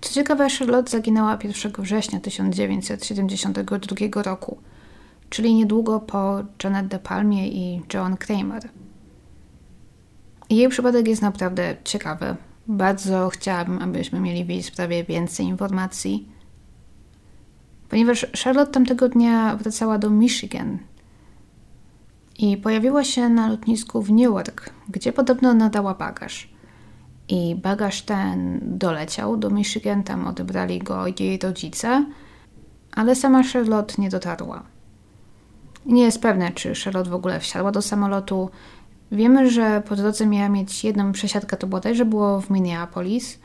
co 0.00 0.14
ciekawe, 0.14 0.48
Charlotte 0.58 0.90
zaginęła 0.90 1.38
1 1.44 1.72
września 1.78 2.20
1972 2.20 4.22
roku, 4.22 4.58
czyli 5.30 5.54
niedługo 5.54 6.00
po 6.00 6.38
Janet 6.64 6.86
De 6.86 6.98
Palmie 6.98 7.48
i 7.48 7.82
Joan 7.94 8.16
Kramer. 8.16 8.68
Jej 10.50 10.68
przypadek 10.68 11.08
jest 11.08 11.22
naprawdę 11.22 11.76
ciekawy. 11.84 12.36
Bardzo 12.66 13.28
chciałabym, 13.28 13.82
abyśmy 13.82 14.20
mieli 14.20 14.44
w 14.44 14.48
jej 14.48 14.62
sprawie 14.62 15.04
więcej 15.04 15.46
informacji, 15.46 16.28
ponieważ 17.88 18.26
Charlotte 18.44 18.72
tamtego 18.72 19.08
dnia 19.08 19.56
wracała 19.56 19.98
do 19.98 20.10
Michigan 20.10 20.78
i 22.38 22.56
pojawiła 22.56 23.04
się 23.04 23.28
na 23.28 23.48
lotnisku 23.48 24.02
w 24.02 24.10
Newark, 24.10 24.70
gdzie 24.88 25.12
podobno 25.12 25.54
nadała 25.54 25.94
bagaż 25.94 26.48
i 27.28 27.54
bagaż 27.54 28.02
ten 28.02 28.60
doleciał 28.62 29.36
do 29.36 29.50
Michigan, 29.50 30.02
tam 30.02 30.26
odebrali 30.26 30.78
go 30.78 31.06
jej 31.06 31.38
rodzice, 31.38 32.06
ale 32.92 33.16
sama 33.16 33.42
Charlotte 33.52 33.94
nie 33.98 34.10
dotarła. 34.10 34.62
Nie 35.86 36.02
jest 36.02 36.22
pewne, 36.22 36.52
czy 36.52 36.74
Charlotte 36.84 37.10
w 37.10 37.14
ogóle 37.14 37.40
wsiadła 37.40 37.72
do 37.72 37.82
samolotu. 37.82 38.50
Wiemy, 39.12 39.50
że 39.50 39.82
po 39.88 39.96
drodze 39.96 40.26
miała 40.26 40.48
mieć 40.48 40.84
jedną 40.84 41.12
przesiadkę, 41.12 41.56
to 41.56 41.66
bodajże 41.66 42.04
było 42.04 42.40
w 42.40 42.50
Minneapolis, 42.50 43.38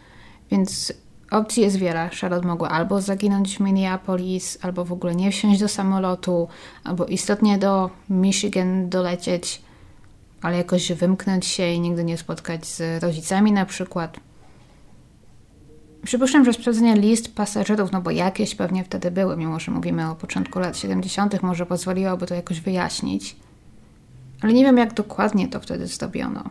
więc 0.52 0.94
opcji 1.32 1.64
jest 1.64 1.76
wiele. 1.76 2.10
Charlotte 2.22 2.48
mogła 2.48 2.70
albo 2.70 3.02
zaginąć 3.02 3.58
w 3.58 3.60
Minneapolis, 3.60 4.58
albo 4.62 4.86
w 4.86 4.92
ogóle 4.92 5.16
nie 5.16 5.32
wsiąść 5.32 5.60
do 5.60 5.68
samolotu, 5.68 6.48
albo 6.84 7.06
istotnie 7.06 7.58
do 7.58 7.90
Michigan 8.10 8.90
dolecieć 8.90 9.62
ale 10.44 10.58
jakoś 10.58 10.92
wymknąć 10.92 11.46
się 11.46 11.72
i 11.72 11.80
nigdy 11.80 12.04
nie 12.04 12.18
spotkać 12.18 12.66
z 12.66 13.04
rodzicami 13.04 13.52
na 13.52 13.66
przykład. 13.66 14.20
Przypuszczam, 16.06 16.46
że 16.46 16.54
sprawdzenie 16.54 16.96
list 16.96 17.36
pasażerów, 17.36 17.92
no 17.92 18.02
bo 18.02 18.12
jakieś 18.12 18.56
pewnie 18.56 18.84
wtedy 18.84 19.12
były, 19.12 19.38
mimo 19.38 19.60
że 19.60 19.72
mówimy 19.72 20.10
o 20.10 20.16
początku 20.16 20.60
lat 20.60 20.78
70., 20.78 21.44
może 21.44 21.66
pozwoliłoby 21.66 22.28
to 22.28 22.36
jakoś 22.36 22.60
wyjaśnić. 22.60 23.36
Ale 24.42 24.54
nie 24.54 24.64
wiem, 24.64 24.78
jak 24.78 24.94
dokładnie 24.94 25.48
to 25.48 25.60
wtedy 25.60 25.88
zrobiono. 25.88 26.44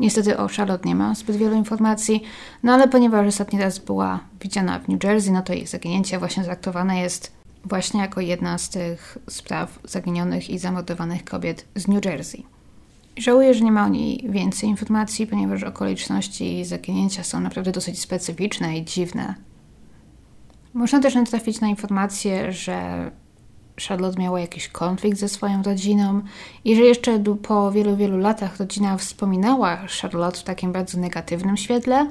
Niestety 0.00 0.38
o 0.38 0.48
Charlotte 0.48 0.88
nie 0.88 0.94
ma 0.94 1.14
zbyt 1.14 1.36
wielu 1.36 1.56
informacji, 1.56 2.22
no 2.62 2.72
ale 2.72 2.88
ponieważ 2.88 3.26
ostatni 3.26 3.58
raz 3.58 3.78
była 3.78 4.20
widziana 4.40 4.78
w 4.78 4.88
New 4.88 5.04
Jersey, 5.04 5.32
no 5.32 5.42
to 5.42 5.52
jej 5.52 5.66
zaginięcie 5.66 6.18
właśnie 6.18 6.44
traktowane 6.44 7.00
jest 7.00 7.32
właśnie 7.64 8.00
jako 8.00 8.20
jedna 8.20 8.58
z 8.58 8.70
tych 8.70 9.18
spraw 9.28 9.78
zaginionych 9.84 10.50
i 10.50 10.58
zamordowanych 10.58 11.24
kobiet 11.24 11.66
z 11.74 11.88
New 11.88 12.04
Jersey. 12.04 12.53
Żałuję, 13.16 13.54
że 13.54 13.64
nie 13.64 13.72
ma 13.72 13.84
o 13.84 13.88
niej 13.88 14.26
więcej 14.28 14.68
informacji, 14.68 15.26
ponieważ 15.26 15.62
okoliczności 15.62 16.64
zaginięcia 16.64 17.24
są 17.24 17.40
naprawdę 17.40 17.72
dosyć 17.72 18.00
specyficzne 18.00 18.78
i 18.78 18.84
dziwne. 18.84 19.34
Można 20.74 21.00
też 21.00 21.14
natrafić 21.14 21.60
na 21.60 21.68
informację, 21.68 22.52
że 22.52 23.10
Charlotte 23.88 24.22
miała 24.22 24.40
jakiś 24.40 24.68
konflikt 24.68 25.18
ze 25.18 25.28
swoją 25.28 25.62
rodziną 25.62 26.22
i 26.64 26.76
że 26.76 26.82
jeszcze 26.82 27.18
po 27.42 27.72
wielu, 27.72 27.96
wielu 27.96 28.18
latach 28.18 28.56
rodzina 28.56 28.96
wspominała 28.96 29.76
Charlotte 30.00 30.38
w 30.38 30.44
takim 30.44 30.72
bardzo 30.72 30.98
negatywnym 30.98 31.56
świetle. 31.56 32.06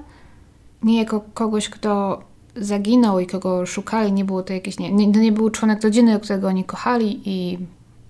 Nie 0.83 0.97
jako 0.97 1.21
kogoś, 1.33 1.69
kto 1.69 2.21
zaginął 2.55 3.19
i 3.19 3.27
kogo 3.27 3.65
szukali, 3.65 4.11
nie 4.11 4.25
było 4.25 4.43
to 4.43 4.53
jakiś, 4.53 4.79
nie, 4.79 4.91
nie, 4.91 5.07
nie 5.07 5.31
był 5.31 5.49
członek 5.49 5.83
rodziny, 5.83 6.19
którego 6.19 6.47
oni 6.47 6.63
kochali 6.63 7.21
i 7.25 7.57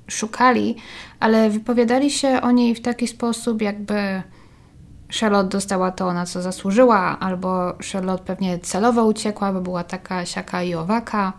szukali, 0.07 0.75
ale 1.19 1.49
wypowiadali 1.49 2.11
się 2.11 2.41
o 2.41 2.51
niej 2.51 2.75
w 2.75 2.81
taki 2.81 3.07
sposób, 3.07 3.61
jakby 3.61 4.23
Charlotte 5.19 5.49
dostała 5.49 5.91
to, 5.91 6.13
na 6.13 6.25
co 6.25 6.41
zasłużyła, 6.41 7.19
albo 7.19 7.73
Charlotte 7.91 8.23
pewnie 8.23 8.59
celowo 8.59 9.05
uciekła, 9.05 9.53
bo 9.53 9.61
była 9.61 9.83
taka 9.83 10.25
siaka 10.25 10.63
i 10.63 10.75
owaka. 10.75 11.33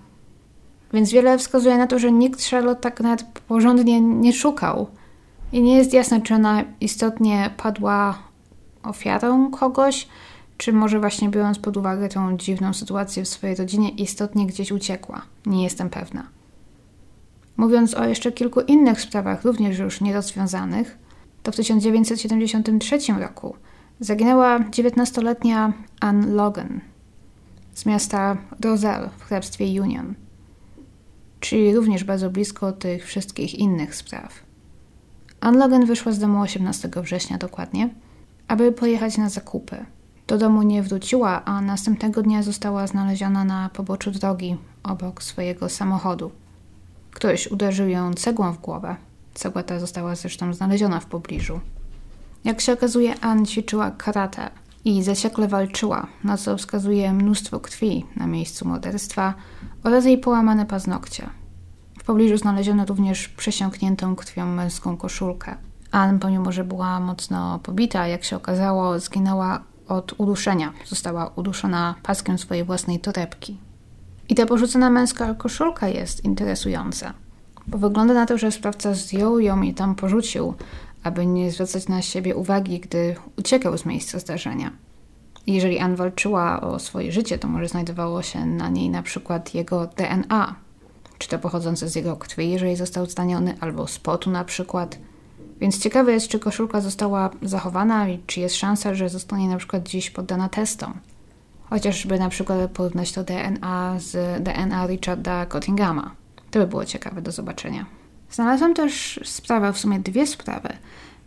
Więc 0.93 1.13
wiele 1.13 1.39
wskazuje 1.39 1.79
na 1.79 1.87
to, 1.87 1.99
że 1.99 2.13
nikt 2.13 2.51
Charlotte 2.51 2.81
tak 2.81 3.01
nawet 3.01 3.23
porządnie 3.49 4.01
nie 4.01 4.33
szukał. 4.33 4.87
I 5.53 5.63
nie 5.63 5.77
jest 5.77 5.93
jasne, 5.93 6.21
czy 6.21 6.35
ona 6.35 6.65
istotnie 6.81 7.51
padła 7.57 8.19
ofiarą 8.83 9.51
kogoś, 9.51 10.09
czy 10.57 10.73
może 10.73 11.01
właśnie 11.01 11.29
biorąc 11.29 11.59
pod 11.59 11.77
uwagę 11.77 12.09
tą 12.09 12.37
dziwną 12.37 12.73
sytuację 12.73 13.25
w 13.25 13.29
swojej 13.29 13.57
rodzinie, 13.57 13.91
istotnie 13.91 14.47
gdzieś 14.47 14.73
uciekła. 14.73 15.23
Nie 15.47 15.65
jestem 15.65 15.91
pewna. 15.91 16.27
Mówiąc 17.57 17.95
o 17.95 18.05
jeszcze 18.05 18.33
kilku 18.33 18.61
innych 18.61 19.01
sprawach, 19.01 19.45
również 19.45 19.79
już 19.79 20.01
nierozwiązanych, 20.01 20.99
to 21.43 21.53
w 21.53 21.57
1973 21.57 22.99
roku 23.19 23.57
zaginęła 24.01 24.59
19-letnia 24.59 25.73
Anne 26.01 26.27
Logan 26.27 26.81
z 27.75 27.87
miasta 27.87 28.37
Roselle 28.61 29.11
w 29.19 29.25
hrabstwie 29.25 29.83
Union, 29.83 30.15
czyli 31.41 31.75
również 31.75 32.05
bardzo 32.05 32.31
blisko 32.31 32.73
tych 32.73 33.07
wszystkich 33.07 33.55
innych 33.55 33.95
spraw. 33.95 34.43
Anne 35.41 35.59
Logan 35.59 35.87
wyszła 35.87 36.13
z 36.13 36.19
domu 36.19 36.41
18 36.41 36.91
września 37.03 37.39
dokładnie, 37.39 37.89
aby 38.49 38.73
pojechać 38.73 39.19
na 39.19 39.29
zakupy. 39.29 39.85
Do 40.27 40.39
domu 40.39 40.63
nie 40.63 40.83
wróciła, 40.83 41.45
a 41.45 41.61
następnego 41.61 42.23
dnia 42.23 42.43
została 42.43 42.87
znaleziona 42.87 43.45
na 43.45 43.69
poboczu 43.69 44.11
drogi 44.11 44.57
obok 44.83 45.23
swojego 45.23 45.69
samochodu. 45.69 46.31
Ktoś 47.15 47.47
uderzył 47.47 47.89
ją 47.89 48.15
cegłą 48.15 48.53
w 48.53 48.61
głowę. 48.61 48.97
Cegła 49.35 49.63
ta 49.63 49.79
została 49.79 50.15
zresztą 50.15 50.55
znaleziona 50.55 51.01
w 51.01 51.07
pobliżu. 51.07 51.61
Jak 52.45 52.61
się 52.61 52.73
okazuje, 52.73 53.21
Ann 53.21 53.47
ćwiczyła 53.47 53.91
karate 53.91 54.51
i 54.85 55.03
zaciekle 55.03 55.49
walczyła, 55.49 56.07
na 56.25 56.37
co 56.37 56.57
wskazuje 56.57 57.13
mnóstwo 57.13 57.61
krwi 57.61 58.07
na 58.17 58.27
miejscu 58.27 58.69
morderstwa 58.69 59.35
oraz 59.85 60.05
jej 60.05 60.19
połamane 60.19 60.67
paznokcie. 60.67 61.31
W 61.99 62.05
pobliżu 62.05 62.37
znaleziono 62.37 62.87
również 62.87 63.29
przesiąkniętą 63.29 64.17
krwią 64.17 64.47
męską 64.47 64.97
koszulkę. 64.97 65.57
Anne, 65.91 66.19
pomimo 66.19 66.53
że 66.53 66.65
była 66.65 67.01
mocno 67.01 67.59
pobita, 67.59 68.07
jak 68.07 68.25
się 68.25 68.37
okazało, 68.37 69.01
zginęła 69.01 69.61
od 69.89 70.15
uduszenia. 70.19 70.73
Została 70.87 71.27
uduszona 71.37 71.95
paskiem 72.03 72.39
swojej 72.39 72.65
własnej 72.65 73.01
torebki. 73.01 73.59
I 74.29 74.35
ta 74.35 74.47
porzucona 74.47 74.91
męska 74.91 75.35
koszulka 75.35 75.89
jest 75.89 76.25
interesująca, 76.25 77.15
bo 77.67 77.79
wygląda 77.79 78.15
na 78.15 78.27
to, 78.27 78.39
że 78.39 78.53
sprawca 78.53 78.95
zdjął 78.95 79.41
ją 79.41 79.63
i 79.63 79.75
tam 79.75 79.95
porzucił, 79.95 80.55
aby 81.03 81.27
nie 81.27 81.51
zwracać 81.51 81.89
na 81.89 82.03
siebie 82.03 82.37
uwagi, 82.37 82.81
gdy 82.81 83.17
uciekał 83.39 83.79
z 83.79 83.87
miejsca 83.87 84.19
zdarzenia. 84.19 84.71
Jeżeli 85.47 85.79
Anne 85.79 85.97
walczyła 85.97 86.61
o 86.61 86.79
swoje 86.79 87.13
życie, 87.13 87.39
to 87.39 87.49
może 87.49 87.69
znajdowało 87.69 88.23
się 88.23 88.47
na 88.47 88.69
niej 88.69 88.91
na 88.91 89.03
przykład 89.03 89.55
jego 89.55 89.87
DNA, 89.87 90.55
czy 91.19 91.29
to 91.29 91.39
pochodzące 91.39 91.89
z 91.89 91.95
jego 91.95 92.17
krwi, 92.17 92.51
jeżeli 92.51 92.77
został 92.77 93.07
zraniony, 93.07 93.55
albo 93.61 93.87
z 93.87 93.99
potu 93.99 94.31
na 94.31 94.45
przykład. 94.45 94.99
Więc 95.61 95.79
ciekawe 95.79 96.13
jest, 96.13 96.29
czy 96.29 96.39
koszulka 96.39 96.81
została 96.81 97.31
zachowana 97.43 98.09
i 98.09 98.19
czy 98.27 98.41
jest 98.41 98.57
szansa, 98.57 98.95
że 98.95 99.09
zostanie 99.09 99.49
na 99.49 99.57
przykład 99.57 99.89
dziś 99.89 100.11
poddana 100.11 100.49
testom. 100.49 100.95
Chociażby 101.75 102.19
na 102.19 102.29
przykład 102.29 102.71
porównać 102.71 103.13
to 103.13 103.25
DNA 103.25 103.97
z 103.99 104.43
DNA 104.43 104.87
Richarda 104.87 105.47
Cottinghama. 105.47 106.15
To 106.51 106.59
by 106.59 106.67
było 106.67 106.85
ciekawe 106.85 107.23
do 107.23 107.33
zobaczenia. 107.33 107.87
Znalazłam 108.31 108.75
też 108.75 109.21
sprawę, 109.25 109.73
w 109.73 109.79
sumie 109.79 109.99
dwie 109.99 110.27
sprawy, 110.27 110.69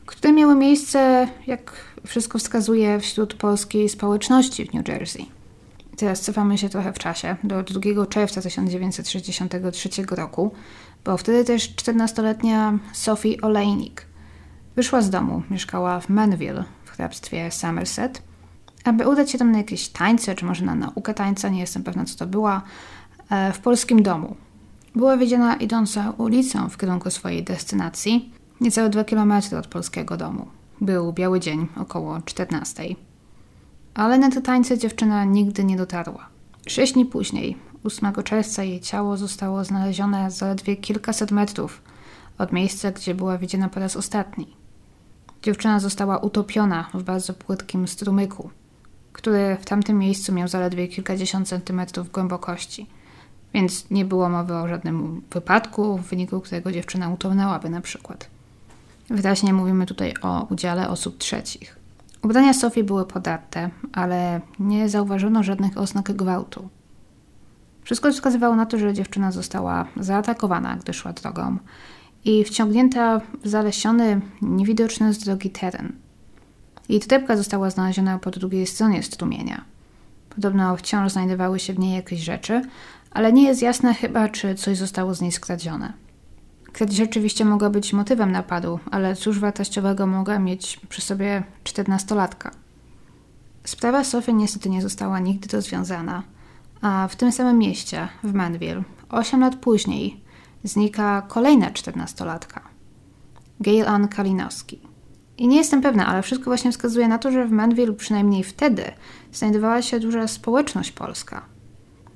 które 0.05 0.33
miały 0.33 0.55
miejsce, 0.55 1.27
jak 1.47 1.73
wszystko 2.05 2.39
wskazuje, 2.39 2.99
wśród 2.99 3.33
polskiej 3.33 3.89
społeczności 3.89 4.65
w 4.65 4.73
New 4.73 4.87
Jersey. 4.87 5.25
Teraz 5.97 6.21
cofamy 6.21 6.57
się 6.57 6.69
trochę 6.69 6.93
w 6.93 6.99
czasie, 6.99 7.35
do 7.43 7.63
2 7.63 8.05
czerwca 8.05 8.41
1963 8.41 9.89
roku, 10.11 10.51
bo 11.05 11.17
wtedy 11.17 11.43
też 11.43 11.75
14-letnia 11.75 12.79
Sophie 12.93 13.41
Olejnik 13.41 14.05
wyszła 14.75 15.01
z 15.01 15.09
domu, 15.09 15.43
mieszkała 15.49 15.99
w 15.99 16.09
Manville 16.09 16.63
w 16.85 16.91
hrabstwie 16.91 17.51
Somerset, 17.51 18.21
aby 18.87 19.07
udać 19.07 19.31
się 19.31 19.37
tam 19.37 19.51
na 19.51 19.57
jakieś 19.57 19.89
tańce, 19.89 20.35
czy 20.35 20.45
może 20.45 20.65
na 20.65 20.75
naukę 20.75 21.13
tańca, 21.13 21.49
nie 21.49 21.59
jestem 21.59 21.83
pewna 21.83 22.05
co 22.05 22.17
to 22.17 22.27
była, 22.27 22.61
e, 23.29 23.53
w 23.53 23.59
polskim 23.59 24.03
domu. 24.03 24.35
Była 24.95 25.17
widziana 25.17 25.55
idąca 25.55 26.13
ulicą 26.17 26.69
w 26.69 26.77
kierunku 26.77 27.11
swojej 27.11 27.43
destynacji, 27.43 28.31
niecałe 28.61 28.89
2 28.89 29.03
km 29.03 29.33
od 29.59 29.67
polskiego 29.67 30.17
domu. 30.17 30.47
Był 30.81 31.13
biały 31.13 31.39
dzień, 31.39 31.67
około 31.77 32.21
14. 32.21 32.83
Ale 33.93 34.17
na 34.17 34.31
te 34.31 34.41
tańce 34.41 34.77
dziewczyna 34.77 35.25
nigdy 35.25 35.63
nie 35.63 35.77
dotarła. 35.77 36.29
Sześć 36.67 36.93
dni 36.93 37.05
później, 37.05 37.57
8 37.83 38.23
czerwca, 38.23 38.63
jej 38.63 38.79
ciało 38.79 39.17
zostało 39.17 39.63
znalezione 39.63 40.31
zaledwie 40.31 40.75
kilkaset 40.75 41.31
metrów 41.31 41.81
od 42.37 42.51
miejsca, 42.51 42.91
gdzie 42.91 43.15
była 43.15 43.37
widziana 43.37 43.69
po 43.69 43.79
raz 43.79 43.95
ostatni. 43.95 44.47
Dziewczyna 45.43 45.79
została 45.79 46.17
utopiona 46.17 46.89
w 46.93 47.03
bardzo 47.03 47.33
płytkim 47.33 47.87
strumyku, 47.87 48.49
który 49.17 49.57
w 49.61 49.65
tamtym 49.65 49.97
miejscu 49.97 50.33
miał 50.33 50.47
zaledwie 50.47 50.87
kilkadziesiąt 50.87 51.47
centymetrów 51.47 52.11
głębokości, 52.11 52.87
więc 53.53 53.89
nie 53.91 54.05
było 54.05 54.29
mowy 54.29 54.55
o 54.55 54.67
żadnym 54.67 55.21
wypadku, 55.31 55.97
w 55.97 56.01
wyniku 56.01 56.41
którego 56.41 56.71
dziewczyna 56.71 57.09
utonęłaby 57.09 57.69
na 57.69 57.81
przykład. 57.81 58.29
Wyraźnie 59.09 59.53
mówimy 59.53 59.85
tutaj 59.85 60.13
o 60.21 60.47
udziale 60.49 60.89
osób 60.89 61.17
trzecich. 61.17 61.75
Ubrania 62.23 62.53
Sofii 62.53 62.83
były 62.83 63.05
podarte, 63.05 63.69
ale 63.93 64.41
nie 64.59 64.89
zauważono 64.89 65.43
żadnych 65.43 65.77
oznak 65.77 66.11
gwałtu. 66.11 66.69
Wszystko 67.83 68.11
wskazywało 68.11 68.55
na 68.55 68.65
to, 68.65 68.77
że 68.77 68.93
dziewczyna 68.93 69.31
została 69.31 69.85
zaatakowana, 69.99 70.75
gdy 70.75 70.93
szła 70.93 71.13
drogą 71.13 71.57
i 72.25 72.43
wciągnięta 72.43 73.21
w 73.43 73.47
zalesiony, 73.47 74.21
niewidoczny 74.41 75.13
z 75.13 75.17
drogi 75.17 75.49
teren. 75.49 76.06
Jej 76.89 76.99
torebka 76.99 77.37
została 77.37 77.69
znaleziona 77.69 78.19
po 78.19 78.31
drugiej 78.31 78.67
stronie 78.67 79.03
strumienia. 79.03 79.65
Podobno 80.29 80.77
wciąż 80.77 81.11
znajdowały 81.11 81.59
się 81.59 81.73
w 81.73 81.79
niej 81.79 81.95
jakieś 81.95 82.19
rzeczy, 82.19 82.61
ale 83.11 83.33
nie 83.33 83.43
jest 83.43 83.61
jasne 83.61 83.93
chyba, 83.93 84.29
czy 84.29 84.55
coś 84.55 84.77
zostało 84.77 85.13
z 85.13 85.21
niej 85.21 85.31
skradzione. 85.31 85.93
Kradzież 86.73 86.97
rzeczywiście 86.97 87.45
mogła 87.45 87.69
być 87.69 87.93
motywem 87.93 88.31
napadu, 88.31 88.79
ale 88.91 89.15
cóż 89.15 89.39
wartościowego 89.39 90.07
mogła 90.07 90.39
mieć 90.39 90.79
przy 90.89 91.01
sobie 91.01 91.43
czternastolatka? 91.63 92.51
Sprawa 93.63 94.03
Sofii 94.03 94.33
niestety 94.33 94.69
nie 94.69 94.81
została 94.81 95.19
nigdy 95.19 95.57
rozwiązana, 95.57 96.23
a 96.81 97.07
w 97.07 97.15
tym 97.15 97.31
samym 97.31 97.57
mieście, 97.57 98.07
w 98.23 98.33
Manville, 98.33 98.83
8 99.09 99.39
lat 99.39 99.55
później, 99.55 100.21
znika 100.63 101.21
kolejna 101.27 101.71
czternastolatka. 101.71 102.61
Gail 103.59 103.87
Ann 103.87 104.07
Kalinowski. 104.07 104.86
I 105.37 105.47
nie 105.47 105.57
jestem 105.57 105.81
pewna, 105.81 106.07
ale 106.07 106.21
wszystko 106.21 106.45
właśnie 106.45 106.71
wskazuje 106.71 107.07
na 107.07 107.17
to, 107.17 107.31
że 107.31 107.47
w 107.47 107.51
Manville 107.51 107.93
przynajmniej 107.93 108.43
wtedy 108.43 108.83
znajdowała 109.33 109.81
się 109.81 109.99
duża 109.99 110.27
społeczność 110.27 110.91
polska– 110.91 111.41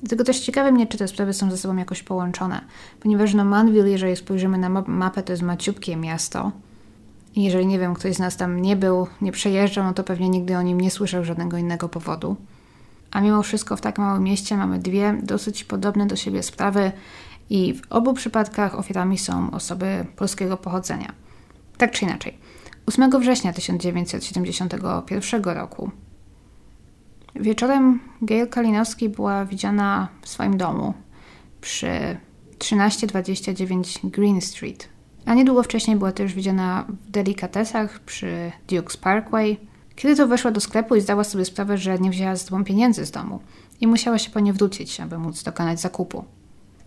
Dlatego 0.01 0.23
też 0.23 0.39
ciekawe 0.39 0.71
mnie, 0.71 0.87
czy 0.87 0.97
te 0.97 1.07
sprawy 1.07 1.33
są 1.33 1.51
ze 1.51 1.57
sobą 1.57 1.75
jakoś 1.75 2.03
połączone, 2.03 2.61
ponieważ 2.99 3.33
no 3.33 3.45
Manville, 3.45 3.89
jeżeli 3.89 4.15
spojrzymy 4.15 4.57
na 4.57 4.69
mapę, 4.69 5.23
to 5.23 5.33
jest 5.33 5.43
maciupkie 5.43 5.97
miasto. 5.97 6.51
I 7.35 7.43
jeżeli, 7.43 7.67
nie 7.67 7.79
wiem, 7.79 7.93
ktoś 7.93 8.15
z 8.15 8.19
nas 8.19 8.37
tam 8.37 8.61
nie 8.61 8.75
był, 8.75 9.07
nie 9.21 9.31
przejeżdżał, 9.31 9.83
no 9.83 9.93
to 9.93 10.03
pewnie 10.03 10.29
nigdy 10.29 10.57
o 10.57 10.61
nim 10.61 10.81
nie 10.81 10.91
słyszał 10.91 11.25
żadnego 11.25 11.57
innego 11.57 11.89
powodu. 11.89 12.35
A 13.11 13.21
mimo 13.21 13.43
wszystko 13.43 13.77
w 13.77 13.81
tak 13.81 13.99
małym 13.99 14.23
mieście 14.23 14.57
mamy 14.57 14.79
dwie 14.79 15.17
dosyć 15.23 15.63
podobne 15.63 16.05
do 16.05 16.15
siebie 16.15 16.43
sprawy 16.43 16.91
i 17.49 17.73
w 17.73 17.81
obu 17.89 18.13
przypadkach 18.13 18.79
ofiarami 18.79 19.17
są 19.17 19.51
osoby 19.51 20.05
polskiego 20.15 20.57
pochodzenia. 20.57 21.13
Tak 21.77 21.91
czy 21.91 22.05
inaczej. 22.05 22.37
8 22.85 23.19
września 23.19 23.53
1971 23.53 25.43
roku 25.43 25.91
Wieczorem 27.35 27.99
Gail 28.21 28.47
Kalinowski 28.47 29.09
była 29.09 29.45
widziana 29.45 30.07
w 30.21 30.29
swoim 30.29 30.57
domu 30.57 30.93
przy 31.61 32.17
1329 32.57 33.99
Green 34.03 34.41
Street. 34.41 34.89
A 35.25 35.33
niedługo 35.33 35.63
wcześniej 35.63 35.97
była 35.97 36.11
też 36.11 36.33
widziana 36.33 36.85
w 37.07 37.11
delikatesach 37.11 37.99
przy 37.99 38.51
Duke's 38.67 38.97
Parkway. 38.97 39.57
Kiedy 39.95 40.15
to 40.15 40.27
weszła 40.27 40.51
do 40.51 40.59
sklepu 40.59 40.95
i 40.95 41.01
zdała 41.01 41.23
sobie 41.23 41.45
sprawę, 41.45 41.77
że 41.77 41.99
nie 41.99 42.09
wzięła 42.09 42.35
z 42.35 42.45
sobą 42.45 42.63
pieniędzy 42.63 43.05
z 43.05 43.11
domu 43.11 43.39
i 43.81 43.87
musiała 43.87 44.17
się 44.17 44.31
po 44.31 44.39
nie 44.39 44.53
wrócić, 44.53 44.99
aby 44.99 45.17
móc 45.17 45.43
dokonać 45.43 45.79
zakupu. 45.79 46.25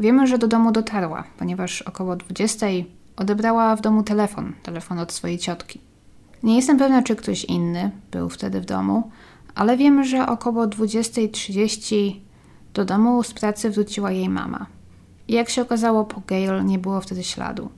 Wiemy, 0.00 0.26
że 0.26 0.38
do 0.38 0.48
domu 0.48 0.72
dotarła, 0.72 1.24
ponieważ 1.38 1.82
około 1.82 2.16
20 2.16 2.66
odebrała 3.16 3.76
w 3.76 3.80
domu 3.80 4.02
telefon, 4.02 4.52
telefon 4.62 4.98
od 4.98 5.12
swojej 5.12 5.38
ciotki. 5.38 5.80
Nie 6.42 6.56
jestem 6.56 6.78
pewna, 6.78 7.02
czy 7.02 7.16
ktoś 7.16 7.44
inny 7.44 7.90
był 8.10 8.28
wtedy 8.28 8.60
w 8.60 8.64
domu, 8.64 9.10
ale 9.54 9.76
wiemy, 9.76 10.04
że 10.04 10.26
około 10.26 10.66
20.30 10.66 12.20
do 12.74 12.84
domu 12.84 13.22
z 13.22 13.34
pracy 13.34 13.70
wróciła 13.70 14.10
jej 14.10 14.28
mama. 14.28 14.66
Jak 15.28 15.50
się 15.50 15.62
okazało, 15.62 16.04
po 16.04 16.22
Gail 16.26 16.64
nie 16.64 16.78
było 16.78 17.00
wtedy 17.00 17.24
śladu. 17.24 17.68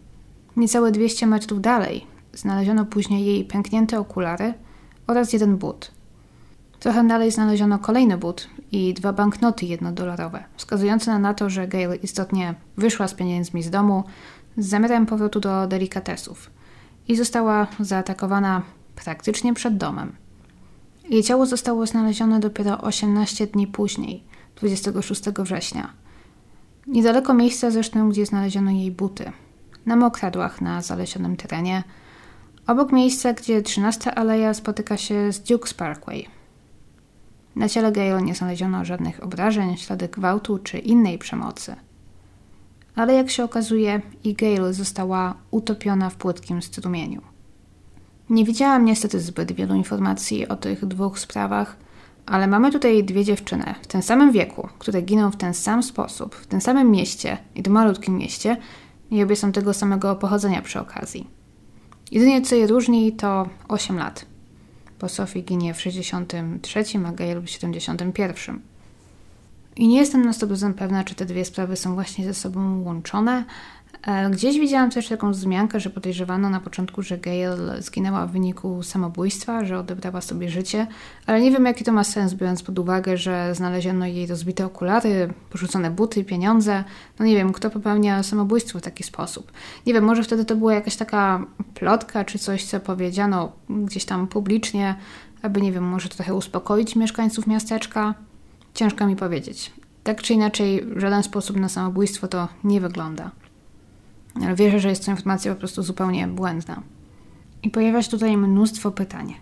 Niecałe 0.57 0.93
200 0.93 1.26
metrów 1.26 1.61
dalej 1.61 2.07
znaleziono 2.32 2.84
później 2.84 3.26
jej 3.26 3.45
pęknięte 3.45 3.99
okulary 3.99 4.55
oraz 5.07 5.32
jeden 5.32 5.57
but. 5.57 5.91
Trochę 6.80 7.05
dalej 7.05 7.30
znaleziono 7.30 7.78
kolejny 7.78 8.18
but 8.18 8.49
i 8.72 8.95
dwa 8.95 9.12
banknoty 9.12 9.66
jednodolarowe, 9.66 10.45
wskazujące 10.57 11.18
na 11.18 11.34
to, 11.34 11.51
że 11.51 11.68
Gail 11.68 11.91
istotnie 12.03 12.55
wyszła 12.76 13.09
z 13.09 13.14
pieniędzmi 13.14 13.62
z 13.62 13.70
domu 13.70 14.05
z 14.59 14.66
zamiarem 14.68 15.07
powrotu 15.07 15.40
do 15.40 15.66
delikatesów 15.66 16.50
i 17.09 17.16
została 17.16 17.66
zaatakowana 17.80 18.62
praktycznie 18.96 19.54
przed 19.54 19.76
domem. 19.76 20.16
Jej 21.11 21.22
ciało 21.22 21.46
zostało 21.46 21.86
znalezione 21.86 22.40
dopiero 22.40 22.80
18 22.80 23.46
dni 23.46 23.66
później, 23.66 24.24
26 24.57 25.22
września. 25.38 25.92
Niedaleko 26.86 27.34
miejsca 27.34 27.70
zresztą, 27.70 28.11
gdzie 28.11 28.26
znaleziono 28.26 28.70
jej 28.70 28.90
buty. 28.90 29.32
Na 29.86 29.96
mokradłach 29.96 30.61
na 30.61 30.82
zalesionym 30.82 31.36
terenie, 31.36 31.84
obok 32.66 32.92
miejsca, 32.92 33.32
gdzie 33.32 33.62
13 33.62 34.14
aleja 34.14 34.54
spotyka 34.54 34.96
się 34.96 35.32
z 35.32 35.42
Duke's 35.42 35.74
Parkway. 35.74 36.26
Na 37.57 37.68
ciele 37.68 37.92
Gail 37.92 38.24
nie 38.24 38.34
znaleziono 38.34 38.84
żadnych 38.84 39.22
obrażeń, 39.22 39.76
ślady 39.76 40.09
gwałtu 40.09 40.59
czy 40.59 40.78
innej 40.78 41.18
przemocy. 41.18 41.76
Ale 42.97 43.14
jak 43.14 43.30
się 43.30 43.44
okazuje, 43.44 44.03
i 44.24 44.34
Gail 44.34 44.72
została 44.72 45.34
utopiona 45.51 46.11
w 46.11 46.16
płytkim 46.16 46.62
strumieniu. 46.62 47.22
Nie 48.30 48.44
widziałam 48.44 48.84
niestety 48.84 49.20
zbyt 49.20 49.53
wielu 49.53 49.74
informacji 49.74 50.49
o 50.49 50.57
tych 50.57 50.86
dwóch 50.86 51.18
sprawach, 51.18 51.76
ale 52.26 52.47
mamy 52.47 52.72
tutaj 52.72 53.05
dwie 53.05 53.24
dziewczyny 53.24 53.74
w 53.82 53.86
tym 53.86 54.03
samym 54.03 54.32
wieku, 54.32 54.68
które 54.78 55.03
giną 55.03 55.30
w 55.30 55.36
ten 55.36 55.55
sam 55.55 55.82
sposób, 55.82 56.34
w 56.34 56.47
tym 56.47 56.61
samym 56.61 56.90
mieście 56.90 57.38
i 57.55 57.62
to 57.62 57.70
malutkim 57.70 58.16
mieście 58.16 58.57
i 59.11 59.22
obie 59.22 59.36
są 59.36 59.53
tego 59.53 59.74
samego 59.74 60.16
pochodzenia 60.16 60.62
przy 60.62 60.80
okazji. 60.80 61.26
Jedynie 62.11 62.42
co 62.42 62.55
je 62.55 62.66
różni 62.66 63.12
to 63.12 63.49
8 63.68 63.99
lat, 63.99 64.26
bo 65.01 65.09
Sophie 65.09 65.42
ginie 65.42 65.74
w 65.74 65.80
63, 65.80 66.84
a 67.07 67.12
Gail 67.12 67.40
w 67.40 67.51
71. 67.51 68.61
I 69.77 69.89
nie 69.89 69.99
jestem 69.99 70.24
na 70.24 70.33
100% 70.33 70.72
pewna, 70.72 71.05
czy 71.05 71.14
te 71.14 71.24
dwie 71.24 71.45
sprawy 71.45 71.77
są 71.77 71.95
właśnie 71.95 72.24
ze 72.24 72.35
sobą 72.35 72.83
łączone, 72.83 73.45
E, 74.07 74.31
gdzieś 74.31 74.59
widziałam 74.61 74.91
też 74.91 75.09
taką 75.09 75.31
wzmiankę, 75.31 75.81
że 75.81 75.91
podejrzewano 75.91 76.51
na 76.51 76.61
początku, 76.61 77.03
że 77.03 77.18
Gail 77.18 77.51
zginęła 77.79 78.27
w 78.27 78.33
wyniku 78.33 78.83
samobójstwa, 78.83 79.64
że 79.64 79.79
odebrała 79.79 80.20
sobie 80.20 80.49
życie, 80.49 80.87
ale 81.27 81.41
nie 81.41 81.51
wiem 81.51 81.64
jaki 81.64 81.85
to 81.85 81.93
ma 81.93 82.05
sens, 82.05 82.35
biorąc 82.35 82.62
pod 82.62 82.79
uwagę, 82.79 83.16
że 83.16 83.55
znaleziono 83.55 84.07
jej 84.07 84.27
rozbite 84.27 84.66
okulary, 84.66 85.33
porzucone 85.51 85.91
buty, 85.91 86.24
pieniądze. 86.24 86.85
No 87.18 87.27
nie 87.27 87.35
wiem, 87.35 87.53
kto 87.53 87.70
popełnia 87.70 88.22
samobójstwo 88.22 88.79
w 88.79 88.83
taki 88.83 89.03
sposób. 89.03 89.53
Nie 89.87 89.95
wiem, 89.95 90.05
może 90.05 90.22
wtedy 90.22 90.45
to 90.45 90.57
była 90.57 90.74
jakaś 90.74 90.97
taka 90.97 91.47
plotka, 91.74 92.24
czy 92.24 92.39
coś, 92.39 92.64
co 92.64 92.81
powiedziano 92.81 93.53
gdzieś 93.68 94.05
tam 94.05 94.27
publicznie, 94.27 94.95
aby, 95.43 95.61
nie 95.61 95.72
wiem, 95.72 95.85
może 95.85 96.09
trochę 96.09 96.35
uspokoić 96.35 96.97
mieszkańców 96.97 97.47
miasteczka. 97.47 98.14
Ciężko 98.77 99.07
mi 99.07 99.16
powiedzieć. 99.16 99.72
Tak 100.05 100.22
czy 100.22 100.35
inaczej, 100.35 100.87
w 100.87 101.01
żaden 101.01 101.22
sposób 101.22 101.57
na 101.57 101.68
samobójstwo 101.68 102.29
to 102.29 102.49
nie 102.64 102.81
wygląda. 102.81 103.31
Ale 104.35 104.55
wierzę, 104.55 104.81
że 104.81 104.89
jest 104.89 105.05
to 105.05 105.11
informacja 105.11 105.55
po 105.55 105.59
prostu 105.59 105.83
zupełnie 105.83 106.27
błędna. 106.27 106.83
I 107.62 107.70
pojawia 107.70 108.03
się 108.03 108.11
tutaj 108.11 108.37
mnóstwo 108.37 108.91
pytań. 108.91 109.35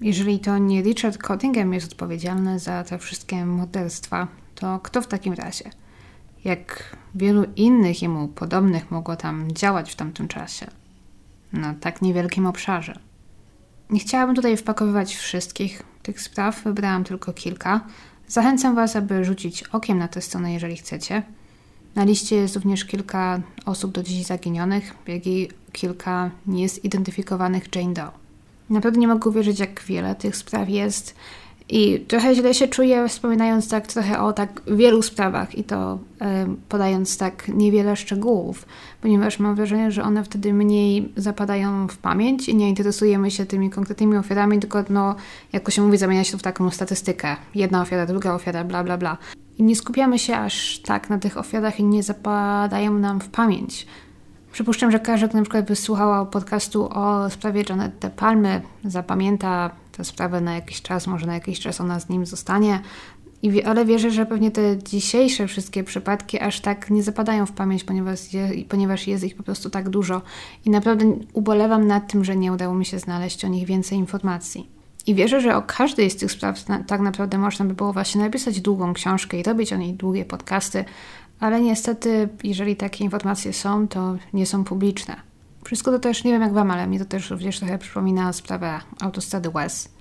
Jeżeli 0.00 0.38
to 0.38 0.58
nie 0.58 0.82
Richard 0.82 1.18
Cottingham 1.18 1.74
jest 1.74 1.92
odpowiedzialny 1.92 2.58
za 2.58 2.84
te 2.84 2.98
wszystkie 2.98 3.46
morderstwa, 3.46 4.28
to 4.54 4.80
kto 4.82 5.02
w 5.02 5.06
takim 5.06 5.32
razie? 5.32 5.70
Jak 6.44 6.96
wielu 7.14 7.44
innych 7.56 8.02
jemu 8.02 8.28
podobnych 8.28 8.90
mogło 8.90 9.16
tam 9.16 9.52
działać 9.52 9.92
w 9.92 9.96
tamtym 9.96 10.28
czasie? 10.28 10.66
Na 11.52 11.74
tak 11.74 12.02
niewielkim 12.02 12.46
obszarze. 12.46 12.98
Nie 13.90 14.00
chciałabym 14.00 14.36
tutaj 14.36 14.56
wpakowywać 14.56 15.16
wszystkich 15.16 15.82
tych 16.02 16.20
spraw, 16.20 16.62
wybrałam 16.64 17.04
tylko 17.04 17.32
kilka. 17.32 17.80
Zachęcam 18.30 18.74
Was, 18.74 18.96
aby 18.96 19.24
rzucić 19.24 19.62
okiem 19.62 19.98
na 19.98 20.08
tę 20.08 20.22
stronę, 20.22 20.52
jeżeli 20.52 20.76
chcecie. 20.76 21.22
Na 21.94 22.04
liście 22.04 22.36
jest 22.36 22.54
również 22.54 22.84
kilka 22.84 23.40
osób 23.66 23.92
do 23.92 24.02
dziś 24.02 24.26
zaginionych, 24.26 24.94
jak 25.06 25.26
i 25.26 25.48
kilka 25.72 26.30
niezidentyfikowanych 26.46 27.76
Jane 27.76 27.94
Doe. 27.94 28.10
Naprawdę 28.70 29.00
nie 29.00 29.08
mogę 29.08 29.30
uwierzyć, 29.30 29.58
jak 29.58 29.82
wiele 29.84 30.14
tych 30.14 30.36
spraw 30.36 30.68
jest 30.68 31.14
i 31.70 32.00
trochę 32.08 32.34
źle 32.34 32.54
się 32.54 32.68
czuję, 32.68 33.08
wspominając 33.08 33.68
tak 33.68 33.86
trochę 33.86 34.20
o 34.20 34.32
tak 34.32 34.62
wielu 34.66 35.02
sprawach 35.02 35.58
i 35.58 35.64
to 35.64 35.98
e, 36.20 36.46
podając 36.68 37.18
tak 37.18 37.48
niewiele 37.48 37.96
szczegółów, 37.96 38.66
ponieważ 39.00 39.38
mam 39.38 39.54
wrażenie, 39.54 39.90
że 39.90 40.02
one 40.02 40.24
wtedy 40.24 40.52
mniej 40.52 41.12
zapadają 41.16 41.88
w 41.88 41.98
pamięć 41.98 42.48
i 42.48 42.54
nie 42.54 42.68
interesujemy 42.68 43.30
się 43.30 43.46
tymi 43.46 43.70
konkretnymi 43.70 44.16
ofiarami, 44.16 44.58
tylko 44.58 44.84
no, 44.90 45.14
jak 45.52 45.70
się 45.70 45.82
mówi, 45.82 45.98
zamienia 45.98 46.24
się 46.24 46.32
to 46.32 46.38
w 46.38 46.42
taką 46.42 46.70
statystykę. 46.70 47.36
Jedna 47.54 47.82
ofiara, 47.82 48.06
druga 48.06 48.34
ofiara, 48.34 48.64
bla, 48.64 48.84
bla, 48.84 48.98
bla. 48.98 49.18
I 49.58 49.62
nie 49.62 49.76
skupiamy 49.76 50.18
się 50.18 50.36
aż 50.36 50.78
tak 50.78 51.10
na 51.10 51.18
tych 51.18 51.36
ofiarach 51.36 51.80
i 51.80 51.84
nie 51.84 52.02
zapadają 52.02 52.98
nam 52.98 53.20
w 53.20 53.28
pamięć. 53.28 53.86
Przypuszczam, 54.52 54.90
że 54.90 55.00
każdy, 55.00 55.28
kto 55.28 55.36
na 55.36 55.42
przykład 55.42 55.68
wysłuchała 55.68 56.26
podcastu 56.26 56.88
o 56.92 57.30
sprawie 57.30 57.64
Janet 57.68 57.98
De 57.98 58.10
Palmy, 58.10 58.62
zapamięta 58.84 59.70
tę 60.00 60.04
sprawę 60.04 60.40
na 60.40 60.54
jakiś 60.54 60.82
czas, 60.82 61.06
może 61.06 61.26
na 61.26 61.34
jakiś 61.34 61.60
czas 61.60 61.80
ona 61.80 62.00
z 62.00 62.08
nim 62.08 62.26
zostanie. 62.26 62.80
I, 63.42 63.62
ale 63.62 63.84
wierzę, 63.84 64.10
że 64.10 64.26
pewnie 64.26 64.50
te 64.50 64.78
dzisiejsze 64.78 65.46
wszystkie 65.46 65.84
przypadki 65.84 66.40
aż 66.40 66.60
tak 66.60 66.90
nie 66.90 67.02
zapadają 67.02 67.46
w 67.46 67.52
pamięć, 67.52 67.84
ponieważ, 67.84 68.32
je, 68.32 68.50
ponieważ 68.68 69.06
jest 69.06 69.24
ich 69.24 69.36
po 69.36 69.42
prostu 69.42 69.70
tak 69.70 69.88
dużo. 69.88 70.22
I 70.64 70.70
naprawdę 70.70 71.18
ubolewam 71.32 71.86
nad 71.86 72.12
tym, 72.12 72.24
że 72.24 72.36
nie 72.36 72.52
udało 72.52 72.74
mi 72.74 72.86
się 72.86 72.98
znaleźć 72.98 73.44
o 73.44 73.48
nich 73.48 73.66
więcej 73.66 73.98
informacji. 73.98 74.70
I 75.06 75.14
wierzę, 75.14 75.40
że 75.40 75.56
o 75.56 75.62
każdej 75.62 76.10
z 76.10 76.16
tych 76.16 76.32
spraw 76.32 76.64
tak 76.86 77.00
naprawdę 77.00 77.38
można 77.38 77.64
by 77.64 77.74
było 77.74 77.92
właśnie 77.92 78.20
napisać 78.20 78.60
długą 78.60 78.94
książkę 78.94 79.40
i 79.40 79.42
robić 79.42 79.72
o 79.72 79.76
niej 79.76 79.94
długie 79.94 80.24
podcasty, 80.24 80.84
ale 81.40 81.60
niestety, 81.60 82.28
jeżeli 82.44 82.76
takie 82.76 83.04
informacje 83.04 83.52
są, 83.52 83.88
to 83.88 84.16
nie 84.32 84.46
są 84.46 84.64
publiczne. 84.64 85.29
Wszystko 85.64 85.90
to 85.90 85.98
też, 85.98 86.24
nie 86.24 86.32
wiem 86.32 86.42
jak 86.42 86.52
Wam, 86.52 86.70
ale 86.70 86.86
mnie 86.86 86.98
to 86.98 87.04
też 87.04 87.30
również 87.30 87.58
trochę 87.58 87.78
przypomina 87.78 88.32
sprawę 88.32 88.80
autostrady 89.00 89.50
West. 89.50 89.94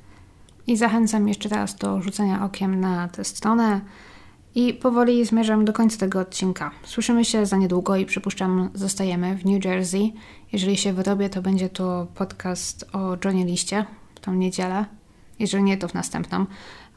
I 0.67 0.77
zachęcam 0.77 1.27
jeszcze 1.27 1.49
raz 1.49 1.75
do 1.75 2.01
rzucenia 2.01 2.45
okiem 2.45 2.79
na 2.79 3.07
tę 3.07 3.23
stronę. 3.23 3.81
I 4.55 4.73
powoli 4.73 5.25
zmierzam 5.25 5.65
do 5.65 5.73
końca 5.73 5.97
tego 5.97 6.19
odcinka. 6.19 6.71
Słyszymy 6.83 7.25
się 7.25 7.45
za 7.45 7.57
niedługo 7.57 7.95
i 7.95 8.05
przypuszczam, 8.05 8.69
zostajemy 8.73 9.37
w 9.37 9.45
New 9.45 9.65
Jersey. 9.65 10.13
Jeżeli 10.51 10.77
się 10.77 10.93
wyrobię, 10.93 11.29
to 11.29 11.41
będzie 11.41 11.69
to 11.69 12.07
podcast 12.15 12.89
o 12.93 13.17
Johnie 13.25 13.45
Liście 13.45 13.85
w 14.15 14.19
tą 14.19 14.33
niedzielę. 14.33 14.85
Jeżeli 15.39 15.63
nie, 15.63 15.77
to 15.77 15.87
w 15.87 15.93
następną, 15.93 16.45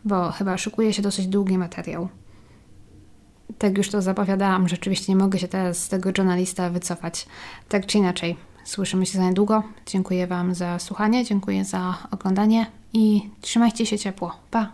bo 0.05 0.31
chyba 0.31 0.59
szykuje 0.59 0.93
się 0.93 1.03
dosyć 1.03 1.27
długi 1.27 1.59
materiał. 1.59 2.09
Tak 3.59 3.79
już 3.79 3.91
to 3.91 4.03
zapowiadałam, 4.03 4.69
rzeczywiście 4.69 5.13
nie 5.13 5.17
mogę 5.17 5.39
się 5.39 5.49
teraz 5.49 5.79
z 5.79 5.89
tego 5.89 6.11
journalista 6.19 6.71
wycofać. 6.71 7.27
Tak 7.69 7.87
czy 7.87 7.99
inaczej, 7.99 8.37
słyszymy 8.65 9.07
się 9.07 9.19
za 9.19 9.25
niedługo. 9.25 9.63
Dziękuję 9.87 10.27
Wam 10.27 10.55
za 10.55 10.79
słuchanie, 10.79 11.25
dziękuję 11.25 11.65
za 11.65 11.95
oglądanie 12.11 12.67
i 12.93 13.31
trzymajcie 13.41 13.87
się 13.87 13.99
ciepło. 13.99 14.37
Pa! 14.51 14.73